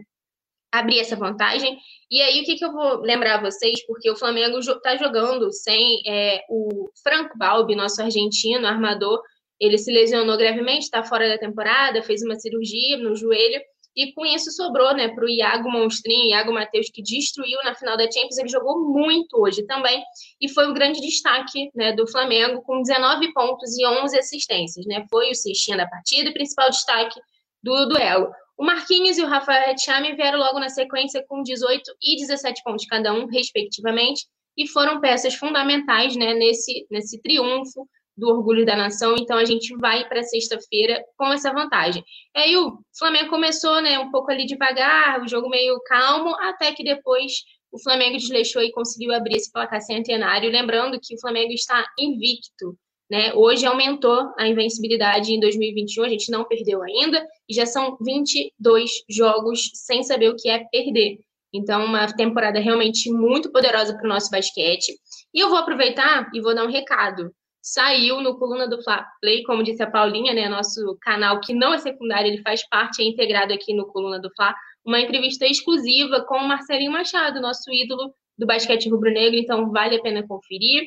[0.79, 1.77] Abrir essa vantagem.
[2.09, 3.85] E aí, o que, que eu vou lembrar vocês?
[3.85, 9.21] Porque o Flamengo está jogando sem é, o Franco Balbi, nosso argentino armador.
[9.59, 13.61] Ele se lesionou gravemente, está fora da temporada, fez uma cirurgia no joelho.
[13.95, 17.97] E com isso sobrou né, para o Iago Monstrinho, Iago Matheus, que destruiu na final
[17.97, 18.37] da Champions.
[18.37, 20.03] Ele jogou muito hoje também.
[20.39, 24.85] E foi o grande destaque né, do Flamengo, com 19 pontos e 11 assistências.
[24.85, 25.03] Né?
[25.09, 27.19] Foi o cestinha da partida e principal destaque
[27.63, 28.31] do duelo.
[28.57, 32.87] O Marquinhos e o Rafael Etchame vieram logo na sequência com 18 e 17 pontos
[32.87, 34.25] cada um, respectivamente,
[34.57, 39.15] e foram peças fundamentais né, nesse, nesse triunfo do orgulho da nação.
[39.15, 42.03] Então a gente vai para sexta-feira com essa vantagem.
[42.35, 46.73] E aí o Flamengo começou né, um pouco ali devagar, o jogo meio calmo, até
[46.73, 47.33] que depois
[47.71, 50.49] o Flamengo desleixou e conseguiu abrir esse placar centenário.
[50.49, 52.75] Lembrando que o Flamengo está invicto
[53.09, 53.33] né?
[53.33, 58.91] Hoje aumentou a invencibilidade em 2021, a gente não perdeu ainda, e já são 22
[59.09, 61.19] jogos sem saber o que é perder.
[61.53, 64.93] Então, uma temporada realmente muito poderosa para o nosso basquete.
[65.33, 67.31] E eu vou aproveitar e vou dar um recado.
[67.61, 71.73] Saiu no Coluna do Fla Play, como disse a Paulinha, né, nosso canal que não
[71.73, 74.55] é secundário, ele faz parte, é integrado aqui no Coluna do Fla,
[74.85, 80.01] uma entrevista exclusiva com o Marcelinho Machado, nosso ídolo do basquete rubro-negro, então vale a
[80.01, 80.83] pena conferir.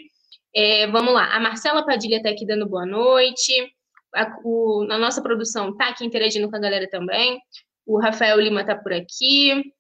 [0.55, 3.53] É, vamos lá, a Marcela Padilha está aqui dando boa noite.
[4.15, 7.41] A, o, a nossa produção está aqui interagindo com a galera também.
[7.87, 9.73] O Rafael Lima está por aqui.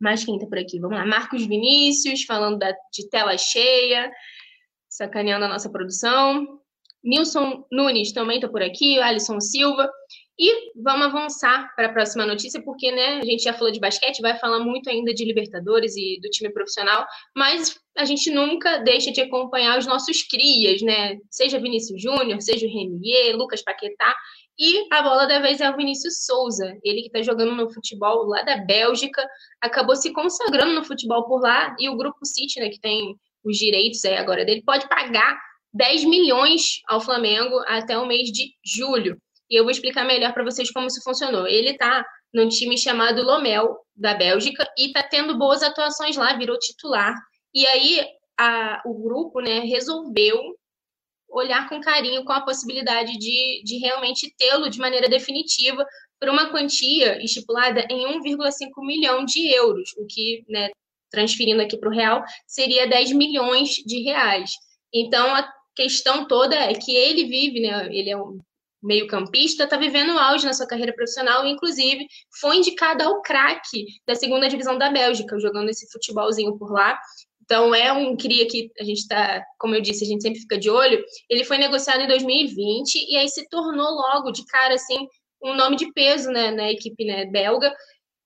[0.00, 0.78] Mais quem está por aqui?
[0.78, 1.04] Vamos lá.
[1.04, 4.10] Marcos Vinícius, falando da, de tela cheia,
[4.88, 6.60] sacaneando a nossa produção.
[7.02, 9.00] Nilson Nunes também está por aqui.
[9.00, 9.90] Alisson Silva.
[10.42, 14.22] E vamos avançar para a próxima notícia, porque né, a gente já falou de basquete,
[14.22, 17.06] vai falar muito ainda de Libertadores e do time profissional,
[17.36, 21.18] mas a gente nunca deixa de acompanhar os nossos crias, né?
[21.30, 24.16] Seja Vinícius Júnior, seja o Renier, Lucas Paquetá.
[24.58, 28.24] E a bola da vez é o Vinícius Souza, ele que está jogando no futebol
[28.26, 29.22] lá da Bélgica,
[29.60, 33.14] acabou se consagrando no futebol por lá, e o Grupo City, né, que tem
[33.44, 35.38] os direitos aí agora dele, pode pagar
[35.74, 39.20] 10 milhões ao Flamengo até o mês de julho.
[39.50, 41.46] E eu vou explicar melhor para vocês como isso funcionou.
[41.46, 46.58] Ele está num time chamado Lomel, da Bélgica, e está tendo boas atuações lá, virou
[46.58, 47.14] titular.
[47.52, 48.06] E aí
[48.38, 50.38] a, o grupo né, resolveu
[51.28, 55.84] olhar com carinho com a possibilidade de, de realmente tê-lo de maneira definitiva
[56.18, 60.70] por uma quantia estipulada em 1,5 milhão de euros, o que, né,
[61.10, 64.50] transferindo aqui para o real, seria 10 milhões de reais.
[64.92, 68.38] Então, a questão toda é que ele vive, né, ele é um
[68.82, 72.06] meio-campista, está vivendo auge na sua carreira profissional, e, inclusive
[72.40, 76.98] foi indicado ao craque da segunda divisão da Bélgica, jogando esse futebolzinho por lá.
[77.42, 80.56] Então, é um cria que a gente está, como eu disse, a gente sempre fica
[80.56, 81.02] de olho.
[81.28, 85.08] Ele foi negociado em 2020 e aí se tornou logo, de cara, assim,
[85.42, 87.74] um nome de peso né, na equipe né, belga,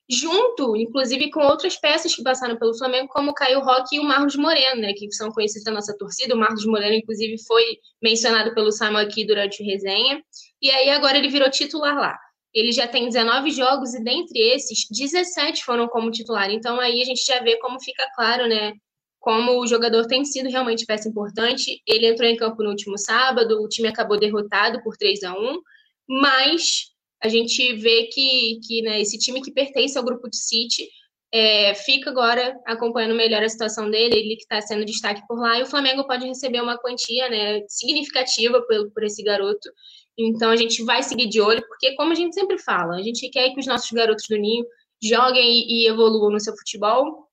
[0.08, 4.04] junto, inclusive, com outras peças que passaram pelo Flamengo, como o Caio Roque e o
[4.04, 6.34] Marlos Moreno, né, que são conhecidos da nossa torcida.
[6.34, 10.22] O Marlos Moreno, inclusive, foi mencionado pelo Simon aqui durante o resenha.
[10.60, 12.18] E aí agora ele virou titular lá.
[12.52, 16.50] Ele já tem 19 jogos e dentre esses, 17 foram como titular.
[16.50, 18.72] Então aí a gente já vê como fica claro, né,
[19.18, 21.82] como o jogador tem sido realmente peça importante.
[21.86, 25.60] Ele entrou em campo no último sábado, o time acabou derrotado por 3 a 1
[26.06, 26.93] mas
[27.24, 30.86] a gente vê que, que né, esse time que pertence ao grupo de City
[31.32, 35.58] é, fica agora acompanhando melhor a situação dele, ele que está sendo destaque por lá,
[35.58, 39.70] e o Flamengo pode receber uma quantia né, significativa por, por esse garoto.
[40.18, 43.30] Então a gente vai seguir de olho, porque como a gente sempre fala, a gente
[43.30, 44.66] quer que os nossos garotos do Ninho
[45.02, 47.26] joguem e, evoluam no seu futebol.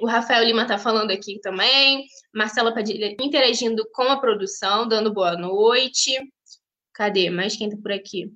[0.00, 2.06] O Rafael Lima está falando aqui também.
[2.34, 6.12] Marcela Padilha interagindo com a produção, dando boa noite.
[6.94, 7.28] Cadê?
[7.28, 8.32] Mais quem está por aqui?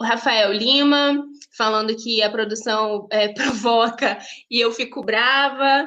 [0.00, 1.22] O Rafael Lima
[1.54, 4.18] falando que a produção é, provoca
[4.50, 5.86] e eu fico brava.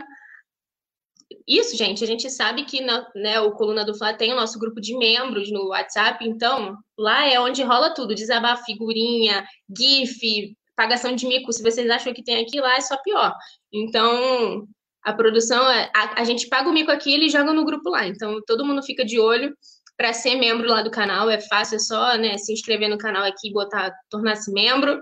[1.48, 4.60] Isso, gente, a gente sabe que na, né, o Coluna do Fla tem o nosso
[4.60, 9.44] grupo de membros no WhatsApp, então lá é onde rola tudo, desabafo, figurinha,
[9.76, 11.52] GIF, pagação de mico.
[11.52, 13.34] Se vocês acham que tem aqui, lá é só pior.
[13.73, 14.68] Então,
[15.03, 18.06] a produção, é, a, a gente paga o mico aqui e jogam no grupo lá.
[18.06, 19.57] Então, todo mundo fica de olho
[20.04, 21.30] para ser membro lá do canal.
[21.30, 25.02] É fácil, é só né, se inscrever no canal aqui e botar, tornar-se membro.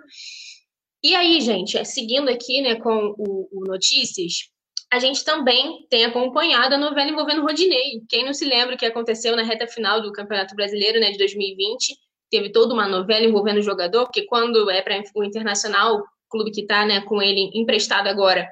[1.03, 4.51] E aí, gente, é, seguindo aqui né, com o, o Notícias,
[4.93, 8.03] a gente também tem acompanhado a novela envolvendo Rodinei.
[8.07, 11.17] Quem não se lembra o que aconteceu na reta final do Campeonato Brasileiro né, de
[11.17, 11.97] 2020,
[12.29, 16.51] teve toda uma novela envolvendo o jogador, porque quando é para o Internacional, o clube
[16.51, 18.47] que está né, com ele emprestado agora,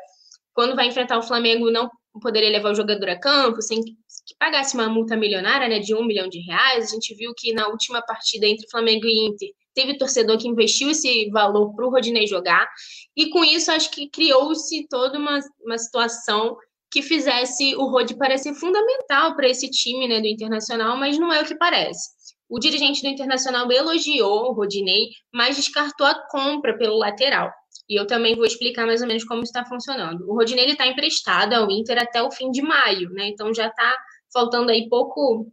[0.56, 3.84] quando vai enfrentar o Flamengo, não poderia levar o jogador a campo, sem
[4.30, 6.85] que pagasse uma multa milionária né, de um milhão de reais.
[6.85, 10.91] A gente viu que na última partida entre Flamengo e Inter, teve torcedor que investiu
[10.91, 12.68] esse valor para o Rodinei jogar,
[13.15, 16.56] e com isso acho que criou-se toda uma, uma situação
[16.91, 21.41] que fizesse o Rod parecer fundamental para esse time né, do Internacional, mas não é
[21.41, 22.10] o que parece.
[22.47, 27.51] O dirigente do Internacional elogiou o Rodinei, mas descartou a compra pelo lateral.
[27.88, 30.30] E eu também vou explicar mais ou menos como está funcionando.
[30.30, 33.27] O Rodinei está emprestado ao Inter até o fim de maio, né?
[33.27, 33.97] Então já está
[34.34, 35.47] faltando aí pouco,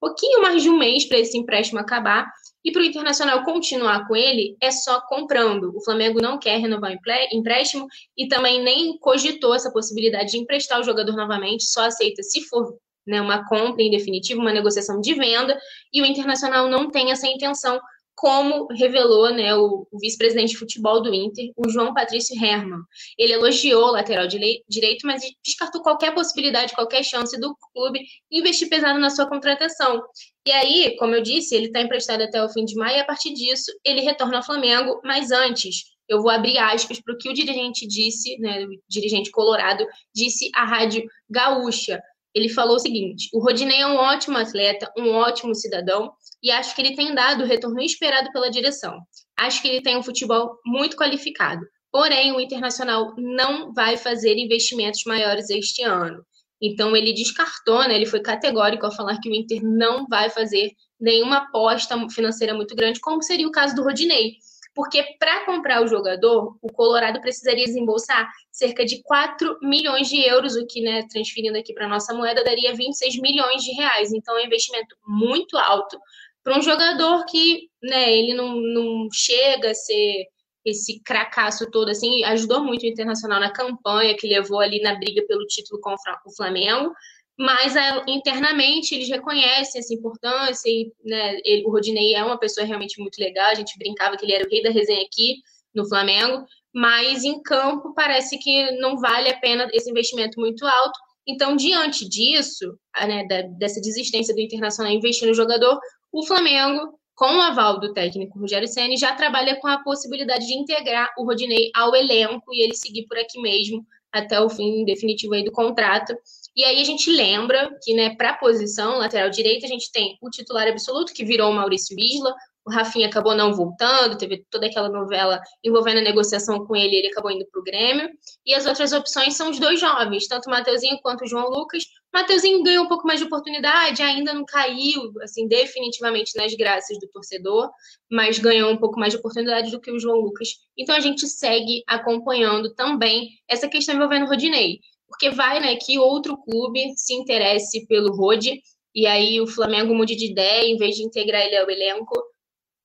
[0.00, 2.26] pouquinho mais de um mês para esse empréstimo acabar.
[2.64, 5.76] E para o Internacional continuar com ele, é só comprando.
[5.76, 7.86] O Flamengo não quer renovar o empréstimo
[8.16, 12.78] e também nem cogitou essa possibilidade de emprestar o jogador novamente, só aceita se for
[13.06, 15.58] né, uma compra em definitivo, uma negociação de venda,
[15.92, 17.78] e o Internacional não tem essa intenção,
[18.14, 22.80] como revelou né, o, vice-presidente de futebol do Inter, o João Patrício Herman.
[23.18, 28.00] Ele elogiou o lateral direito, mas descartou qualquer possibilidade, qualquer chance do clube
[28.30, 30.02] investir pesado na sua contratação.
[30.46, 33.04] E aí, como eu disse, ele está emprestado até o fim de maio, e a
[33.04, 37.30] partir disso ele retorna ao Flamengo, mas antes eu vou abrir aspas para o que
[37.30, 42.00] o dirigente disse, né, o dirigente colorado, disse à Rádio Gaúcha.
[42.34, 46.12] Ele falou o seguinte: o Rodinei é um ótimo atleta, um ótimo cidadão,
[46.44, 49.00] e acho que ele tem dado o retorno esperado pela direção.
[49.34, 51.66] Acho que ele tem um futebol muito qualificado.
[51.90, 56.22] Porém, o Internacional não vai fazer investimentos maiores este ano.
[56.60, 60.72] Então, ele descartou, né, ele foi categórico ao falar que o Inter não vai fazer
[61.00, 64.34] nenhuma aposta financeira muito grande, como seria o caso do Rodinei.
[64.74, 70.56] Porque para comprar o jogador, o Colorado precisaria desembolsar cerca de 4 milhões de euros,
[70.56, 74.12] o que, né, transferindo aqui para nossa moeda, daria 26 milhões de reais.
[74.12, 75.98] Então, é um investimento muito alto
[76.44, 80.26] para um jogador que, né, ele não, não chega a ser
[80.64, 85.24] esse cracaço todo, assim, ajudou muito o Internacional na campanha, que levou ali na briga
[85.26, 86.92] pelo título com o Flamengo,
[87.38, 92.66] mas é, internamente eles reconhecem essa importância e né, ele, o Rodinei é uma pessoa
[92.66, 95.36] realmente muito legal, a gente brincava que ele era o rei da resenha aqui
[95.74, 100.98] no Flamengo, mas em campo parece que não vale a pena esse investimento muito alto,
[101.26, 103.24] então, diante disso, né,
[103.58, 105.78] dessa desistência do Internacional investir no jogador,
[106.14, 110.54] o Flamengo, com o aval do técnico Rogério Ceni, já trabalha com a possibilidade de
[110.54, 115.34] integrar o Rodinei ao elenco e ele seguir por aqui mesmo até o fim definitivo
[115.34, 116.14] aí do contrato.
[116.56, 120.16] E aí a gente lembra que, né, para a posição lateral direita, a gente tem
[120.22, 122.32] o titular absoluto, que virou o Maurício Isla,
[122.66, 127.08] o Rafinha acabou não voltando, teve toda aquela novela envolvendo a negociação com ele, ele
[127.08, 128.08] acabou indo para o Grêmio.
[128.44, 131.84] E as outras opções são os dois jovens, tanto o Mateuzinho quanto o João Lucas.
[131.84, 136.98] O Mateuzinho ganhou um pouco mais de oportunidade, ainda não caiu, assim, definitivamente nas graças
[136.98, 137.70] do torcedor,
[138.10, 140.48] mas ganhou um pouco mais de oportunidade do que o João Lucas.
[140.78, 145.98] Então a gente segue acompanhando também essa questão envolvendo o Rodinei, porque vai, né, que
[145.98, 148.62] outro clube se interesse pelo Rodi,
[148.94, 152.14] e aí o Flamengo mude de ideia, em vez de integrar ele ao elenco,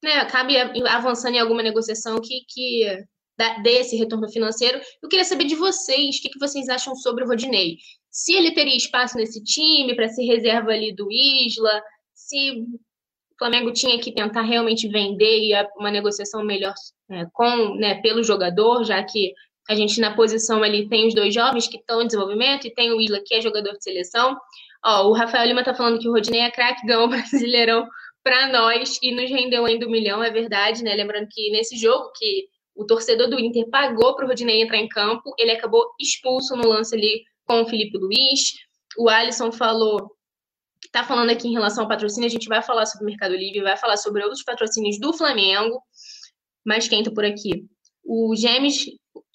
[0.04, 0.56] né, acabe
[0.88, 3.06] avançando em alguma negociação que, que
[3.64, 4.80] dê esse retorno financeiro.
[5.02, 7.78] Eu queria saber de vocês, o que, que vocês acham sobre o Rodinei?
[8.10, 11.82] Se ele teria espaço nesse time para ser reserva ali do Isla,
[12.14, 16.74] se o Flamengo tinha que tentar realmente vender e uma negociação melhor
[17.12, 19.34] é, com, né, pelo jogador, já que
[19.70, 22.92] a gente na posição ali tem os dois jovens que estão em desenvolvimento e tem
[22.92, 24.36] o Isla que é jogador de seleção.
[24.84, 27.88] Ó, o Rafael Lima está falando que o Rodinei é craque, ganhou o Brasileirão
[28.30, 30.94] para nós e nos rendeu ainda um milhão, é verdade, né?
[30.94, 32.46] Lembrando que nesse jogo que
[32.76, 36.68] o torcedor do Inter pagou para o Rodinei entrar em campo, ele acabou expulso no
[36.68, 38.52] lance ali com o Felipe Luiz.
[39.00, 40.16] O Alisson falou
[40.92, 43.64] tá falando aqui em relação ao patrocínio, a gente vai falar sobre o Mercado Livre,
[43.64, 45.82] vai falar sobre outros patrocínios do Flamengo,
[46.64, 47.66] mais quente por aqui.
[48.06, 48.86] O James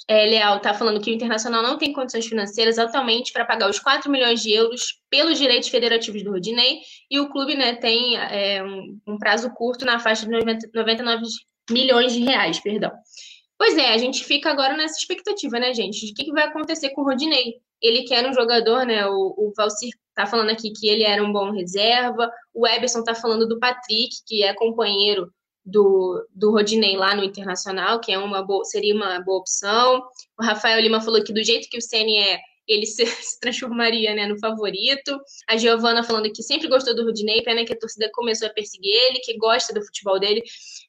[0.06, 3.78] é, Leal está falando que o Internacional não tem condições financeiras atualmente para pagar os
[3.78, 8.62] 4 milhões de euros pelos direitos federativos do Rodinei, e o clube né, tem é,
[8.62, 11.22] um, um, prazo curto na faixa de 90, 99
[11.70, 12.93] milhões de reais, perdão.
[13.56, 16.44] Pois é, a gente fica agora nessa expectativa, né, gente, de o que, que, vai
[16.44, 17.55] acontecer com o Rodinei.
[17.81, 21.32] Ele quer um jogador, né, o, o Valcir tá falando aqui que ele era um
[21.32, 25.32] bom reserva, o Eberson tá falando do Patrick, que é companheiro
[25.65, 30.03] do, do Rodinei lá no Internacional, que é uma boa, seria uma boa opção.
[30.39, 32.39] O Rafael Lima falou que do jeito que o Ceni é,
[32.69, 35.19] ele se, se, transformaria né, no favorito.
[35.49, 38.93] A Giovana falando que sempre gostou do Rodinei, pena que a torcida começou a perseguir
[38.93, 40.43] ele, que gosta do futebol dele.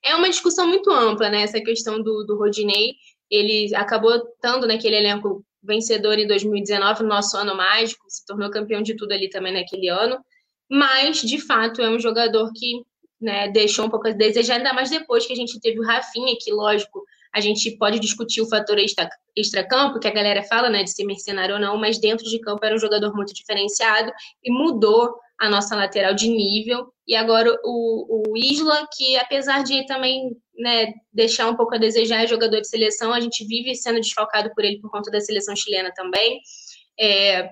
[0.04, 1.42] É uma discussão muito ampla, né?
[1.42, 2.94] Essa questão do, do Rodinei.
[3.30, 8.84] Ele acabou estando naquele elenco vencedor em 2019, no nosso ano mágico, se tornou campeão
[8.84, 10.18] de tudo ali também naquele ano.
[10.70, 12.84] Mas, de fato, é um jogador que
[13.26, 16.36] né, deixou um pouco a desejar, ainda mais depois que a gente teve o Rafinha,
[16.40, 17.04] que, lógico,
[17.34, 18.78] a gente pode discutir o fator
[19.36, 22.64] extra-campo, que a galera fala, né, de ser mercenário ou não, mas dentro de campo
[22.64, 24.12] era um jogador muito diferenciado
[24.44, 26.88] e mudou a nossa lateral de nível.
[27.06, 32.24] E agora o, o Isla, que apesar de também né, deixar um pouco a desejar,
[32.24, 35.56] é jogador de seleção, a gente vive sendo desfalcado por ele por conta da seleção
[35.56, 36.40] chilena também.
[36.98, 37.50] É,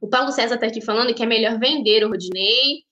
[0.00, 2.84] o Paulo César está aqui falando que é melhor vender o Rodinei.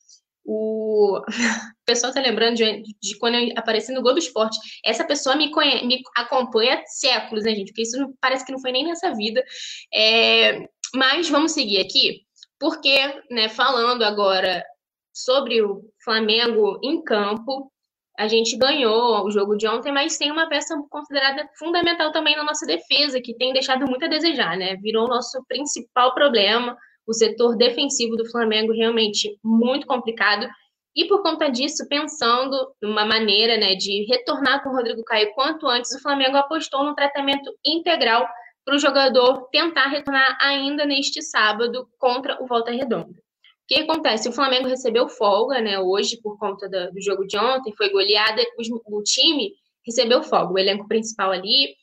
[0.51, 1.21] O,
[1.85, 4.57] pessoal tá lembrando de, de, quando eu apareci no Globo Esporte.
[4.83, 7.67] Essa pessoa me, conhece, me acompanha há séculos, né, gente?
[7.67, 9.45] Porque isso não, parece que não foi nem nessa vida.
[9.93, 12.23] É, mas vamos seguir aqui,
[12.59, 12.97] porque,
[13.31, 14.65] né, falando agora
[15.13, 17.71] sobre o Flamengo em campo,
[18.19, 22.43] a gente ganhou o jogo de ontem, mas tem uma peça considerada fundamental também na
[22.43, 24.77] nossa defesa, que tem deixado muito a desejar, né?
[24.77, 26.75] Virou o nosso principal problema.
[27.09, 30.47] O setor defensivo do Flamengo realmente muito complicado.
[30.95, 35.67] E por conta disso, pensando numa maneira né, de retornar com o Rodrigo Caio quanto
[35.67, 38.29] antes, o Flamengo apostou no tratamento integral
[38.63, 43.09] para o jogador tentar retornar ainda neste sábado contra o Volta Redonda.
[43.09, 44.29] O que acontece?
[44.29, 48.43] O Flamengo recebeu folga né, hoje por conta do, jogo de ontem, foi goleada,
[48.87, 49.53] o time
[49.87, 51.75] recebeu folga, o elenco principal ali,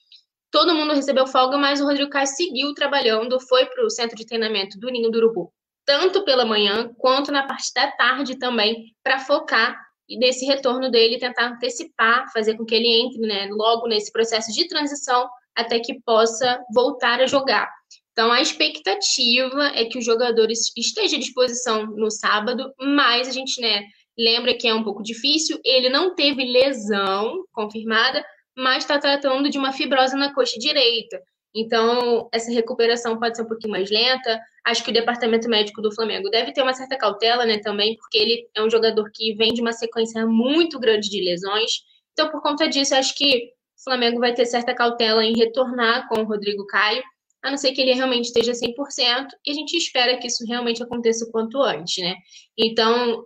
[0.52, 4.26] todo mundo recebeu folga, mas o Rodrigo Caio seguiu trabalhando, foi para o centro de
[4.26, 5.52] treinamento do Ninho do Urubu
[5.86, 11.48] tanto pela manhã quanto na parte da tarde também, para focar nesse retorno dele, tentar
[11.48, 16.60] antecipar, fazer com que ele entre né, logo nesse processo de transição até que possa
[16.74, 17.70] voltar a jogar.
[18.12, 23.60] Então, a expectativa é que os jogadores estejam à disposição no sábado, mas a gente
[23.62, 23.84] né,
[24.18, 25.60] lembra que é um pouco difícil.
[25.64, 28.24] Ele não teve lesão confirmada,
[28.56, 31.22] mas está tratando de uma fibrose na coxa direita.
[31.54, 34.42] Então, essa recuperação pode ser um pouquinho mais lenta.
[34.66, 38.18] Acho que o departamento médico do Flamengo deve ter uma certa cautela, né, também, porque
[38.18, 41.82] ele é um jogador que vem de uma sequência muito grande de lesões.
[42.12, 46.22] Então, por conta disso, acho que o Flamengo vai ter certa cautela em retornar com
[46.22, 47.04] o Rodrigo Caio,
[47.42, 50.82] a não ser que ele realmente esteja 100%, e a gente espera que isso realmente
[50.82, 52.16] aconteça o quanto antes, né?
[52.58, 53.26] Então,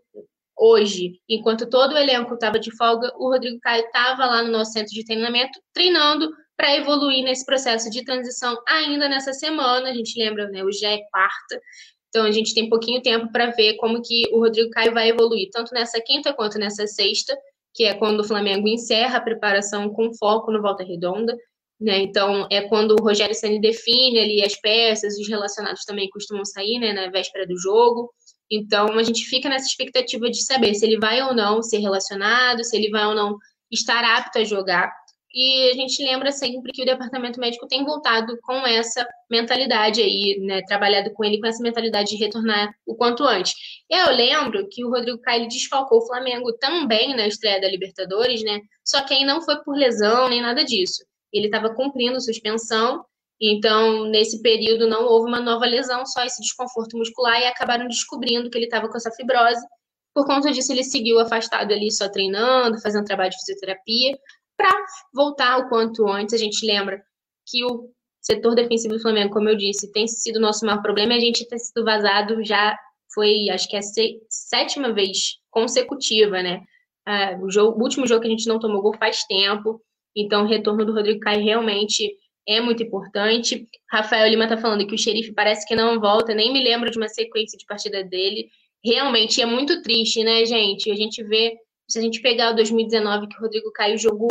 [0.59, 4.73] hoje, enquanto todo o elenco estava de folga, o Rodrigo Caio estava lá no nosso
[4.73, 9.89] centro de treinamento, treinando para evoluir nesse processo de transição ainda nessa semana.
[9.89, 11.61] A gente lembra, né, hoje já é quarta,
[12.09, 15.49] então a gente tem pouquinho tempo para ver como que o Rodrigo Caio vai evoluir,
[15.51, 17.37] tanto nessa quinta quanto nessa sexta,
[17.73, 21.37] que é quando o Flamengo encerra a preparação com foco no Volta Redonda.
[21.79, 21.99] Né?
[21.99, 26.77] Então, é quando o Rogério Senna define ali as peças, os relacionados também costumam sair
[26.77, 28.11] né, na véspera do jogo.
[28.51, 32.63] Então, a gente fica nessa expectativa de saber se ele vai ou não ser relacionado,
[32.63, 33.37] se ele vai ou não
[33.71, 34.91] estar apto a jogar.
[35.31, 40.39] E a gente lembra sempre que o departamento médico tem voltado com essa mentalidade aí,
[40.41, 40.61] né?
[40.63, 43.53] Trabalhado com ele com essa mentalidade de retornar o quanto antes.
[43.87, 48.59] Eu lembro que o Rodrigo Caio desfalcou o Flamengo também na estreia da Libertadores, né?
[48.83, 51.05] Só que aí não foi por lesão nem nada disso.
[51.31, 53.05] Ele estava cumprindo suspensão,
[53.41, 58.49] então nesse período não houve uma nova lesão, só esse desconforto muscular e acabaram descobrindo
[58.49, 59.65] que ele estava com essa fibrose.
[60.13, 64.17] Por conta disso, ele seguiu afastado ali, só treinando, fazendo trabalho de fisioterapia
[64.57, 64.69] para
[65.13, 66.33] voltar o quanto antes.
[66.33, 67.01] A gente lembra
[67.47, 67.89] que o
[68.21, 71.13] setor defensivo do Flamengo, como eu disse, tem sido o nosso maior problema.
[71.13, 72.77] A gente tem sido vazado já
[73.13, 73.83] foi, acho que é a
[74.29, 76.61] sétima vez consecutiva, né?
[77.07, 79.81] Uh, o, jogo, o último jogo que a gente não tomou gol faz tempo.
[80.15, 82.13] Então, o retorno do Rodrigo Caio realmente
[82.47, 83.67] é muito importante.
[83.91, 86.97] Rafael Lima tá falando que o xerife parece que não volta, nem me lembro de
[86.97, 88.49] uma sequência de partida dele.
[88.83, 90.89] Realmente é muito triste, né, gente?
[90.91, 91.57] A gente vê,
[91.87, 94.29] se a gente pegar o 2019 que o Rodrigo Caio jogou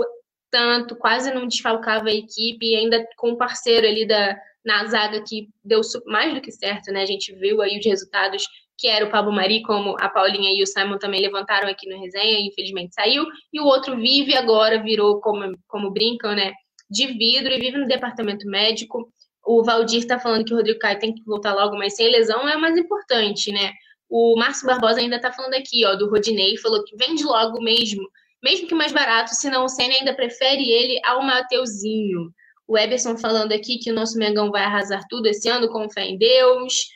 [0.50, 5.22] tanto, quase não desfalcava a equipe, e ainda com um parceiro ali da, na zaga
[5.22, 7.02] que deu mais do que certo, né?
[7.02, 8.44] A gente viu aí os resultados
[8.78, 12.00] que era o Pablo Mari, como a Paulinha e o Simon também levantaram aqui no
[12.00, 16.52] resenha, infelizmente saiu, e o outro vive agora, virou, como, como brincam, né,
[16.90, 19.12] de vidro e vive no departamento médico.
[19.44, 22.48] O Valdir está falando que o Rodrigo Caio tem que voltar logo, mas sem lesão
[22.48, 23.72] é o mais importante, né?
[24.08, 28.08] O Márcio Barbosa ainda está falando aqui, ó, do Rodinei, falou que vende logo mesmo,
[28.42, 32.32] mesmo que mais barato, senão o Senna ainda prefere ele ao Mateuzinho.
[32.66, 36.04] O Eberson falando aqui que o nosso Mengão vai arrasar tudo esse ano com fé
[36.04, 36.88] em Deus.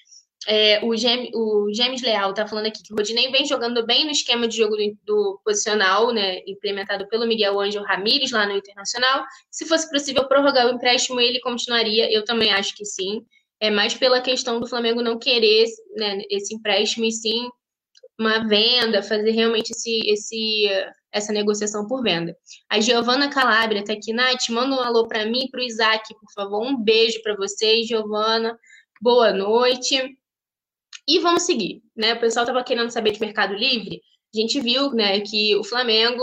[0.48, 4.05] É, o, Gem, o James Leal está falando aqui que o Rodinei vem jogando bem
[4.05, 8.56] no esquema de jogo do, do, posicional, né, implementado pelo Miguel Ângelo Ramírez lá no
[8.56, 9.24] Internacional.
[9.51, 12.12] Se fosse possível prorrogar o empréstimo, ele continuaria.
[12.12, 13.23] Eu também acho que sim.
[13.60, 15.66] É mais pela questão do Flamengo não querer
[15.97, 17.48] né, esse empréstimo e sim
[18.19, 20.69] uma venda, fazer realmente esse, esse,
[21.12, 22.36] essa negociação por venda.
[22.70, 26.14] A Giovana Calabria está aqui, Nath, manda um alô para mim e para o Isaac,
[26.14, 26.62] por favor.
[26.62, 28.56] Um beijo para vocês, Giovana.
[29.01, 30.16] Boa noite.
[31.06, 32.14] E vamos seguir, né?
[32.14, 34.00] O pessoal estava querendo saber de Mercado Livre.
[34.34, 36.22] A gente viu, né, que o Flamengo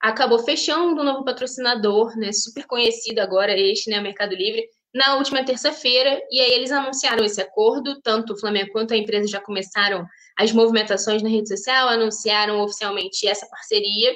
[0.00, 5.44] acabou fechando um novo patrocinador, né, super conhecido agora este, né, Mercado Livre, na última
[5.44, 10.04] terça-feira, e aí eles anunciaram esse acordo, tanto o Flamengo quanto a empresa já começaram
[10.36, 14.12] as movimentações na rede social, anunciaram oficialmente essa parceria,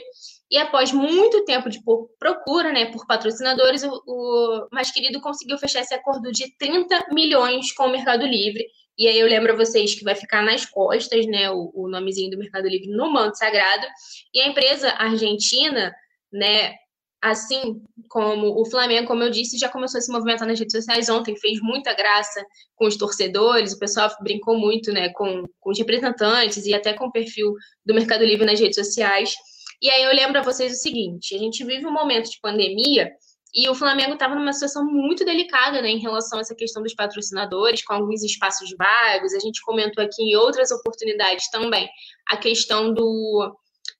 [0.51, 1.81] e após muito tempo de
[2.19, 7.73] procura, né, por patrocinadores, o, o mais querido conseguiu fechar esse acordo de 30 milhões
[7.73, 8.65] com o Mercado Livre,
[8.97, 12.31] e aí eu lembro a vocês que vai ficar nas costas, né, o, o nomezinho
[12.31, 13.87] do Mercado Livre no manto sagrado.
[14.33, 15.93] E a empresa argentina,
[16.33, 16.75] né,
[17.21, 21.09] assim como o Flamengo, como eu disse, já começou a se movimentar nas redes sociais
[21.09, 22.45] ontem, fez muita graça
[22.77, 27.07] com os torcedores, o pessoal brincou muito, né, com, com os representantes e até com
[27.07, 27.55] o perfil
[27.85, 29.35] do Mercado Livre nas redes sociais.
[29.83, 33.11] E aí eu lembro a vocês o seguinte, a gente vive um momento de pandemia
[33.55, 36.95] e o Flamengo estava numa situação muito delicada né, em relação a essa questão dos
[36.95, 39.33] patrocinadores, com alguns espaços vagos.
[39.33, 41.89] A gente comentou aqui em outras oportunidades também
[42.29, 43.57] a questão do,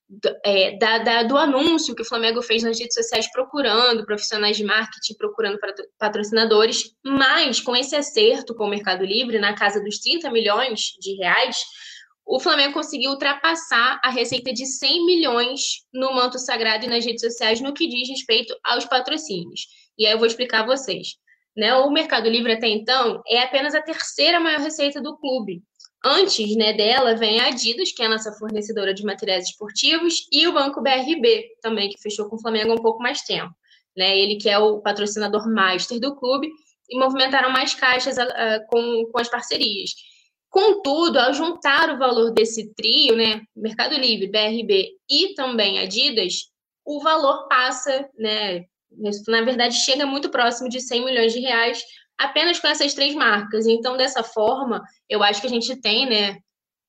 [0.09, 4.57] do, é, da, da, do anúncio que o Flamengo fez nas redes sociais procurando profissionais
[4.57, 5.57] de marketing, procurando
[5.97, 11.15] patrocinadores, mas com esse acerto com o Mercado Livre, na casa dos 30 milhões de
[11.15, 11.57] reais,
[12.25, 15.61] o Flamengo conseguiu ultrapassar a receita de 100 milhões
[15.93, 19.67] no manto sagrado e nas redes sociais no que diz respeito aos patrocínios.
[19.97, 21.09] E aí eu vou explicar a vocês.
[21.55, 21.73] Né?
[21.75, 25.61] O Mercado Livre até então é apenas a terceira maior receita do clube.
[26.03, 30.47] Antes né, dela vem a Adidas, que é a nossa fornecedora de materiais esportivos, e
[30.47, 33.53] o Banco BRB, também, que fechou com o Flamengo há um pouco mais tempo.
[33.97, 34.17] Né?
[34.17, 36.49] Ele que é o patrocinador master do clube,
[36.89, 39.91] e movimentaram mais caixas uh, com, com as parcerias.
[40.55, 46.49] Contudo, ao juntar o valor desse trio, né, Mercado Livre, BRB e também Adidas,
[46.85, 48.63] o valor passa, né,
[49.27, 51.83] na verdade, chega muito próximo de 100 milhões de reais
[52.17, 53.67] apenas com essas três marcas.
[53.67, 56.37] Então, dessa forma, eu acho que a gente tem, né,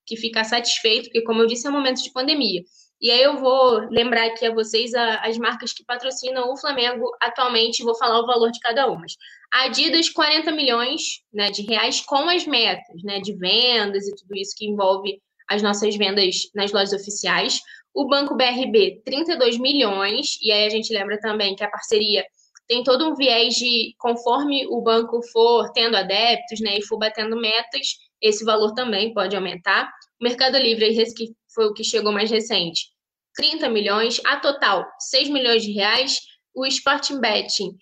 [0.07, 2.63] que ficar satisfeito, porque, como eu disse, é um momento de pandemia.
[3.01, 7.83] E aí eu vou lembrar aqui a vocês as marcas que patrocinam o Flamengo atualmente,
[7.83, 9.05] vou falar o valor de cada uma.
[9.53, 14.35] A Adidas, 40 milhões né, de reais com as metas né, de vendas e tudo
[14.35, 17.61] isso que envolve as nossas vendas nas lojas oficiais.
[17.95, 22.25] O Banco BRB, 32 milhões, e aí a gente lembra também que a parceria
[22.67, 27.37] tem todo um viés de conforme o banco for tendo adeptos né, e for batendo
[27.37, 27.89] metas,
[28.21, 29.89] esse valor também pode aumentar.
[30.21, 32.91] O Mercado Livre, que foi o que chegou mais recente,
[33.35, 34.21] 30 milhões.
[34.25, 36.21] A total, 6 milhões de reais.
[36.55, 37.77] O Sporting Betting,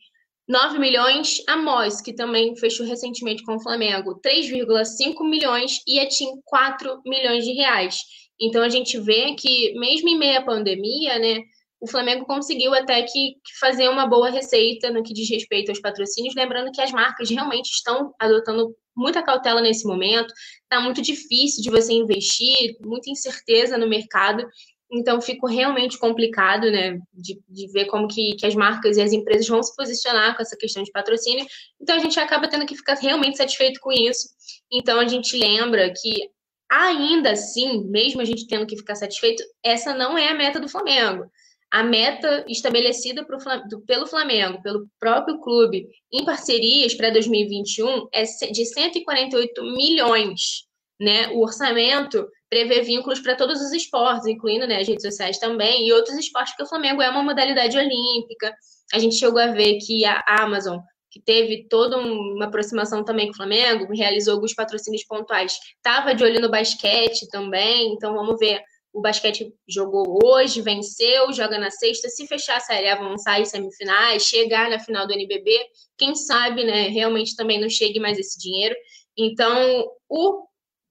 [0.48, 1.42] 9 milhões.
[1.46, 5.80] A MOS, que também fechou recentemente com o Flamengo, 3,5 milhões.
[5.86, 7.98] E a TIM, 4 milhões de reais.
[8.40, 11.40] Então, a gente vê que, mesmo em meio à pandemia, né,
[11.84, 15.80] o Flamengo conseguiu até que, que, fazer uma boa receita no que diz respeito aos
[15.80, 20.32] patrocínios, lembrando que as marcas realmente estão adotando muita cautela nesse momento,
[20.62, 24.48] está muito difícil de você investir, muita incerteza no mercado,
[24.90, 29.12] então ficou realmente complicado, né, de, de ver como que, que as marcas e as
[29.12, 31.44] empresas vão se posicionar com essa questão de patrocínio,
[31.78, 34.26] então a gente acaba tendo que ficar realmente satisfeito com isso,
[34.72, 36.30] então a gente lembra que
[36.70, 40.68] ainda assim, mesmo a gente tendo que ficar satisfeito, essa não é a meta do
[40.68, 41.30] Flamengo
[41.74, 43.36] a meta estabelecida pro,
[43.84, 50.68] pelo Flamengo, pelo próprio clube, em parcerias para 2021 é de 148 milhões.
[51.00, 51.30] Né?
[51.30, 55.92] O orçamento prevê vínculos para todos os esportes, incluindo né, as redes sociais também, e
[55.92, 58.54] outros esportes, porque o Flamengo é uma modalidade olímpica.
[58.92, 60.78] A gente chegou a ver que a Amazon,
[61.10, 66.22] que teve toda uma aproximação também com o Flamengo, realizou alguns patrocínios pontuais, estava de
[66.22, 68.62] olho no basquete também, então vamos ver
[68.94, 72.08] o basquete jogou hoje, venceu, joga na sexta.
[72.08, 75.50] Se fechar a série, avançar em semifinais, chegar na final do NBB,
[75.98, 78.74] quem sabe, né, realmente também não chegue mais esse dinheiro.
[79.18, 80.46] Então, o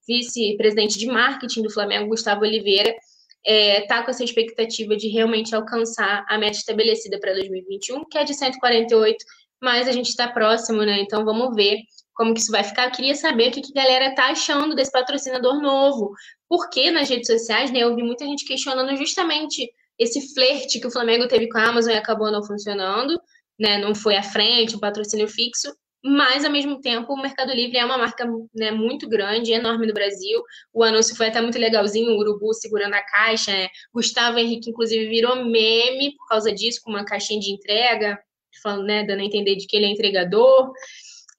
[0.05, 2.97] vice-presidente de marketing do Flamengo, Gustavo Oliveira, está
[3.45, 8.25] é, tá com essa expectativa de realmente alcançar a meta estabelecida para 2021, que é
[8.25, 9.17] de 148,
[9.61, 10.99] mas a gente está próximo, né?
[10.99, 11.77] Então vamos ver
[12.13, 12.85] como que isso vai ficar.
[12.85, 16.13] Eu queria saber o que, que a galera está achando desse patrocinador novo.
[16.47, 20.91] Porque nas redes sociais, né, eu vi muita gente questionando justamente esse flerte que o
[20.91, 23.19] Flamengo teve com a Amazon e acabou não funcionando,
[23.59, 23.77] né?
[23.77, 25.73] Não foi à frente, um patrocínio fixo
[26.03, 29.93] mas ao mesmo tempo o Mercado Livre é uma marca né, muito grande, enorme no
[29.93, 30.43] Brasil.
[30.73, 33.51] O anúncio foi até muito legalzinho, o Urubu segurando a caixa.
[33.53, 33.69] Né?
[33.93, 38.19] Gustavo Henrique, inclusive, virou meme por causa disso, com uma caixinha de entrega,
[38.61, 40.73] falando, né, dando a entender de que ele é entregador.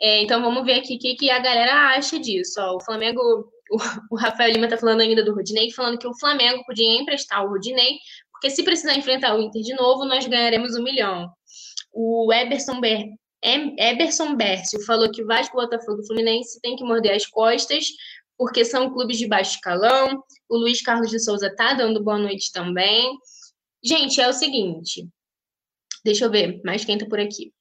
[0.04, 2.60] É, então vamos ver aqui o que, que, a galera acha disso.
[2.60, 3.18] Ó, o Flamengo,
[3.70, 3.78] o,
[4.14, 7.48] o Rafael Lima está falando ainda do Rodinei, falando que o Flamengo podia emprestar o
[7.48, 7.96] Rodinei,
[8.30, 11.30] porque se precisar enfrentar o Inter de novo, nós ganharemos um milhão.
[11.90, 13.06] O Eberson Ber
[13.42, 17.86] Eberson Bércio falou que Vasco, Botafogo e Fluminense tem que morder as costas,
[18.36, 20.22] porque são clubes de baixo escalão.
[20.50, 23.16] O Luiz Carlos de Souza tá dando boa noite também.
[23.82, 25.08] Gente, é o seguinte.
[26.04, 27.52] Deixa eu ver, mais quem tá por aqui.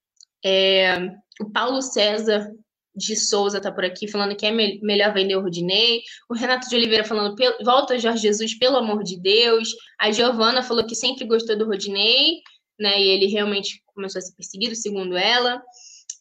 [0.46, 1.10] É,
[1.42, 2.52] o Paulo César
[2.96, 6.02] de Souza tá por aqui falando que é me melhor vender o Rudinei.
[6.30, 9.70] O Renato de Oliveira falando volta Jorge Jesus, pelo amor de Deus.
[10.00, 12.42] A Giovana falou que sempre gostou do Rodinei,
[12.80, 13.02] né?
[13.02, 15.62] E ele realmente começou a ser perseguido, segundo ela.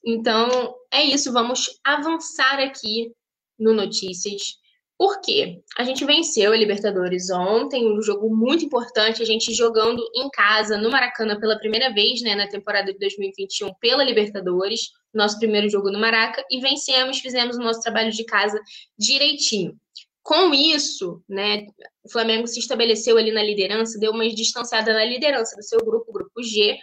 [0.05, 3.13] Então, é isso, vamos avançar aqui
[3.59, 4.62] no Notícias.
[5.03, 5.61] Por quê?
[5.77, 10.77] A gente venceu a Libertadores ontem, um jogo muito importante, a gente jogando em casa,
[10.77, 15.91] no Maracanã, pela primeira vez, né, na temporada de 2021, pela Libertadores, nosso primeiro jogo
[15.91, 18.61] no Maraca, e vencemos, fizemos o nosso trabalho de casa
[18.97, 19.77] direitinho.
[20.23, 21.67] Com isso, né,
[22.05, 26.13] o Flamengo se estabeleceu ali na liderança, deu uma distanciada na liderança do seu grupo,
[26.13, 26.79] grupo G,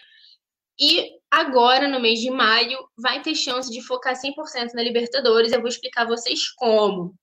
[0.77, 5.53] e agora, no mês de maio, vai ter chance de focar 100% na Libertadores.
[5.53, 7.13] Eu vou explicar a vocês como.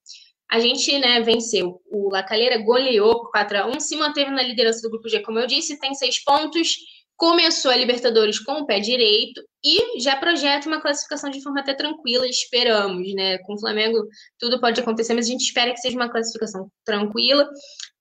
[0.50, 1.80] A gente né, venceu.
[1.90, 5.20] O La Calera goleou por 4 a 1 se manteve na liderança do grupo G,
[5.20, 6.76] como eu disse, tem seis pontos
[7.16, 11.74] começou a Libertadores com o pé direito e já projeta uma classificação de forma até
[11.74, 13.38] tranquila, esperamos, né?
[13.38, 14.06] Com o Flamengo
[14.38, 17.48] tudo pode acontecer, mas a gente espera que seja uma classificação tranquila.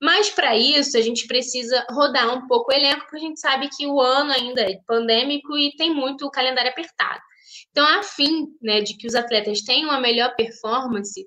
[0.02, 3.70] Mas para isso a gente precisa rodar um pouco o elenco, porque a gente sabe
[3.76, 7.22] que o ano ainda é pandêmico e tem muito o calendário apertado.
[7.72, 11.26] Então, a fim né, de que os atletas tenham a melhor performance,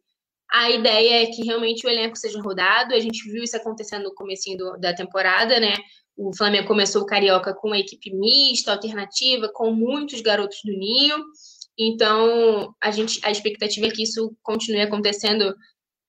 [0.50, 2.94] a ideia é que realmente o elenco seja rodado.
[2.94, 4.44] A gente viu isso acontecendo no começo
[4.80, 5.74] da temporada, né?
[6.16, 11.16] O Flamengo começou o Carioca com uma equipe mista, alternativa, com muitos garotos do Ninho.
[11.78, 15.54] Então, a, gente, a expectativa é que isso continue acontecendo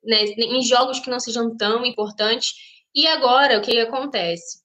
[0.03, 2.53] né, em jogos que não sejam tão importantes.
[2.95, 4.64] E agora, o que acontece?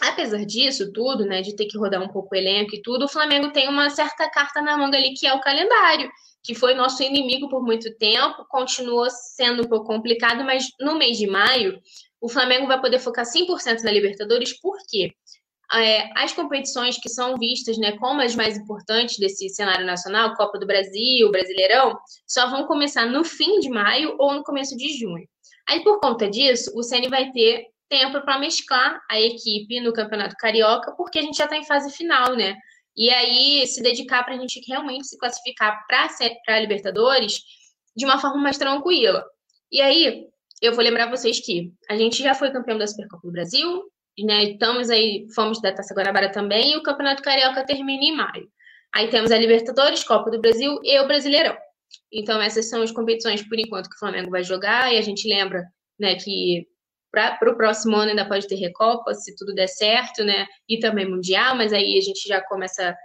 [0.00, 3.08] Apesar disso tudo, né, de ter que rodar um pouco o elenco e tudo, o
[3.08, 6.08] Flamengo tem uma certa carta na manga ali, que é o calendário,
[6.48, 11.18] que foi nosso inimigo por muito tempo, continuou sendo um pouco complicado, mas no mês
[11.18, 11.78] de maio,
[12.22, 15.12] o Flamengo vai poder focar 100% na Libertadores, por quê?
[15.74, 20.58] É, as competições que são vistas né, como as mais importantes desse cenário nacional, Copa
[20.58, 25.28] do Brasil, Brasileirão, só vão começar no fim de maio ou no começo de junho.
[25.68, 30.34] Aí, por conta disso, o Ceni vai ter tempo para mesclar a equipe no Campeonato
[30.38, 32.56] Carioca, porque a gente já está em fase final, né?
[32.98, 36.08] E aí se dedicar para a gente realmente se classificar para
[36.48, 37.40] a Libertadores
[37.96, 39.24] de uma forma mais tranquila.
[39.70, 40.26] E aí,
[40.60, 43.84] eu vou lembrar vocês que a gente já foi campeão da Supercopa do Brasil,
[44.18, 44.44] né?
[44.44, 48.48] Estamos aí, fomos da Taça Guanabara também, e o Campeonato Carioca termina em maio.
[48.92, 51.56] Aí temos a Libertadores, Copa do Brasil e o Brasileirão.
[52.12, 55.28] Então, essas são as competições, por enquanto, que o Flamengo vai jogar, e a gente
[55.28, 55.64] lembra
[56.00, 56.66] né, que
[57.10, 60.46] para o próximo ano ainda pode ter Recopa, se tudo der certo, né?
[60.68, 62.96] E também Mundial, mas aí a gente já começa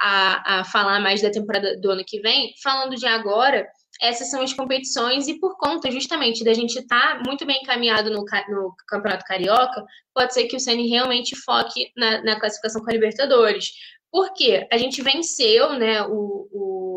[0.00, 2.52] a, a falar mais da temporada do ano que vem.
[2.62, 3.66] Falando de agora,
[4.00, 8.10] essas são as competições e por conta justamente da gente estar tá muito bem encaminhado
[8.10, 9.84] no, no, Campeonato Carioca,
[10.14, 13.70] pode ser que o Ceni realmente foque na, na, classificação com a Libertadores.
[14.10, 14.66] Por quê?
[14.72, 16.94] A gente venceu, né, o, o...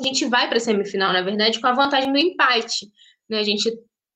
[0.00, 2.88] a gente vai para a semifinal, na verdade, com a vantagem do empate.
[3.28, 3.40] Né?
[3.40, 3.70] A gente,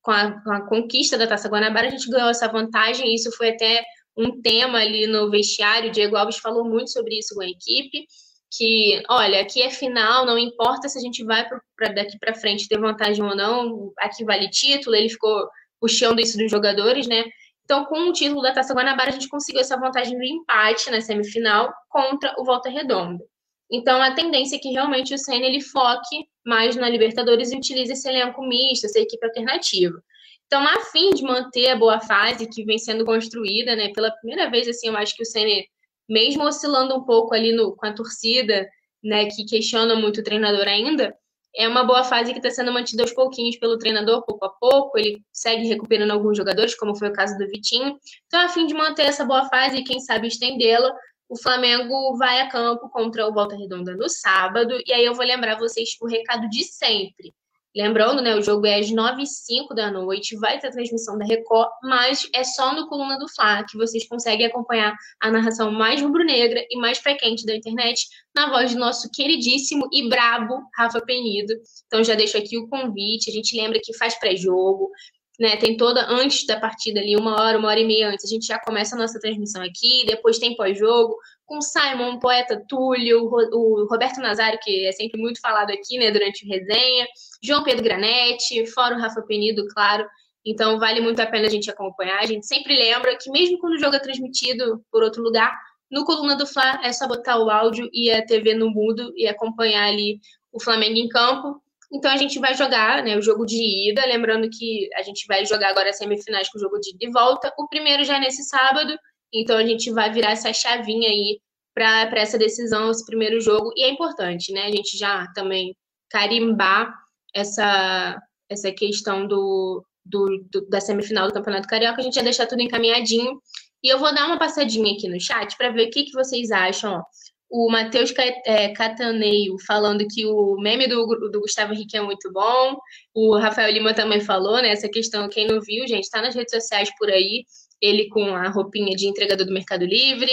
[0.09, 3.51] com a, com a conquista da Taça Guanabara, a gente ganhou essa vantagem isso foi
[3.51, 3.85] até
[4.17, 5.91] um tema ali no vestiário.
[5.91, 8.07] O Diego Alves falou muito sobre isso com a equipe
[8.51, 12.67] que, olha, aqui é final, não importa se a gente vai para daqui para frente
[12.67, 15.47] ter vantagem ou não, aqui vale título, ele ficou
[15.79, 17.25] puxando isso dos jogadores, né?
[17.65, 21.03] Então, com o título da Taça Guanabara, a gente conseguiu essa vantagem do empate na
[21.03, 23.23] semifinal contra o Volta Redonda.
[23.71, 28.09] Então, a tendência é que realmente o Senna ele foque mais na Libertadores utilize esse
[28.09, 30.03] elenco misto, essa equipe alternativa.
[30.47, 33.93] Então, a fim de manter a boa fase que vem sendo construída, né?
[33.93, 35.62] Pela primeira vez, assim, eu acho que o Senna
[36.09, 38.66] mesmo oscilando um pouco ali no, com a torcida,
[39.05, 41.15] né, que questiona muito o treinador ainda,
[41.55, 44.97] é uma boa fase que está sendo mantida aos pouquinhos pelo treinador, pouco a pouco.
[44.97, 47.99] Ele segue recuperando alguns jogadores, como foi o caso do Vitinho.
[48.27, 50.95] Então, a fim de manter essa boa fase e, quem sabe, estendê-la,
[51.29, 54.81] o Flamengo vai a campo contra o Volta Redonda no sábado.
[54.87, 57.35] E aí eu vou lembrar vocês o recado de sempre.
[57.77, 61.25] Lembrando, né, o jogo é às 9 h 05 da noite, vai ter transmissão da
[61.25, 66.01] Record, mas é só no Coluna do Fla que vocês conseguem acompanhar a narração mais
[66.01, 71.55] rubro-negra e mais frequente da internet, na voz do nosso queridíssimo e brabo Rafa Penido.
[71.87, 74.91] Então já deixo aqui o convite, a gente lembra que faz pré-jogo,
[75.39, 78.28] né, tem toda antes da partida ali, uma hora, uma hora e meia antes, a
[78.28, 81.16] gente já começa a nossa transmissão aqui, depois tem pós-jogo,
[81.47, 86.44] com Simon, poeta Túlio, o Roberto Nazário, que é sempre muito falado aqui, né, durante
[86.44, 87.06] o resenha,
[87.43, 90.06] João Pedro Granetti, Fórum Rafa Penido, claro.
[90.44, 92.20] Então, vale muito a pena a gente acompanhar.
[92.20, 95.52] A gente sempre lembra que, mesmo quando o jogo é transmitido por outro lugar,
[95.90, 99.27] no Coluna do Fla é só botar o áudio e a TV no mudo e
[99.27, 100.20] acompanhar ali
[100.52, 101.62] o Flamengo em campo.
[101.93, 104.05] Então, a gente vai jogar né, o jogo de ida.
[104.06, 107.52] Lembrando que a gente vai jogar agora semifinais com o jogo de ida e volta.
[107.59, 108.97] O primeiro já é nesse sábado.
[109.32, 111.40] Então, a gente vai virar essa chavinha aí
[111.74, 113.73] para essa decisão, esse primeiro jogo.
[113.77, 114.65] E é importante, né?
[114.66, 115.74] A gente já também
[116.10, 116.93] carimbar
[117.35, 118.20] essa,
[118.51, 122.62] essa questão do, do, do, da semifinal do Campeonato Carioca, a gente ia deixar tudo
[122.62, 123.40] encaminhadinho.
[123.82, 126.51] E eu vou dar uma passadinha aqui no chat para ver o que, que vocês
[126.51, 126.94] acham.
[126.94, 127.02] Ó.
[127.51, 128.12] O Matheus
[128.45, 132.77] é, Cataneio falando que o meme do, do Gustavo Henrique é muito bom.
[133.15, 134.69] O Rafael Lima também falou, né?
[134.70, 137.45] Essa questão, quem não viu, gente, está nas redes sociais por aí.
[137.81, 140.31] Ele com a roupinha de entregador do Mercado Livre.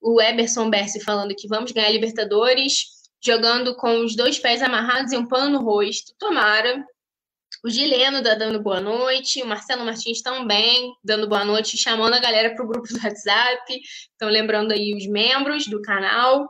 [0.00, 5.16] O Eberson Bersi falando que vamos ganhar Libertadores jogando com os dois pés amarrados e
[5.16, 6.12] um pano no rosto.
[6.18, 6.84] Tomara.
[7.64, 12.20] O Gileno tá dando boa noite, o Marcelo Martins também dando boa noite, chamando a
[12.20, 13.80] galera para o grupo do WhatsApp.
[14.14, 16.48] Então, lembrando aí os membros do canal.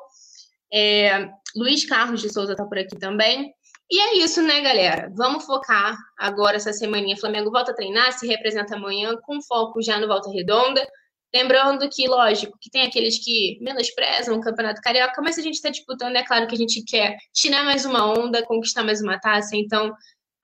[0.72, 3.52] É, Luiz Carlos de Souza está por aqui também.
[3.90, 5.10] E é isso, né, galera?
[5.16, 7.16] Vamos focar agora essa semaninha.
[7.16, 10.86] Flamengo volta a treinar, se representa amanhã, com foco já no Volta Redonda.
[11.35, 15.70] Lembrando que, lógico, que tem aqueles que menosprezam o Campeonato Carioca, mas a gente está
[15.70, 19.56] disputando, é claro que a gente quer tirar mais uma onda, conquistar mais uma taça.
[19.56, 19.94] Então,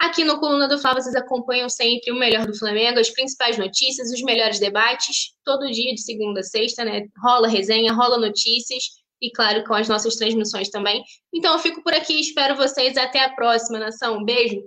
[0.07, 4.11] aqui no Coluna do Fla, vocês acompanham sempre o melhor do Flamengo, as principais notícias,
[4.11, 7.07] os melhores debates, todo dia, de segunda a sexta, né?
[7.23, 8.85] Rola resenha, rola notícias
[9.21, 11.03] e, claro, com as nossas transmissões também.
[11.33, 12.97] Então, eu fico por aqui, espero vocês.
[12.97, 14.19] Até a próxima, nação.
[14.19, 14.63] Um beijo.